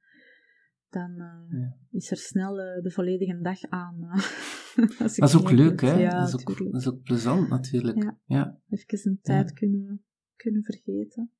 Dan 0.89 1.11
eh, 1.11 1.59
Ja. 1.59 1.75
is 1.91 2.11
er 2.11 2.17
snel 2.17 2.59
eh, 2.59 2.83
de 2.83 2.91
volledige 2.91 3.39
dag 3.41 3.61
aan. 3.61 3.99
dat 4.99 5.17
is 5.17 5.35
ook 5.35 5.51
leuk, 5.51 5.81
hè. 5.81 5.91
Ja, 5.93 6.19
dat, 6.19 6.27
is 6.27 6.33
ook, 6.33 6.55
tuurlijk. 6.55 6.71
dat 6.71 6.81
is 6.81 6.87
ook 6.87 7.01
plezant, 7.01 7.49
natuurlijk. 7.49 8.03
Ja. 8.03 8.17
ja. 8.25 8.59
Even 8.69 9.11
een 9.11 9.19
tijd 9.21 9.53
kunnen, 9.53 10.03
kunnen 10.35 10.63
vergeten. 10.63 11.31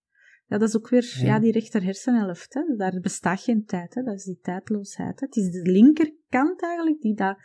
Ja, 0.50 0.58
dat 0.58 0.68
is 0.68 0.76
ook 0.78 0.90
weer 0.90 1.16
ja. 1.20 1.26
Ja. 1.26 1.40
die 1.40 1.52
rechter 1.52 1.84
hersenhelft. 1.84 2.54
Hè. 2.54 2.76
Daar 2.76 3.00
bestaat 3.00 3.42
geen 3.42 3.66
tijd. 3.66 3.94
Hè. 3.94 4.04
Dat 4.04 4.16
is 4.16 4.24
die 4.24 4.40
tijdloosheid. 4.42 5.20
Hè. 5.20 5.26
Het 5.26 5.36
is 5.36 5.52
de 5.52 5.72
linkerkant 5.72 6.62
eigenlijk 6.62 7.02
die 7.02 7.16
dat 7.16 7.38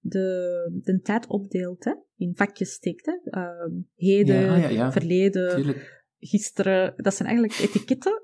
de, 0.00 0.80
de 0.82 1.00
tijd 1.00 1.26
opdeelt. 1.26 1.84
Hè. 1.84 1.94
In 2.16 2.32
vakjes 2.34 2.72
steekt. 2.72 3.06
Hè. 3.06 3.30
Ehm, 3.30 3.70
heden, 3.94 4.40
Ja, 4.40 4.64
ah, 4.64 4.72
ja, 4.72 4.92
verleden, 4.92 5.54
Tuurlijk. 5.54 6.04
gisteren. 6.18 6.94
Dat 6.96 7.14
zijn 7.14 7.28
eigenlijk 7.28 7.58
etiketten 7.58 8.22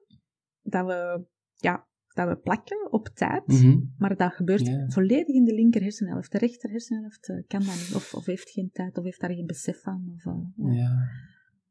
dat 0.62 0.86
we, 0.86 1.24
ja, 1.54 1.86
dat 2.14 2.28
we 2.28 2.36
plakken 2.36 2.92
op 2.92 3.08
tijd. 3.08 3.46
Mhm. 3.46 3.78
Maar 3.96 4.16
dat 4.16 4.32
gebeurt 4.32 4.92
volledig 4.92 5.34
in 5.34 5.44
de 5.44 5.54
linker 5.54 5.82
hersenhelft. 5.82 6.32
De 6.32 6.38
rechter 6.38 6.70
hersenhelft 6.70 7.28
eh, 7.28 7.36
kan 7.46 7.60
dat 7.60 7.74
niet. 7.74 7.94
Of, 7.94 8.14
of 8.14 8.26
heeft 8.26 8.50
geen 8.50 8.70
tijd, 8.72 8.98
of 8.98 9.04
heeft 9.04 9.20
daar 9.20 9.34
geen 9.34 9.46
besef 9.46 9.80
van. 9.80 10.12
Of, 10.14 10.24
eh, 10.24 10.76
ja. 10.76 10.90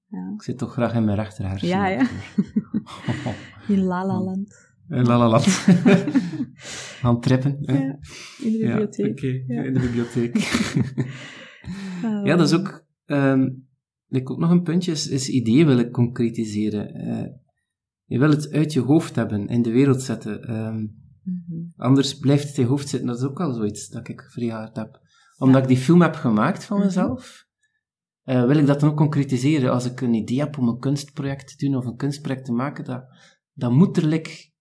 Ja. 0.10 0.32
Ik 0.36 0.42
zit 0.44 0.58
toch 0.58 0.72
graag 0.72 0.94
in 0.94 1.06
mijn 1.06 1.18
rechterhersen. 1.18 1.68
Ja, 1.68 1.88
ja. 1.88 2.08
In 3.68 3.80
La 3.84 4.06
La. 4.06 4.22
Land. 4.22 4.56
Eh, 4.88 5.04
La 5.06 5.18
la 5.18 5.28
la. 5.30 5.40
Gaan 7.00 7.20
trippen. 7.22 7.58
hè? 7.62 7.74
Ja, 7.74 8.00
in 8.44 8.52
de 8.52 8.58
Ja, 8.58 8.68
bibliotheek. 8.68 9.12
oké, 9.12 9.44
Ja. 9.54 9.64
in 9.64 9.74
de 9.74 9.80
bibliotheek. 9.80 10.36
Ja, 12.24 12.36
dat 12.36 12.48
is 12.48 12.54
ook, 12.54 12.86
ehm 13.06 13.50
ik 14.10 14.30
ook 14.32 14.38
nog 14.40 14.50
een 14.50 14.62
puntje, 14.64 14.92
is, 14.92 15.08
is 15.08 15.30
idee 15.30 15.66
wil 15.66 15.78
ik 15.78 15.92
concretiseren. 15.92 16.94
Eh, 16.94 17.28
je 18.06 18.20
wil 18.20 18.30
het 18.30 18.52
uit 18.52 18.74
je 18.74 18.80
hoofd 18.80 19.16
hebben, 19.16 19.48
in 19.48 19.62
de 19.62 19.72
wereld 19.72 20.02
zetten. 20.02 20.44
Ehm, 20.44 20.76
mhm. 21.24 21.62
anders 21.76 22.18
blijft 22.18 22.48
het 22.48 22.58
in 22.58 22.64
je 22.64 22.70
hoofd 22.70 22.90
zitten. 22.90 23.08
Dat 23.08 23.18
is 23.18 23.24
ook 23.26 23.40
al 23.42 23.54
zoiets 23.54 23.90
dat 23.90 24.08
ik 24.08 24.22
vrij 24.30 24.48
hard 24.50 24.76
heb. 24.76 25.00
Omdat 25.38 25.62
ik 25.62 25.68
die 25.68 25.78
film 25.78 26.02
heb 26.02 26.16
gemaakt 26.16 26.64
van 26.66 26.78
Mhm. 26.78 26.86
mezelf, 26.86 27.47
eh, 28.28 28.46
wil 28.46 28.58
ik 28.58 28.66
dat 28.66 28.80
dan 28.80 28.90
ook 28.90 28.98
concretiseren. 28.98 29.72
Als 29.72 29.86
ik 29.86 30.02
een 30.02 30.14
idee 30.14 30.40
heb 30.40 30.58
om 30.58 30.68
een 30.68 30.80
kunstproject 30.80 31.48
te 31.48 31.66
doen 31.66 31.76
of 31.76 31.86
een 31.86 31.96
kunstproject 31.96 32.46
te 32.46 32.52
maken, 32.52 32.86
dat, 32.86 33.06
dat 33.54 33.72
moet 33.72 33.98
er 33.98 34.06
like 34.06 34.52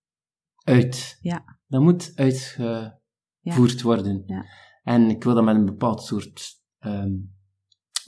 uit. 0.65 1.19
Ja. 1.21 1.59
Dat 1.67 1.83
moet 1.83 2.13
uitgevoerd 2.15 3.83
worden. 3.83 4.23
Ja. 4.27 4.45
En 4.83 5.11
ik 5.11 5.25
wil 5.25 5.35
dat 5.35 5.45
met 5.45 5.57
een 5.57 5.65
bepaald 5.65 6.03
soort 6.03 6.63
ehm, 6.79 7.13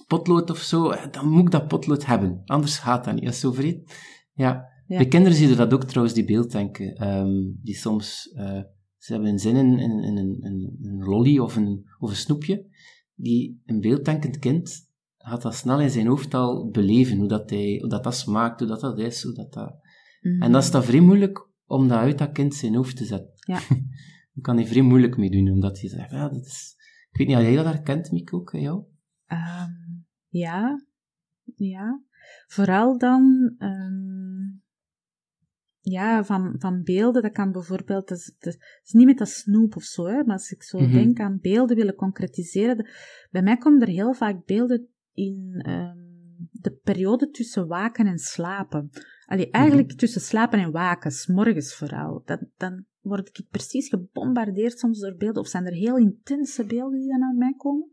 potlood 0.07 0.51
of 0.51 0.59
zo, 0.59 0.91
eh, 0.91 1.11
dan 1.11 1.29
moet 1.29 1.45
ik 1.45 1.51
dat 1.51 1.69
potlood 1.69 2.07
hebben. 2.07 2.43
Anders 2.45 2.79
gaat 2.79 3.05
dat 3.05 3.15
niet. 3.15 3.25
Dat 3.25 3.33
is 3.33 3.41
zo 3.41 3.53
vreed. 3.53 3.97
Ja. 4.33 4.67
Ja. 4.87 4.97
Bij 4.97 5.09
kinderen 5.09 5.37
zie 5.37 5.49
je 5.49 5.55
dat 5.55 5.73
ook 5.73 5.85
trouwens, 5.85 6.15
die 6.15 6.25
beelddenken. 6.25 6.95
ehm, 6.95 7.33
die 7.63 7.77
soms, 7.77 8.31
eh, 8.35 8.63
ze 8.97 9.13
hebben 9.13 9.31
een 9.31 9.39
zin 9.39 9.57
in, 9.57 9.79
in, 9.79 10.03
in, 10.03 10.17
in, 10.17 10.41
in 10.43 10.91
een 10.91 11.05
lolly 11.05 11.39
of 11.39 11.57
een, 11.57 11.85
of 11.99 12.11
een 12.11 12.17
snoepje. 12.17 12.67
Die, 13.15 13.63
een 13.67 13.81
beelddenkend 13.81 14.39
kind 14.39 14.87
gaat 15.29 15.43
dat 15.43 15.55
snel 15.55 15.81
in 15.81 15.91
zijn 15.91 16.07
hoofd 16.07 16.35
al 16.35 16.71
beleven, 16.71 17.17
hoe 17.17 17.29
dat, 17.29 17.51
hij, 17.51 17.79
hoe 17.81 17.89
dat, 17.89 18.05
dat 18.05 18.15
smaakt, 18.17 18.59
hoe 18.61 18.69
dat, 18.69 18.81
dat 18.81 18.99
is, 18.99 19.23
hoe 19.23 19.35
dat, 19.35 19.53
dat... 19.53 19.75
Mhm. 20.21 20.43
En 20.43 20.53
dat 20.53 20.63
is 20.63 20.71
dan 20.71 20.85
vrij 20.85 21.01
moeilijk 21.01 21.49
om 21.67 21.89
dat 21.89 21.99
uit 21.99 22.19
dat 22.19 22.33
kind 22.33 22.55
zijn 22.55 22.75
hoofd 22.75 22.97
te 22.97 23.05
zetten. 23.05 23.33
Ja. 23.37 23.59
Daar 24.33 24.43
kan 24.43 24.57
hij 24.57 24.67
vrij 24.67 24.83
moeilijk 24.83 25.17
mee 25.17 25.31
doen, 25.31 25.49
omdat 25.49 25.81
hij 25.81 25.89
zegt, 25.91 26.11
ja, 26.11 26.29
dat 26.29 26.45
is... 26.47 26.75
Ik 27.11 27.17
weet 27.19 27.27
niet, 27.27 27.37
had 27.37 27.45
jij 27.45 27.55
dat 27.57 27.65
herkent, 27.65 28.11
Mieke, 28.11 28.35
ook, 28.37 28.51
jou? 28.53 28.85
Ehm, 29.27 29.71
ja, 30.29 30.85
ja. 31.55 32.03
Vooral 32.47 32.99
dan, 32.99 33.55
ehm, 33.59 34.57
ja, 35.81 36.25
van, 36.25 36.55
van 36.59 36.83
beelden, 36.83 37.23
dat 37.23 37.33
kan 37.33 37.53
bijvoorbeeld, 37.53 38.09
dat 38.09 38.19
is, 38.39 38.93
niet 38.93 39.07
met 39.07 39.19
dat 39.19 39.29
snoep 39.29 39.77
of 39.77 39.83
zo, 39.83 40.07
hè, 40.07 40.25
maar 40.25 40.33
als 40.37 40.51
ik 40.51 40.63
zo 40.63 40.79
Mhm. 40.79 40.93
denk 40.93 41.21
aan 41.21 41.39
beelden 41.41 41.77
willen 41.77 41.95
concretiseren, 41.95 42.77
de- 42.77 42.91
bij 43.31 43.43
mij 43.43 43.57
komen 43.57 43.81
er 43.81 43.89
heel 43.89 44.15
vaak 44.15 44.45
beelden 44.47 44.89
in 45.19 45.61
ehm, 45.63 45.97
de 46.51 46.81
periode 46.83 47.31
tussen 47.31 47.67
waken 47.67 48.07
en 48.07 48.19
slapen. 48.19 48.91
Allee, 49.27 49.51
eigenlijk 49.51 49.93
tussen 49.93 50.21
slapen 50.21 50.59
en 50.59 50.71
waken, 50.71 51.11
's 51.11 51.27
morgens 51.27 51.75
vooral. 51.75 52.23
Dan, 52.25 52.51
dan 52.57 52.85
word 53.01 53.29
ik 53.29 53.47
precies 53.51 53.89
gebombardeerd 53.89 54.79
soms 54.79 54.99
door 54.99 55.17
beelden, 55.17 55.43
of 55.43 55.49
zijn 55.49 55.67
er 55.67 55.73
heel 55.73 55.97
intense 55.97 56.65
beelden 56.65 56.99
die 56.99 57.09
dan 57.09 57.19
naar 57.19 57.35
mij 57.35 57.55
komen. 57.57 57.91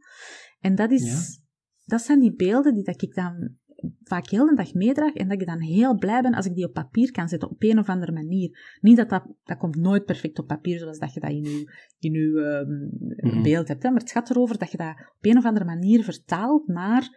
En 0.60 0.76
dat, 0.76 0.92
is, 0.92 1.40
dat 1.86 2.02
zijn 2.02 2.20
die 2.20 2.36
beelden 2.36 2.74
die 2.74 2.84
dat 2.84 3.02
ik 3.02 3.14
dan 3.14 3.58
vaak 4.04 4.30
heel 4.30 4.46
de 4.46 4.56
dag 4.56 4.74
meedraag 4.74 5.14
en 5.14 5.28
dat 5.28 5.42
ik 5.42 5.48
dan 5.48 5.60
heel 5.62 5.98
blij 5.98 6.22
ben 6.22 6.34
als 6.34 6.46
ik 6.46 6.56
die 6.56 6.66
op 6.66 6.74
papier 6.74 7.12
kan 7.12 7.28
zetten, 7.30 7.50
op 7.50 7.64
een 7.64 7.80
of 7.80 7.88
andere 7.90 8.12
manier. 8.12 8.78
Niet 8.82 8.98
dat 8.98 9.10
dat, 9.10 9.24
dat 9.44 9.58
komt 9.58 9.76
nooit 9.76 10.06
perfect 10.06 10.40
op 10.40 10.48
papier, 10.48 10.80
zoals 10.80 11.00
dat 11.00 11.14
je 11.14 11.20
dat 11.20 11.30
in 11.30 11.44
je, 11.44 11.72
in 12.00 12.12
je 12.14 12.42
ehm, 12.42 13.28
Mhm. 13.30 13.44
beeld 13.44 13.68
hebt. 13.68 13.84
Hè? 13.84 13.90
Maar 13.90 14.00
het 14.00 14.12
gaat 14.12 14.30
erover 14.30 14.58
dat 14.58 14.72
je 14.72 14.78
dat 14.78 14.90
op 15.16 15.26
een 15.26 15.38
of 15.38 15.46
andere 15.46 15.66
manier 15.66 16.04
vertaalt 16.04 16.68
naar, 16.68 17.10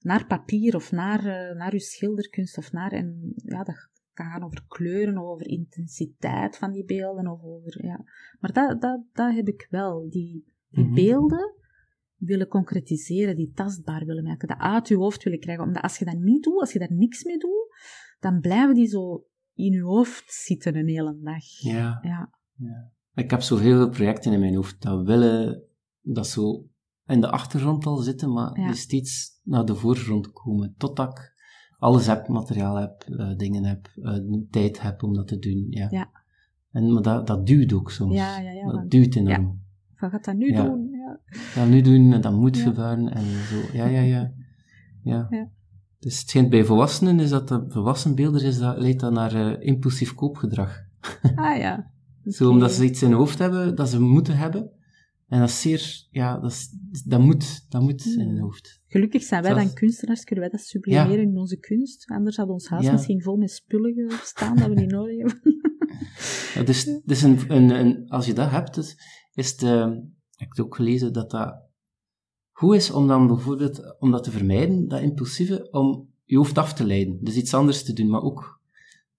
naar 0.00 0.26
papier 0.26 0.74
of 0.74 0.92
naar, 0.92 1.18
eh, 1.18 1.56
naar 1.56 1.72
je 1.72 1.80
schilderkunst 1.80 2.58
of 2.58 2.72
naar, 2.72 2.92
en 2.92 3.32
ja, 3.34 3.62
dat 3.62 3.88
kan 4.12 4.26
gaan 4.26 4.44
over 4.44 4.64
kleuren 4.68 5.18
of 5.18 5.24
over 5.28 5.46
intensiteit 5.48 6.56
van 6.58 6.72
die 6.72 6.84
beelden 6.84 7.26
of 7.26 7.42
over, 7.42 7.84
ja. 7.84 8.04
Maar 8.40 8.52
dat, 8.52 8.80
dat, 8.80 9.00
dat 9.12 9.34
heb 9.34 9.48
ik 9.48 9.66
wel, 9.70 10.10
die, 10.10 10.44
die 10.70 10.84
Mhm. 10.84 10.94
beelden 10.94 11.54
willen 12.20 12.48
concretiseren, 12.48 13.36
die 13.36 13.52
tastbaar 13.54 14.04
willen 14.04 14.24
maken, 14.24 14.48
dat 14.48 14.58
uit 14.58 14.88
je 14.88 14.96
hoofd 14.96 15.22
willen 15.22 15.40
krijgen. 15.40 15.64
Omdat 15.64 15.82
als 15.82 15.98
je 15.98 16.04
dat 16.04 16.18
niet 16.18 16.42
doet, 16.42 16.60
als 16.60 16.72
je 16.72 16.78
daar 16.78 16.92
niks 16.92 17.24
mee 17.24 17.38
doet, 17.38 17.74
dan 18.20 18.40
blijven 18.40 18.74
die 18.74 18.86
zo 18.86 19.24
in 19.54 19.72
je 19.72 19.82
hoofd 19.82 20.32
zitten 20.32 20.76
een 20.76 20.88
hele 20.88 21.18
dag. 21.22 21.44
Ja. 21.60 21.98
Ja. 22.02 22.30
Ik 23.14 23.30
heb 23.30 23.40
zoveel 23.40 23.88
projecten 23.88 24.32
in 24.32 24.40
mijn 24.40 24.54
hoofd 24.54 24.82
dat 24.82 25.06
willen 25.06 25.62
dat 26.00 26.26
zo 26.26 26.66
in 27.06 27.20
de 27.20 27.30
achtergrond 27.30 27.86
al 27.86 27.96
zitten, 27.96 28.32
maar 28.32 28.60
Ja. 28.60 28.72
steeds 28.72 29.40
naar 29.42 29.64
de 29.64 29.74
voorgrond 29.74 30.32
komen. 30.32 30.74
Totdat 30.76 31.10
ik 31.18 31.34
alles 31.78 32.06
heb, 32.06 32.28
materiaal 32.28 32.76
heb, 32.76 33.02
eh, 33.02 33.36
dingen 33.36 33.64
heb, 33.64 33.90
eh, 34.02 34.18
tijd 34.50 34.80
heb 34.82 35.02
om 35.02 35.14
dat 35.14 35.28
te 35.28 35.38
doen. 35.38 35.66
Ja. 35.68 35.86
Ja. 35.90 36.10
En, 36.70 36.92
maar 36.92 37.02
dat, 37.02 37.26
dat 37.26 37.46
duwt 37.46 37.72
ook 37.72 37.90
soms. 37.90 38.14
Ja, 38.14 38.38
ja, 38.38 38.50
ja, 38.50 38.70
dat 38.72 38.90
duwt 38.90 39.14
enorm. 39.14 39.62
Wat 39.98 40.10
gaat 40.10 40.24
dat 40.24 40.36
nu 40.36 40.52
doen? 40.52 40.89
Ja. 41.54 41.64
Nu 41.64 41.80
doen 41.80 42.12
en 42.12 42.20
dat 42.20 42.32
moet 42.32 42.56
Ja. 42.56 42.62
gebeuren 42.62 43.08
en 43.14 43.24
zo. 43.24 43.60
Ja, 43.72 43.86
ja, 43.86 44.00
ja. 44.00 44.32
ja. 45.02 45.26
Ja. 45.30 45.50
Dus 45.98 46.18
het 46.18 46.28
schijnt 46.28 46.50
bij 46.50 46.64
volwassenen 46.64 47.20
is 47.20 47.30
dat 47.30 47.48
de 47.48 47.64
volwassen 47.68 48.14
beelden 48.14 48.42
is 48.42 48.58
dat, 48.58 48.78
leidt 48.78 49.00
dat 49.00 49.12
naar 49.12 49.34
eh, 49.34 49.66
impulsief 49.66 50.14
koopgedrag. 50.14 50.78
Ah 51.34 51.56
ja. 51.58 51.90
Zo, 52.24 52.50
omdat 52.50 52.72
ze 52.72 52.84
iets 52.84 53.02
in 53.02 53.08
hun 53.08 53.18
hoofd 53.18 53.38
hebben 53.38 53.74
dat 53.74 53.88
ze 53.88 54.00
moeten 54.00 54.36
hebben. 54.36 54.70
En 55.28 55.38
dat 55.40 55.48
is 55.48 55.60
zeer, 55.60 56.06
ja, 56.10 56.38
dat, 56.38 56.50
is, 56.50 56.76
dat 57.04 57.20
moet, 57.20 57.66
dat 57.70 57.82
moet 57.82 58.04
in 58.04 58.28
hun 58.28 58.38
hoofd. 58.40 58.80
Gelukkig 58.86 59.22
zijn 59.22 59.42
wij 59.42 59.50
Zoals- 59.52 59.66
dan 59.66 59.74
kunstenaars, 59.76 60.24
kunnen 60.24 60.44
wij 60.44 60.52
dat 60.58 60.66
sublimeren 60.66 61.22
in 61.22 61.36
onze 61.38 61.56
kunst. 61.58 62.10
Anders 62.10 62.36
had 62.36 62.48
ons 62.48 62.68
huis 62.68 62.84
Ja. 62.84 62.92
misschien 62.92 63.22
vol 63.22 63.36
met 63.36 63.50
spullen 63.50 64.10
staan 64.22 64.56
dat 64.56 64.68
we 64.68 64.74
niet 64.74 64.90
nodig 64.90 65.16
hebben. 65.16 65.40
Ja, 66.54 66.62
dus, 66.62 67.00
dus 67.04 67.22
een, 67.22 67.38
een, 67.48 67.70
een, 67.70 68.08
als 68.08 68.26
je 68.26 68.32
dat 68.32 68.50
hebt, 68.50 68.74
dus, 68.74 68.96
is 69.34 69.56
eh, 69.56 69.90
ik 70.40 70.46
heb 70.46 70.56
het 70.56 70.66
ook 70.66 70.74
gelezen 70.74 71.12
dat 71.12 71.30
dat 71.30 71.62
goed 72.50 72.74
is 72.74 72.90
om 72.90 73.06
dan 73.06 73.26
bijvoorbeeld, 73.26 73.98
om 73.98 74.10
dat 74.10 74.24
te 74.24 74.30
vermijden, 74.30 74.88
dat 74.88 75.00
impulsieve, 75.00 75.70
om 75.70 76.08
je 76.24 76.36
hoofd 76.36 76.58
af 76.58 76.72
te 76.72 76.84
leiden. 76.84 77.18
Dus 77.24 77.36
iets 77.36 77.54
anders 77.54 77.84
te 77.84 77.92
doen, 77.92 78.10
maar 78.10 78.22
ook 78.22 78.60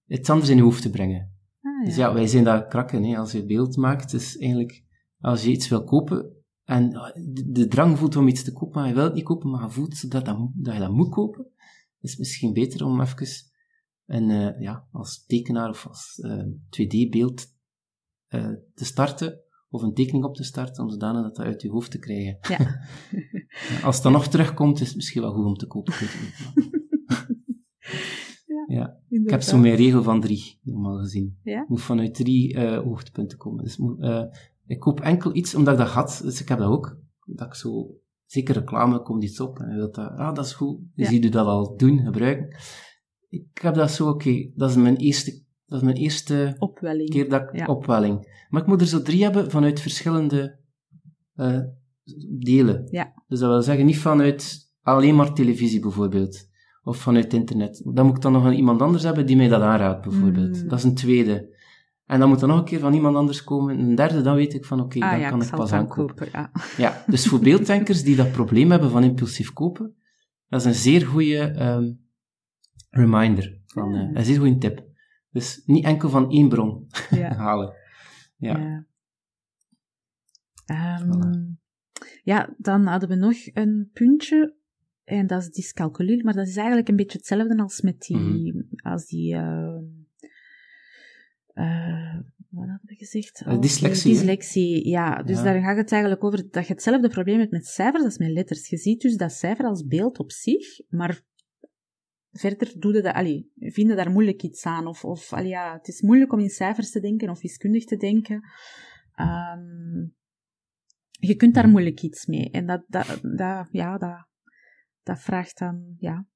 iets 0.06 0.30
anders 0.30 0.50
in 0.50 0.56
je 0.56 0.62
hoofd 0.62 0.82
te 0.82 0.90
brengen. 0.90 1.36
Ah, 1.60 1.84
Dus 1.84 1.96
ja. 1.96 2.14
wij 2.14 2.26
zijn 2.26 2.44
daar 2.44 2.66
krakken, 2.66 3.04
hè, 3.04 3.16
als 3.16 3.32
je 3.32 3.46
beeld 3.46 3.76
maakt. 3.76 4.10
Dus 4.10 4.36
eigenlijk, 4.36 4.84
als 5.18 5.44
je 5.44 5.50
iets 5.50 5.68
wil 5.68 5.84
kopen, 5.84 6.36
en 6.64 6.94
ah, 6.94 7.14
de, 7.14 7.50
de 7.50 7.68
drang 7.68 7.98
voelt 7.98 8.16
om 8.16 8.28
iets 8.28 8.42
te 8.42 8.52
kopen, 8.52 8.80
maar 8.80 8.88
je 8.88 8.94
wil 8.94 9.04
het 9.04 9.14
niet 9.14 9.24
kopen, 9.24 9.50
maar 9.50 9.62
je 9.62 9.70
voelt 9.70 10.10
dat, 10.10 10.24
dat, 10.24 10.48
dat 10.54 10.74
je 10.74 10.80
dat 10.80 10.92
moet 10.92 11.10
kopen, 11.10 11.46
is 12.00 12.10
het 12.10 12.18
misschien 12.18 12.52
beter 12.52 12.84
om 12.84 13.00
even 13.00 13.26
een, 14.06 14.30
eh, 14.30 14.60
ja, 14.60 14.88
als 14.92 15.24
tekenaar 15.26 15.68
of 15.68 15.86
als 15.86 16.18
eh, 16.20 16.44
2D-beeld 16.70 17.46
eh, 18.26 18.52
te 18.74 18.84
starten, 18.84 19.40
of 19.72 19.82
een 19.82 19.94
tekening 19.94 20.24
op 20.24 20.34
te 20.34 20.44
starten, 20.44 20.84
om 20.84 20.90
zodanig 20.90 21.22
dat 21.22 21.36
dat 21.36 21.46
uit 21.46 21.62
je 21.62 21.70
hoofd 21.70 21.90
te 21.90 21.98
krijgen. 21.98 22.38
Ja. 22.48 22.56
Ja, 23.68 23.80
Als 23.86 23.94
het 23.94 24.04
dan 24.04 24.12
nog 24.12 24.26
terugkomt, 24.26 24.80
is 24.80 24.86
het 24.86 24.96
misschien 24.96 25.22
wel 25.22 25.32
goed 25.32 25.44
om 25.44 25.54
te 25.56 25.66
kopen. 25.66 25.92
maar- 25.92 26.70
ja. 28.76 28.96
Ik 29.08 29.30
heb 29.30 29.40
zo 29.42 29.58
mijn 29.58 29.74
regel 29.74 30.02
van 30.02 30.20
drie, 30.20 30.58
normaal 30.62 30.98
gezien. 30.98 31.38
Ja? 31.42 31.64
Moet 31.68 31.80
vanuit 31.82 32.14
drie 32.14 32.54
eh, 32.54 32.82
hoogtepunten 32.82 33.38
komen. 33.38 33.64
Dus, 33.64 33.78
eh, 33.98 34.22
ik 34.66 34.80
koop 34.80 35.00
enkel 35.00 35.34
iets 35.36 35.54
omdat 35.54 35.72
ik 35.72 35.78
dat 35.80 35.88
had, 35.88 36.20
dus 36.24 36.40
ik 36.40 36.48
heb 36.48 36.58
dat 36.58 36.68
ook. 36.70 37.00
Dat 37.24 37.46
ik 37.46 37.54
zo, 37.54 37.94
zeker 38.24 38.54
reclame 38.54 39.02
komt 39.02 39.24
iets 39.24 39.40
op 39.40 39.58
en 39.58 39.70
je 39.70 39.76
wilt 39.76 39.94
dat, 39.94 40.10
ah, 40.10 40.34
dat 40.34 40.44
is 40.46 40.52
goed. 40.52 40.80
Ja. 40.94 41.10
je 41.10 41.20
doet 41.20 41.32
dat 41.32 41.46
al 41.46 41.76
doen, 41.76 41.98
gebruiken. 41.98 42.56
Ik 43.28 43.58
heb 43.62 43.74
dat 43.74 43.90
zo, 43.90 44.08
oké, 44.08 44.50
dat 44.54 44.70
is 44.70 44.76
mijn 44.76 44.96
eerste, 44.96 45.42
dat 45.72 45.80
is 45.80 45.86
mijn 45.92 45.96
eerste 46.02 46.56
Opwelling. 46.58 47.10
keer 47.10 47.28
dat 47.28 47.42
ik 47.42 47.56
Ja. 47.56 47.66
opwelling. 47.66 48.44
Maar 48.48 48.60
ik 48.62 48.66
moet 48.66 48.80
er 48.80 48.86
zo 48.86 49.02
drie 49.02 49.22
hebben 49.22 49.50
vanuit 49.50 49.80
verschillende 49.80 50.58
eh, 51.34 51.58
delen. 52.38 52.88
Ja. 52.90 53.12
Dus 53.28 53.38
dat 53.38 53.48
wil 53.50 53.62
zeggen, 53.62 53.86
niet 53.86 53.98
vanuit 53.98 54.70
alleen 54.82 55.14
maar 55.16 55.32
televisie 55.34 55.80
bijvoorbeeld. 55.80 56.50
Of 56.82 56.96
vanuit 56.96 57.32
internet. 57.34 57.82
Dan 57.94 58.06
moet 58.06 58.16
ik 58.16 58.22
dan 58.22 58.32
nog 58.32 58.44
een, 58.44 58.54
iemand 58.54 58.82
anders 58.82 59.02
hebben 59.02 59.26
die 59.26 59.36
mij 59.36 59.48
dat 59.48 59.62
aanraadt, 59.62 60.02
bijvoorbeeld. 60.02 60.62
Mm. 60.62 60.68
Dat 60.68 60.78
is 60.78 60.84
een 60.84 60.94
tweede. 60.94 61.56
En 62.06 62.18
dan 62.20 62.28
moet 62.28 62.42
er 62.42 62.48
nog 62.48 62.58
een 62.58 62.64
keer 62.64 62.78
van 62.80 62.92
iemand 62.94 63.16
anders 63.16 63.44
komen. 63.44 63.78
Een 63.78 63.94
derde, 63.94 64.20
dan 64.22 64.34
weet 64.34 64.54
ik 64.54 64.64
van, 64.64 64.80
oké, 64.80 64.98
ah 65.00 65.10
dan 65.10 65.20
ja, 65.20 65.28
kan 65.30 65.42
ik 65.42 65.50
pas 65.50 65.72
aankopen. 65.72 66.14
kopen. 66.14 66.28
Ja. 66.32 66.50
Ja, 66.84 67.04
dus 67.06 67.26
voor 67.26 67.38
beelddenkers 67.40 68.02
die 68.02 68.16
dat 68.16 68.32
probleem 68.32 68.70
hebben 68.70 68.90
van 68.90 69.04
impulsief 69.04 69.52
kopen, 69.52 69.94
dat 70.48 70.60
is 70.60 70.66
een 70.66 70.74
zeer 70.74 71.06
goede 71.06 71.38
ehm, 71.38 71.92
reminder. 72.90 73.60
Van, 73.66 73.94
eh, 73.94 74.08
een 74.12 74.24
zeer 74.24 74.38
goede 74.38 74.58
tip. 74.58 74.90
Dus 75.32 75.62
niet 75.64 75.84
enkel 75.84 76.08
van 76.08 76.30
één 76.30 76.48
bron 76.48 76.86
Ja. 77.10 77.34
halen. 77.46 77.74
Ja. 78.36 78.58
Ja. 78.58 78.86
Ehm, 80.66 81.44
ja, 82.22 82.54
dan 82.58 82.86
hadden 82.86 83.08
we 83.08 83.14
nog 83.14 83.36
een 83.52 83.90
puntje. 83.92 84.54
En 85.04 85.26
dat 85.26 85.42
is 85.42 85.50
dyscalculie, 85.50 86.24
maar 86.24 86.34
dat 86.34 86.46
is 86.46 86.56
eigenlijk 86.56 86.88
een 86.88 86.96
beetje 86.96 87.18
hetzelfde 87.18 87.62
als 87.62 87.80
met 87.80 88.00
die, 88.00 88.16
Mhm. 88.16 88.62
als 88.76 89.06
die, 89.06 89.34
ehm, 89.34 89.84
eh, 91.46 92.14
wat 92.48 92.68
hadden 92.68 92.80
we 92.82 92.94
gezegd? 92.94 93.40
Eh, 93.42 93.50
die 93.50 93.58
dyslexie? 93.60 94.12
Dyslexie, 94.12 94.88
ja. 94.88 95.22
Dus 95.22 95.36
Ja. 95.36 95.42
daar 95.44 95.60
gaat 95.62 95.76
het 95.76 95.92
eigenlijk 95.92 96.24
over 96.24 96.50
dat 96.50 96.66
je 96.66 96.72
hetzelfde 96.72 97.08
probleem 97.08 97.38
hebt 97.38 97.50
met 97.50 97.66
cijfers 97.66 98.04
als 98.04 98.18
met 98.18 98.30
letters. 98.30 98.68
Je 98.68 98.76
ziet 98.76 99.00
dus 99.00 99.16
dat 99.16 99.32
cijfer 99.32 99.64
als 99.64 99.86
beeld 99.86 100.18
op 100.18 100.30
zich, 100.30 100.80
maar 100.88 101.20
verder 102.32 102.72
doe 102.80 102.94
je 102.94 103.02
dat, 103.02 103.14
allee, 103.14 103.52
vinden 103.58 103.96
daar 103.96 104.10
moeilijk 104.10 104.42
iets 104.42 104.66
aan. 104.66 104.86
Of, 104.86 105.04
of 105.04 105.32
allee, 105.32 105.48
ja, 105.48 105.72
het 105.72 105.88
is 105.88 106.00
moeilijk 106.00 106.32
om 106.32 106.38
in 106.38 106.48
cijfers 106.48 106.90
te 106.90 107.00
denken 107.00 107.30
of 107.30 107.40
wiskundig 107.40 107.84
te 107.84 107.96
denken. 107.96 108.42
Ehm, 109.14 110.06
je 111.10 111.34
kunt 111.36 111.54
daar 111.54 111.68
moeilijk 111.68 112.02
iets 112.02 112.26
mee. 112.26 112.50
En 112.50 112.66
dat, 112.66 112.84
dat, 112.86 113.20
dat, 113.22 113.68
ja, 113.70 113.98
dat, 113.98 114.26
dat 115.02 115.20
vraagt 115.20 115.58
dan 115.58 115.94
ja, 115.98 116.26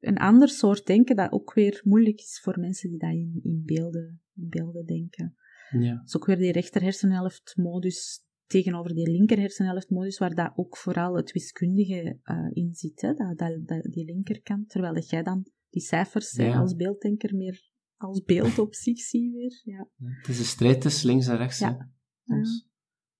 een 0.00 0.18
ander 0.18 0.48
soort 0.48 0.86
denken 0.86 1.16
dat 1.16 1.32
ook 1.32 1.54
weer 1.54 1.80
moeilijk 1.84 2.18
is 2.18 2.40
voor 2.42 2.60
mensen 2.60 2.90
die 2.90 2.98
dat 2.98 3.10
in, 3.10 3.40
in, 3.42 3.62
beelden, 3.64 4.22
in 4.34 4.48
beelden 4.48 4.86
denken. 4.86 5.36
Ja. 5.70 5.94
Dat 5.94 6.06
is 6.06 6.16
ook 6.16 6.26
weer 6.26 6.36
die 6.36 6.52
rechter 6.52 6.82
hersenhelftmodus 6.82 8.24
tegenover 8.54 8.94
die 8.94 9.10
linker 9.10 9.38
hersenhelftmodus, 9.38 10.18
waar 10.18 10.34
dat 10.34 10.52
ook 10.56 10.76
vooral 10.76 11.16
het 11.16 11.32
wiskundige 11.32 12.18
eh, 12.22 12.50
in 12.52 12.74
zit, 12.74 13.00
hè, 13.00 13.14
dat, 13.14 13.38
dat, 13.38 13.66
dat, 13.66 13.82
die 13.82 14.04
linkerkant, 14.04 14.68
terwijl 14.68 14.94
dat 14.94 15.10
jij 15.10 15.22
dan 15.22 15.46
die 15.70 15.82
cijfers 15.82 16.32
hè, 16.32 16.54
als 16.54 16.74
beelddenker 16.74 17.36
meer 17.36 17.72
als 17.96 18.22
beeld 18.22 18.58
op 18.58 18.74
zich 18.74 18.98
ziet 19.10 19.32
weer. 19.32 19.60
Ja. 19.64 19.88
Het 19.98 20.28
is 20.28 20.38
een 20.38 20.44
strijd 20.44 20.80
tussen 20.80 21.06
links 21.06 21.26
en 21.26 21.36
rechts. 21.36 21.58
Ja. 21.58 21.90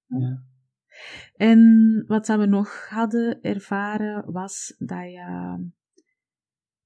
Ja. 0.06 0.44
En 1.34 1.60
wat 2.06 2.26
dat 2.26 2.38
we 2.38 2.46
nog 2.46 2.88
hadden 2.88 3.40
ervaren 3.40 4.32
was 4.32 4.74
dat 4.78 5.10
je, 5.10 5.58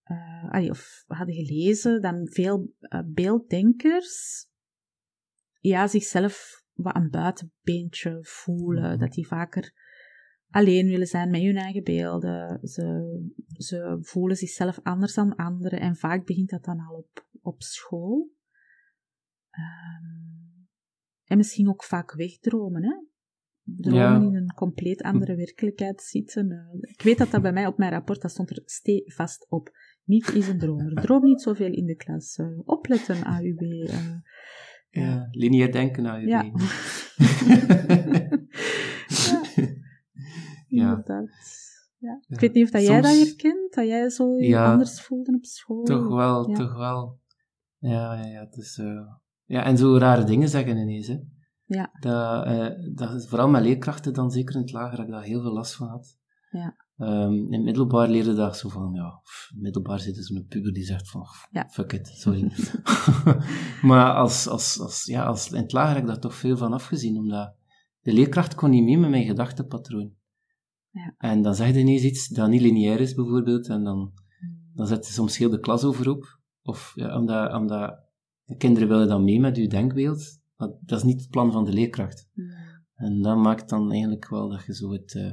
eh, 0.03 0.51
allee, 0.51 0.71
of 0.71 1.05
we 1.07 1.15
hadden 1.15 1.35
gelezen, 1.35 2.03
dat 2.03 2.15
veel 2.33 2.75
eh, 2.81 3.01
beelddenkers 3.07 4.47
ja, 5.61 5.87
zichzelf 5.87 6.58
wat 6.83 6.97
een 6.97 7.11
buitenbeentje 7.11 8.19
voelen, 8.23 8.91
Mhm. 8.91 8.99
dat 8.99 9.13
die 9.13 9.27
vaker 9.27 9.73
alleen 10.51 10.87
willen 10.87 11.07
zijn 11.07 11.31
met 11.31 11.41
hun 11.41 11.57
eigen 11.57 11.83
beelden. 11.83 12.69
Ze, 12.69 13.19
ze 13.49 13.99
voelen 14.01 14.37
zichzelf 14.37 14.81
anders 14.83 15.15
dan 15.15 15.35
anderen 15.37 15.81
en 15.81 15.97
vaak 15.97 16.27
begint 16.27 16.51
dat 16.51 16.65
dan 16.65 16.81
al 16.81 16.95
op, 16.97 17.27
op 17.41 17.63
school. 17.63 18.31
Ehm, 19.51 20.65
en 21.25 21.37
misschien 21.37 21.69
ook 21.69 21.85
vaak 21.85 22.13
wegdromen, 22.13 22.83
hè? 22.83 23.07
dromen 23.77 24.01
Ja. 24.01 24.17
in 24.17 24.35
een 24.35 24.55
compleet 24.55 25.03
andere 25.03 25.37
werkelijkheid 25.37 26.03
zitten. 26.03 26.51
Eh, 26.51 26.91
ik 26.91 27.03
weet 27.03 27.19
dat 27.19 27.31
dat 27.31 27.43
bij 27.43 27.53
mij 27.53 27.67
op 27.67 27.79
mijn 27.79 27.93
rapport, 27.93 28.21
dat 28.21 28.31
stond 28.31 28.51
er 28.51 28.63
stevast 28.65 29.47
op. 29.49 29.71
Niet 30.05 30.29
is 30.35 30.49
een 30.49 30.59
dromer. 30.59 30.95
Droom 31.03 31.25
niet 31.25 31.41
zoveel 31.43 31.73
in 31.73 31.87
de 31.87 31.97
klas. 31.97 32.37
Eh, 32.37 32.59
opletten, 32.65 33.23
AUB. 33.23 33.61
Ja, 34.91 35.29
lineair 35.31 35.73
denken, 35.73 36.03
nou, 36.03 36.21
Ja. 36.27 36.43
ja. 40.69 41.03
Ja. 41.07 41.29
Ja. 41.99 42.21
Ik 42.29 42.41
weet 42.41 42.53
niet 42.53 42.65
of 42.65 42.71
dat 42.71 42.87
jij 42.87 43.01
dat 43.01 43.17
herkent, 43.17 43.75
dat 43.75 43.87
jij 43.87 44.11
zo 44.11 44.39
je 44.41 44.59
anders 44.59 45.03
voelde 45.03 45.35
op 45.35 45.45
school. 45.45 45.85
Toch 45.85 46.09
wel, 46.09 46.45
toch 46.45 46.77
wel. 46.77 47.21
Ja, 47.79 48.15
ja, 48.15 48.27
ja. 48.27 48.41
Het 48.41 48.57
is, 48.57 48.79
eh, 48.79 49.07
ja, 49.45 49.65
en 49.65 49.77
zo 49.77 49.97
rare 49.97 50.25
dingen 50.25 50.49
zeggen 50.49 50.77
ineens, 50.77 51.07
hè. 51.07 51.19
Ja. 51.65 51.91
Dat, 52.01 52.45
eh, 52.45 52.95
dat 52.95 53.15
is 53.15 53.29
vooral 53.29 53.49
met 53.49 53.63
leerkrachten 53.63 54.15
dan, 54.15 54.31
zeker 54.31 54.55
in 54.55 54.61
het 54.61 54.73
lager, 54.73 54.99
heb 54.99 55.07
ik 55.07 55.13
daar 55.13 55.23
heel 55.23 55.41
veel 55.41 55.53
last 55.53 55.75
van 55.75 55.89
had. 55.89 56.19
Ja. 56.51 56.77
Ehm, 56.99 57.33
in 57.33 57.53
het 57.53 57.63
middelbaar 57.63 58.09
leerde 58.09 58.35
dat 58.35 58.57
zo 58.57 58.69
van, 58.69 58.93
ja, 58.93 59.21
pff, 59.23 59.51
middelbaar 59.55 60.01
zit 60.01 60.15
dus 60.15 60.31
een 60.31 60.47
puber 60.49 60.73
die 60.73 60.85
zegt 60.85 61.11
van, 61.11 61.23
pff, 61.23 61.49
Ja. 61.51 61.69
fuck 61.71 61.93
it, 61.93 62.07
sorry. 62.07 62.53
maar 63.89 64.15
als, 64.15 64.47
als, 64.49 64.81
als, 64.81 65.05
ja, 65.05 65.25
als, 65.25 65.51
in 65.51 65.63
het 65.63 65.73
lager 65.73 65.93
heb 65.95 66.03
ik 66.03 66.09
daar 66.09 66.19
toch 66.21 66.35
veel 66.35 66.57
van 66.57 66.73
afgezien, 66.73 67.17
omdat 67.17 67.55
de 68.01 68.13
leerkracht 68.13 68.55
kon 68.55 68.71
niet 68.71 68.85
mee 68.85 68.99
met 68.99 69.11
mijn 69.11 69.25
gedachtepatroon. 69.27 70.13
Ja. 70.91 71.15
En 71.19 71.43
dan 71.43 71.55
zeg 71.55 71.73
je 71.75 71.79
ineens 71.79 72.03
iets 72.03 72.29
dat 72.29 72.49
niet 72.49 72.61
lineair 72.61 73.01
is, 73.01 73.15
bijvoorbeeld, 73.15 73.69
en 73.69 73.85
dan, 73.85 74.13
Hmm. 74.39 74.71
dan 74.75 74.87
zet 74.87 75.07
je 75.07 75.13
soms 75.13 75.37
heel 75.39 75.51
de 75.51 75.61
klas 75.61 75.85
overhoop. 75.85 76.39
Of 76.63 76.93
ja, 76.95 77.19
omdat, 77.19 77.53
omdat 77.55 77.99
de 78.45 78.57
kinderen 78.57 78.89
willen 78.89 79.09
dan 79.09 79.25
mee 79.25 79.41
met 79.41 79.57
je 79.57 79.69
denkbeeld, 79.69 80.41
maar 80.57 80.69
dat 80.81 80.99
is 80.99 81.05
niet 81.05 81.21
het 81.21 81.31
plan 81.31 81.53
van 81.53 81.65
de 81.65 81.73
leerkracht. 81.73 82.29
Hmm. 82.33 82.51
En 82.95 83.23
dat 83.23 83.37
maakt 83.37 83.69
dan 83.69 83.91
eigenlijk 83.91 84.29
wel 84.29 84.49
dat 84.49 84.65
je 84.65 84.75
zo 84.75 84.93
het 84.93 85.15
eh, 85.15 85.33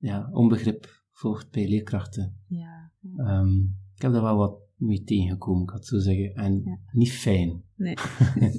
ja, 0.00 0.28
onbegrip 0.32 1.02
volgt 1.12 1.50
bij 1.50 1.68
leerkrachten. 1.68 2.36
Ja. 2.46 2.90
Ehm, 3.16 3.58
ik 3.94 4.02
heb 4.02 4.12
daar 4.12 4.22
wel 4.22 4.36
wat 4.36 4.58
mee 4.76 5.02
tegengekomen, 5.02 5.62
ik 5.62 5.70
had 5.70 5.86
zo 5.86 5.98
zeggen. 5.98 6.34
En 6.34 6.62
Ja. 6.64 6.78
niet 6.92 7.12
fijn. 7.12 7.62
Nee. 7.76 7.96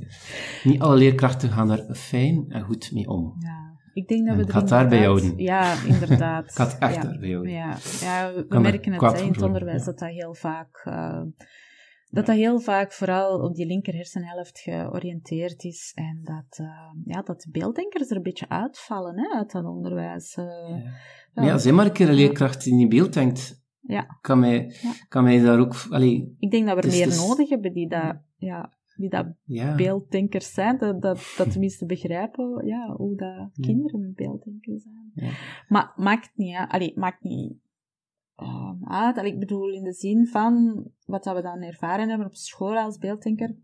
niet 0.63 0.81
alle 0.81 0.97
leerkrachten 0.97 1.49
gaan 1.49 1.67
daar 1.67 1.95
fijn 1.95 2.45
en 2.49 2.61
goed 2.61 2.91
mee 2.93 3.07
om. 3.07 3.35
Ja. 3.39 3.69
Ik 3.93 4.07
denk 4.07 4.21
dat 4.27 4.37
En 4.37 4.45
we 4.45 4.59
ik 4.61 4.67
daarbij 4.67 5.03
houden. 5.03 5.37
Ja, 5.37 5.83
inderdaad. 5.83 6.49
Ik 6.51 6.57
had 6.57 6.77
echt 6.77 6.95
ja. 6.95 7.01
daarbij 7.01 7.29
houden. 7.31 7.51
Ja, 7.51 7.77
ja 7.99 8.33
we 8.33 8.45
er 8.49 8.61
merken 8.61 8.93
het 8.93 9.21
in 9.21 9.31
het 9.31 9.41
onderwijs 9.41 9.83
dat 9.83 9.99
dat 9.99 10.09
heel 10.09 10.33
vaak... 10.33 10.81
eh, 10.83 11.21
dat 12.11 12.25
dat 12.25 12.35
heel 12.35 12.59
vaak 12.59 12.91
vooral 12.93 13.39
op 13.39 13.55
die 13.55 13.65
linker 13.65 13.93
hersenhelft 13.93 14.59
georiënteerd 14.59 15.63
is 15.63 15.91
en 15.95 16.19
dat, 16.23 16.57
eh, 16.59 16.91
ja, 17.05 17.21
dat 17.21 17.41
de 17.41 17.49
beelddenkers 17.51 18.09
er 18.09 18.15
een 18.15 18.21
beetje 18.23 18.49
uitvallen 18.49 19.19
hè, 19.19 19.37
uit 19.37 19.51
dat 19.51 19.65
onderwijs. 19.65 20.35
eh. 20.35 20.45
Ja. 21.33 21.43
Ja, 21.43 21.57
zeg 21.57 21.73
maar 21.73 21.85
een 21.85 21.91
keer 21.91 22.09
een 22.09 22.13
leerkracht 22.15 22.63
die 22.63 22.79
in 22.79 22.89
beeld 22.89 23.13
denkt, 23.13 23.63
Ja. 23.79 24.17
kan 24.21 24.39
mij, 24.39 24.73
Ja. 24.81 24.91
kan 25.07 25.23
mij 25.23 25.39
daar 25.41 25.59
ook... 25.59 25.75
Allee, 25.89 26.35
Ik 26.39 26.51
denk 26.51 26.65
dat 26.65 26.75
we 26.75 26.81
er 26.81 26.87
Dus- 26.89 26.97
meer 26.97 27.05
dus- 27.07 27.27
nodig 27.27 27.49
hebben 27.49 27.73
die 27.73 27.87
dat, 27.89 28.15
ja, 28.37 28.73
die 28.95 29.09
dat 29.09 29.27
beelddenkers 29.75 30.53
zijn, 30.53 30.77
dat, 30.77 31.01
dat, 31.01 31.33
dat 31.37 31.51
tenminste 31.51 31.85
begrijpen 31.85 32.65
ja, 32.65 32.93
hoe 32.95 33.15
dat 33.15 33.49
kinderen 33.65 34.13
beelddenkers 34.15 34.83
zijn. 34.83 35.11
Ja. 35.13 35.31
Maar 35.67 35.93
maakt 35.95 36.31
niet, 36.35 36.55
hè. 36.57 36.67
Allee, 36.67 36.91
maakt 36.95 37.23
niet 37.23 37.53
uit. 38.83 39.17
Allee, 39.17 39.31
ik 39.31 39.39
bedoel, 39.39 39.69
in 39.69 39.83
de 39.83 39.93
zin 39.93 40.27
van 40.27 40.83
wat 41.05 41.23
dat 41.23 41.35
we 41.35 41.41
dan 41.41 41.61
ervaren 41.61 42.09
hebben 42.09 42.27
op 42.27 42.35
school 42.35 42.77
als 42.77 42.97
beelddenker. 42.97 43.55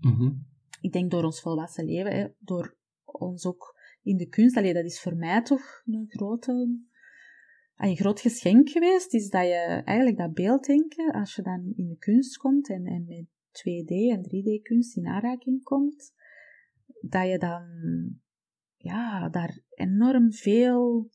Mhm. 0.00 0.32
Ik 0.80 0.92
denk 0.92 1.10
door 1.10 1.24
ons 1.24 1.40
volwassen 1.40 1.84
leven, 1.84 2.12
hè, 2.12 2.28
door 2.38 2.76
ons 3.04 3.46
ook 3.46 3.80
in 4.02 4.16
de 4.16 4.28
kunst. 4.28 4.56
Allee, 4.56 4.74
dat 4.74 4.84
is 4.84 5.00
voor 5.00 5.16
mij 5.16 5.42
toch 5.42 5.82
een 5.84 6.04
grote... 6.08 6.80
Een 7.76 7.96
groot 7.96 8.20
geschenk 8.20 8.68
geweest, 8.68 9.14
is 9.14 9.28
dat 9.28 9.42
je 9.42 9.82
eigenlijk 9.84 10.18
dat 10.18 10.32
beelddenken, 10.32 11.12
als 11.12 11.34
je 11.34 11.42
dan 11.42 11.72
in 11.74 11.88
de 11.88 11.96
kunst 11.96 12.36
komt 12.36 12.68
en, 12.68 12.84
en 12.84 13.04
met 13.06 13.26
2D 13.52 13.94
en 14.10 14.20
3D-kunst 14.20 14.96
in 14.96 15.06
aanraking 15.06 15.62
komt, 15.62 16.14
dat 17.00 17.28
je 17.28 17.38
dan 17.38 17.64
ja, 18.76 19.28
daar 19.28 19.60
enorm 19.68 20.32
veel 20.32 21.10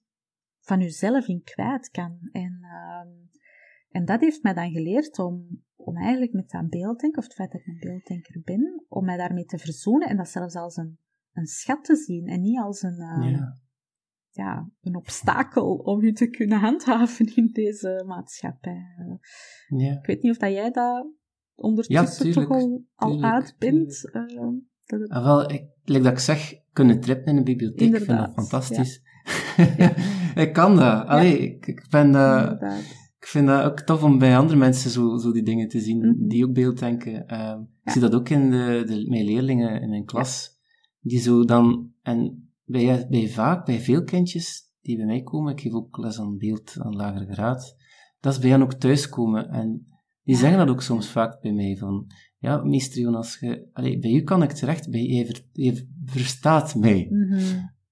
van 0.67 0.79
jezelf 0.79 1.27
in 1.27 1.41
kwijt 1.43 1.89
kan. 1.89 2.19
En, 2.31 2.59
ehm, 2.61 3.07
en 3.89 4.05
dat 4.05 4.19
heeft 4.21 4.43
mij 4.43 4.53
dan 4.53 4.71
geleerd 4.71 5.19
om, 5.19 5.63
om 5.75 5.97
eigenlijk 5.97 6.33
met 6.33 6.49
dat 6.49 6.69
beelddenken, 6.69 7.17
of 7.19 7.23
het 7.23 7.33
feit 7.33 7.51
dat 7.51 7.61
ik 7.61 7.67
een 7.67 7.79
beelddenker 7.79 8.41
ben, 8.43 8.83
om 8.87 9.05
mij 9.05 9.17
daarmee 9.17 9.45
te 9.45 9.57
verzoenen 9.57 10.07
en 10.09 10.17
dat 10.17 10.29
zelfs 10.29 10.55
als 10.55 10.75
een, 10.77 10.97
een 11.31 11.45
schat 11.45 11.83
te 11.83 11.95
zien 11.95 12.27
en 12.27 12.41
niet 12.41 12.59
als 12.59 12.81
een, 12.81 12.99
ehm, 12.99 13.21
Ja. 13.29 13.57
ja, 14.29 14.69
een 14.81 14.95
obstakel 14.95 15.75
om 15.75 16.03
je 16.03 16.11
te 16.11 16.27
kunnen 16.29 16.59
handhaven 16.59 17.35
in 17.35 17.47
deze 17.51 18.03
maatschappij. 18.07 18.83
Ja. 19.67 19.91
Ik 19.99 20.05
weet 20.05 20.21
niet 20.21 20.31
of 20.31 20.37
dat 20.37 20.51
jij 20.51 20.71
dat 20.71 21.07
ondertussen 21.55 22.05
Ja, 22.25 22.31
tuurlijk, 22.33 22.47
toch 22.51 22.61
al, 22.61 22.83
al 22.95 23.09
tuurlijk, 23.11 23.33
uit 23.33 23.55
bent. 23.57 24.09
eh, 24.11 24.21
dat 24.85 24.99
het- 24.99 25.09
Ah, 25.09 25.23
wel, 25.23 25.51
ik, 25.51 25.65
like 25.83 26.03
dat 26.03 26.11
ik 26.11 26.19
zeg, 26.19 26.53
kunnen 26.73 26.99
trippen 26.99 27.31
in 27.31 27.37
een 27.37 27.43
bibliotheek, 27.43 27.87
ik 27.89 27.95
vind 27.95 28.07
dat 28.07 28.17
Inderdaad, 28.17 29.01
ik 30.43 30.53
kan 30.53 30.75
dat. 30.75 31.05
Allee, 31.07 31.37
ik, 31.39 31.67
ik, 31.67 31.85
ben, 31.89 32.09
ik 33.19 33.27
vind 33.27 33.47
dat 33.47 33.63
ook 33.65 33.79
tof 33.81 34.03
om 34.03 34.17
bij 34.17 34.37
andere 34.37 34.57
mensen 34.57 34.89
zo, 34.89 35.17
zo 35.17 35.31
die 35.31 35.43
dingen 35.43 35.67
te 35.67 35.79
zien, 35.79 35.97
Mhm. 35.97 36.27
die 36.27 36.45
ook 36.45 36.53
beelddenken. 36.53 37.27
Ehm 37.27 37.59
Ik 37.83 37.91
zie 37.91 38.01
dat 38.01 38.15
ook 38.15 38.29
in 38.29 38.51
de, 38.51 38.83
de, 38.87 39.05
mijn 39.09 39.25
leerlingen 39.25 39.81
in 39.81 39.89
mijn 39.89 40.05
klas, 40.05 40.49
die 40.99 41.19
zo 41.19 41.45
dan, 41.45 41.91
en 42.01 42.49
bij, 42.65 43.05
bij 43.09 43.27
vaak, 43.29 43.65
bij 43.65 43.79
veel 43.79 44.03
kindjes 44.03 44.61
die 44.81 44.97
bij 44.97 45.05
mij 45.05 45.21
komen, 45.23 45.51
ik 45.51 45.59
geef 45.61 45.73
ook 45.73 45.97
les 45.97 46.19
aan 46.19 46.37
beeld 46.37 46.75
aan 46.79 46.95
lagere 46.95 47.33
graad, 47.33 47.75
dat 48.19 48.33
is 48.33 48.39
bij 48.39 48.49
hen 48.49 48.61
ook 48.61 48.73
thuiskomen. 48.73 49.49
En 49.49 49.87
die 50.23 50.35
zeggen 50.35 50.57
dat 50.57 50.69
ook 50.69 50.81
soms 50.81 51.09
vaak 51.09 51.41
bij 51.41 51.53
mij, 51.53 51.75
van, 51.79 52.07
ja, 52.37 52.63
meester 52.63 53.01
Jonas, 53.01 53.37
je, 53.39 53.67
allee, 53.73 53.99
bij 53.99 54.11
u 54.11 54.21
kan 54.23 54.43
ik 54.43 54.51
terecht, 54.51 54.89
bij 54.89 55.01
je, 55.03 55.25
ver- 55.25 55.45
je 55.51 55.87
verstaat 56.05 56.75
mij. 56.75 57.07
Mhm. 57.09 57.39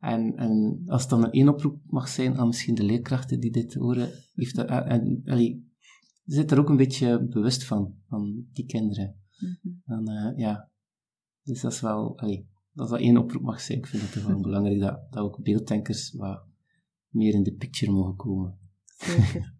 En, 0.05 0.37
en 0.37 0.83
als 0.87 1.01
het 1.01 1.09
dan 1.09 1.23
een 1.23 1.31
één 1.31 1.49
oproep 1.49 1.81
mag 1.85 2.07
zijn 2.07 2.37
aan 2.37 2.47
misschien 2.47 2.75
de 2.75 2.83
leerkrachten 2.83 3.39
die 3.39 3.51
dit 3.51 3.73
horen, 3.73 4.09
heeft 4.33 4.55
dat, 4.55 4.67
en, 4.67 5.21
allee, 5.25 5.71
zit 6.25 6.51
er 6.51 6.59
ook 6.59 6.69
een 6.69 6.77
beetje 6.77 7.25
bewust 7.25 7.63
van, 7.63 7.95
van 8.07 8.47
die 8.53 8.65
kinderen. 8.65 9.15
Mhm. 9.39 9.73
Dan, 9.85 10.07
eh, 10.09 10.37
ja, 10.37 10.69
dus 11.43 11.61
dat 11.61 11.71
is 11.71 11.81
wel, 11.81 12.19
allee, 12.19 12.47
als 12.75 12.89
dat 12.89 12.99
één 12.99 13.17
oproep 13.17 13.41
mag 13.41 13.61
zijn, 13.61 13.77
ik 13.77 13.87
vind 13.87 14.01
het 14.03 14.11
toch 14.11 14.25
wel 14.25 14.41
belangrijk 14.49 14.79
dat, 14.79 15.11
dat 15.11 15.23
ook 15.23 15.43
beelddenkers 15.43 16.11
wat 16.11 16.43
meer 17.09 17.33
in 17.33 17.43
de 17.43 17.53
picture 17.53 17.91
mogen 17.91 18.15
komen. 18.15 18.57
Zeker. 18.97 19.53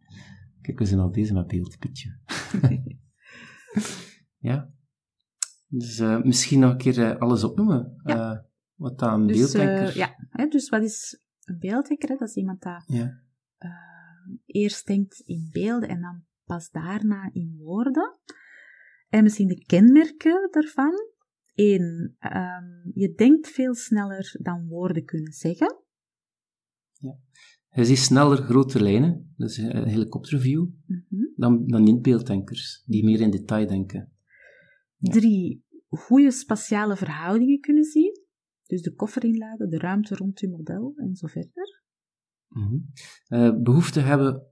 Kijk, 0.62 0.78
we 0.78 0.84
zijn 0.84 1.00
al 1.00 1.10
bezig 1.10 1.34
met 1.34 1.46
beeldpicture. 1.46 2.18
ja. 4.38 4.72
Dus 5.68 5.98
eh, 5.98 6.22
misschien 6.22 6.58
nog 6.60 6.70
een 6.70 6.76
keer 6.76 7.10
eh, 7.10 7.20
alles 7.20 7.44
opnoemen. 7.44 8.00
Ja. 8.04 8.50
Wat 8.82 8.98
dat 8.98 9.12
een 9.12 9.26
Dus, 9.26 9.36
beelddenker... 9.36 9.88
eh, 9.88 9.94
ja, 9.94 10.14
hè, 10.30 10.46
dus 10.46 10.68
wat 10.68 10.82
is 10.82 11.20
een 11.44 11.58
beelddenker? 11.58 12.08
Hè? 12.08 12.16
Dat 12.16 12.28
is 12.28 12.36
iemand 12.36 12.62
dat 12.62 12.82
ja. 12.86 13.22
eh, 13.58 13.70
eerst 14.46 14.86
denkt 14.86 15.22
in 15.24 15.48
beelden 15.52 15.88
en 15.88 16.00
dan 16.00 16.24
pas 16.44 16.70
daarna 16.70 17.30
in 17.32 17.56
woorden. 17.58 18.18
En 19.08 19.22
misschien 19.22 19.48
de 19.48 19.64
kenmerken 19.64 20.48
daarvan. 20.50 20.92
Eén, 21.54 22.16
ehm, 22.18 22.64
je 22.94 23.12
denkt 23.16 23.48
veel 23.48 23.74
sneller 23.74 24.34
dan 24.42 24.66
woorden 24.68 25.04
kunnen 25.04 25.32
zeggen. 25.32 25.76
Je 27.74 27.84
ziet 27.84 27.98
sneller 27.98 28.36
grote 28.36 28.82
lijnen, 28.82 29.32
dus 29.36 29.56
een 29.56 29.86
helikopterview, 29.88 30.66
Mhm. 30.86 31.24
dan, 31.36 31.66
dan 31.66 31.82
niet-beelddenkers, 31.82 32.82
die 32.86 33.04
meer 33.04 33.20
in 33.20 33.30
detail 33.30 33.66
denken. 33.66 34.12
Ja. 34.96 35.12
Drie, 35.12 35.64
goede 35.88 36.30
spatiale 36.30 36.96
verhoudingen 36.96 37.60
kunnen 37.60 37.84
zien. 37.84 38.11
Dus 38.72 38.82
de 38.82 38.94
koffer 38.94 39.24
inladen, 39.24 39.70
de 39.70 39.78
ruimte 39.78 40.14
rond 40.14 40.40
je 40.40 40.48
model 40.48 40.94
en 40.96 41.16
zo 41.16 41.26
verder. 41.26 41.82
Mhm. 42.48 42.76
Eh, 43.26 43.62
behoefte 43.62 44.00
hebben 44.00 44.46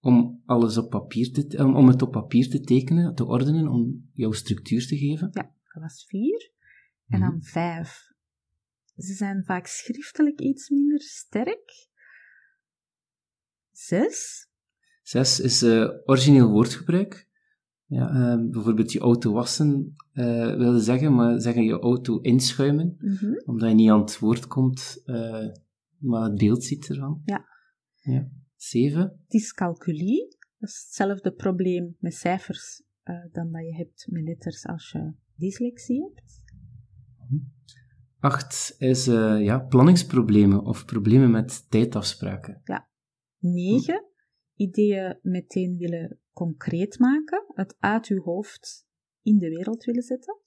om 0.00 0.42
alles 0.44 0.76
op 0.76 0.90
papier 0.90 1.32
te, 1.32 1.58
om, 1.64 1.76
om 1.76 1.88
het 1.88 2.02
op 2.02 2.10
papier 2.10 2.48
te 2.48 2.60
tekenen, 2.60 3.14
te 3.14 3.24
ordenen, 3.24 3.68
om 3.68 4.10
jouw 4.12 4.32
structuur 4.32 4.86
te 4.86 4.96
geven. 4.96 5.30
Dat 5.32 5.52
was 5.72 6.04
vier. 6.08 6.52
En 7.06 7.18
Mhm. 7.20 7.30
dan 7.30 7.42
vijf. 7.42 8.08
Ze 8.96 9.14
zijn 9.14 9.44
vaak 9.44 9.66
schriftelijk 9.66 10.40
iets 10.40 10.68
minder 10.68 11.00
sterk. 11.00 11.88
Zes. 13.70 14.48
Zes 15.02 15.40
is 15.40 15.62
eh, 15.62 15.88
origineel 16.04 16.50
woordgebruik. 16.50 17.28
Ja, 17.90 18.08
eh, 18.10 18.50
bijvoorbeeld 18.50 18.92
je 18.92 18.98
auto 19.00 19.32
wassen 19.32 19.94
eh 20.12 20.56
wilde 20.56 20.80
zeggen, 20.80 21.14
maar 21.14 21.40
zeggen 21.40 21.64
je 21.64 21.78
auto 21.78 22.20
inschuimen, 22.20 22.96
Mhm. 22.98 23.32
omdat 23.44 23.68
je 23.68 23.74
niet 23.74 23.90
aan 23.90 24.00
het 24.00 24.18
woord 24.18 24.46
komt, 24.46 25.02
eh, 25.04 25.48
maar 25.98 26.22
het 26.22 26.38
beeld 26.38 26.64
ziet 26.64 26.88
ervan. 26.88 27.22
Ja. 27.24 27.44
ja. 28.00 28.28
Zeven. 28.56 29.20
Dyscalculie. 29.28 30.36
Dat 30.58 30.68
is 30.68 30.82
hetzelfde 30.84 31.32
probleem 31.32 31.96
met 31.98 32.14
cijfers 32.14 32.82
eh, 33.02 33.14
dan 33.32 33.50
dat 33.52 33.62
je 33.62 33.74
hebt 33.74 34.06
met 34.10 34.22
letters 34.24 34.66
als 34.66 34.90
je 34.90 35.12
dyslexie 35.36 36.02
hebt. 36.02 36.42
Acht 38.18 38.74
is 38.78 39.08
uh, 39.08 39.42
ja, 39.42 39.58
planningsproblemen 39.58 40.64
of 40.64 40.84
problemen 40.84 41.30
met 41.30 41.70
tijdafspraken. 41.70 42.60
Ja. 42.64 42.88
Negen, 43.38 44.04
ideeën 44.54 45.18
meteen 45.22 45.76
willen 45.76 46.18
concreet 46.46 46.98
maken, 46.98 47.44
het 47.54 47.76
uit 47.78 48.06
uw 48.06 48.22
hoofd 48.22 48.86
in 49.22 49.38
de 49.38 49.48
wereld 49.48 49.84
willen 49.84 50.02
zetten. 50.02 50.40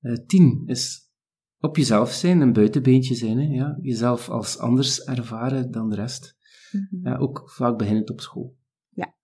Uh, 0.00 0.14
tien 0.14 0.62
is 0.66 1.10
op 1.58 1.76
jezelf 1.76 2.12
zijn, 2.12 2.40
een 2.40 2.52
buitenbeentje 2.52 3.14
zijn. 3.14 3.38
Hè? 3.38 3.54
Ja? 3.54 3.78
Jezelf 3.80 4.28
als 4.28 4.58
anders 4.58 5.04
ervaren 5.04 5.70
dan 5.70 5.90
de 5.90 5.96
rest. 5.96 6.36
Mm 6.72 7.00
ja, 7.02 7.16
ook 7.16 7.50
vaak 7.50 7.78
beginnend 7.78 8.10
op 8.10 8.20
school. 8.20 8.56
Ja. 8.88 9.16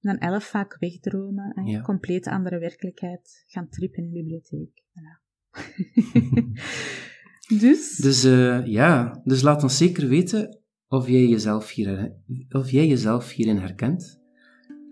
dan 0.00 0.18
elf 0.18 0.44
vaak 0.44 0.76
wegdromen, 0.78 1.52
en 1.54 1.66
ja. 1.66 1.80
compleet 1.80 2.26
andere 2.26 2.58
werkelijkheid, 2.58 3.44
gaan 3.46 3.68
trippen 3.68 4.02
in 4.02 4.08
de 4.08 4.14
bibliotheek. 4.14 4.84
Voilà. 4.90 5.20
dus? 7.64 7.96
Dus 7.96 8.24
uh, 8.24 8.66
ja, 8.66 9.20
dus 9.24 9.42
laat 9.42 9.62
ons 9.62 9.76
zeker 9.76 10.08
weten 10.08 10.60
of 10.88 11.08
jij 11.08 11.26
jezelf, 11.26 11.70
hier, 11.70 12.16
of 12.48 12.70
jij 12.70 12.86
jezelf 12.86 13.30
hierin 13.30 13.58
herkent. 13.58 14.21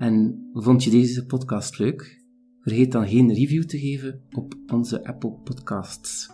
En 0.00 0.48
vond 0.52 0.84
je 0.84 0.90
deze 0.90 1.26
podcast 1.26 1.78
leuk? 1.78 2.22
Vergeet 2.60 2.92
dan 2.92 3.08
geen 3.08 3.32
review 3.32 3.62
te 3.62 3.78
geven 3.78 4.22
op 4.32 4.54
onze 4.72 5.04
Apple 5.04 5.30
Podcasts. 5.44 6.30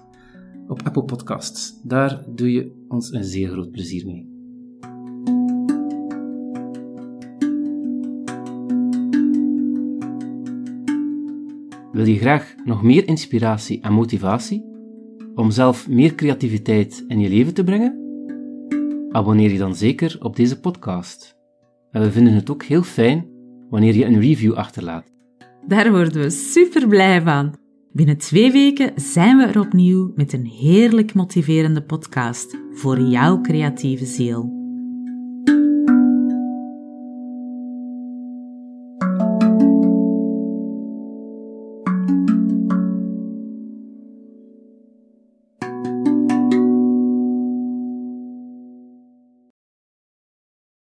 Op 0.68 0.82
Apple 0.82 1.04
Podcasts. 1.04 1.80
Daar 1.82 2.24
doe 2.34 2.52
je 2.52 2.84
ons 2.88 3.12
een 3.12 3.24
zeer 3.24 3.48
groot 3.48 3.70
plezier 3.70 4.06
mee. 4.06 4.28
Wil 11.92 12.06
je 12.06 12.18
graag 12.18 12.54
nog 12.64 12.82
meer 12.82 13.08
inspiratie 13.08 13.80
en 13.80 13.92
motivatie 13.92 14.64
om 15.34 15.50
zelf 15.50 15.88
meer 15.88 16.14
creativiteit 16.14 17.04
in 17.08 17.20
je 17.20 17.28
leven 17.28 17.54
te 17.54 17.64
brengen? 17.64 17.98
Abonneer 19.10 19.52
je 19.52 19.58
dan 19.58 19.74
zeker 19.74 20.16
op 20.20 20.36
deze 20.36 20.60
podcast. 20.60 21.36
En 21.90 22.02
we 22.02 22.10
vinden 22.10 22.32
het 22.32 22.50
ook 22.50 22.62
heel 22.62 22.82
fijn 22.82 23.34
wanneer 23.70 23.94
je 23.94 24.04
een 24.04 24.20
review 24.20 24.52
achterlaat. 24.52 25.12
Daar 25.66 25.90
worden 25.90 26.22
we 26.22 26.30
super 26.30 26.88
blij 26.88 27.22
van. 27.22 27.54
Binnen 27.92 28.18
twee 28.18 28.52
weken 28.52 28.92
zijn 28.96 29.36
we 29.36 29.44
er 29.44 29.60
opnieuw 29.60 30.12
met 30.14 30.32
een 30.32 30.46
heerlijk 30.46 31.14
motiverende 31.14 31.82
podcast 31.82 32.56
voor 32.72 33.00
jouw 33.00 33.40
creatieve 33.40 34.06
ziel. 34.06 34.65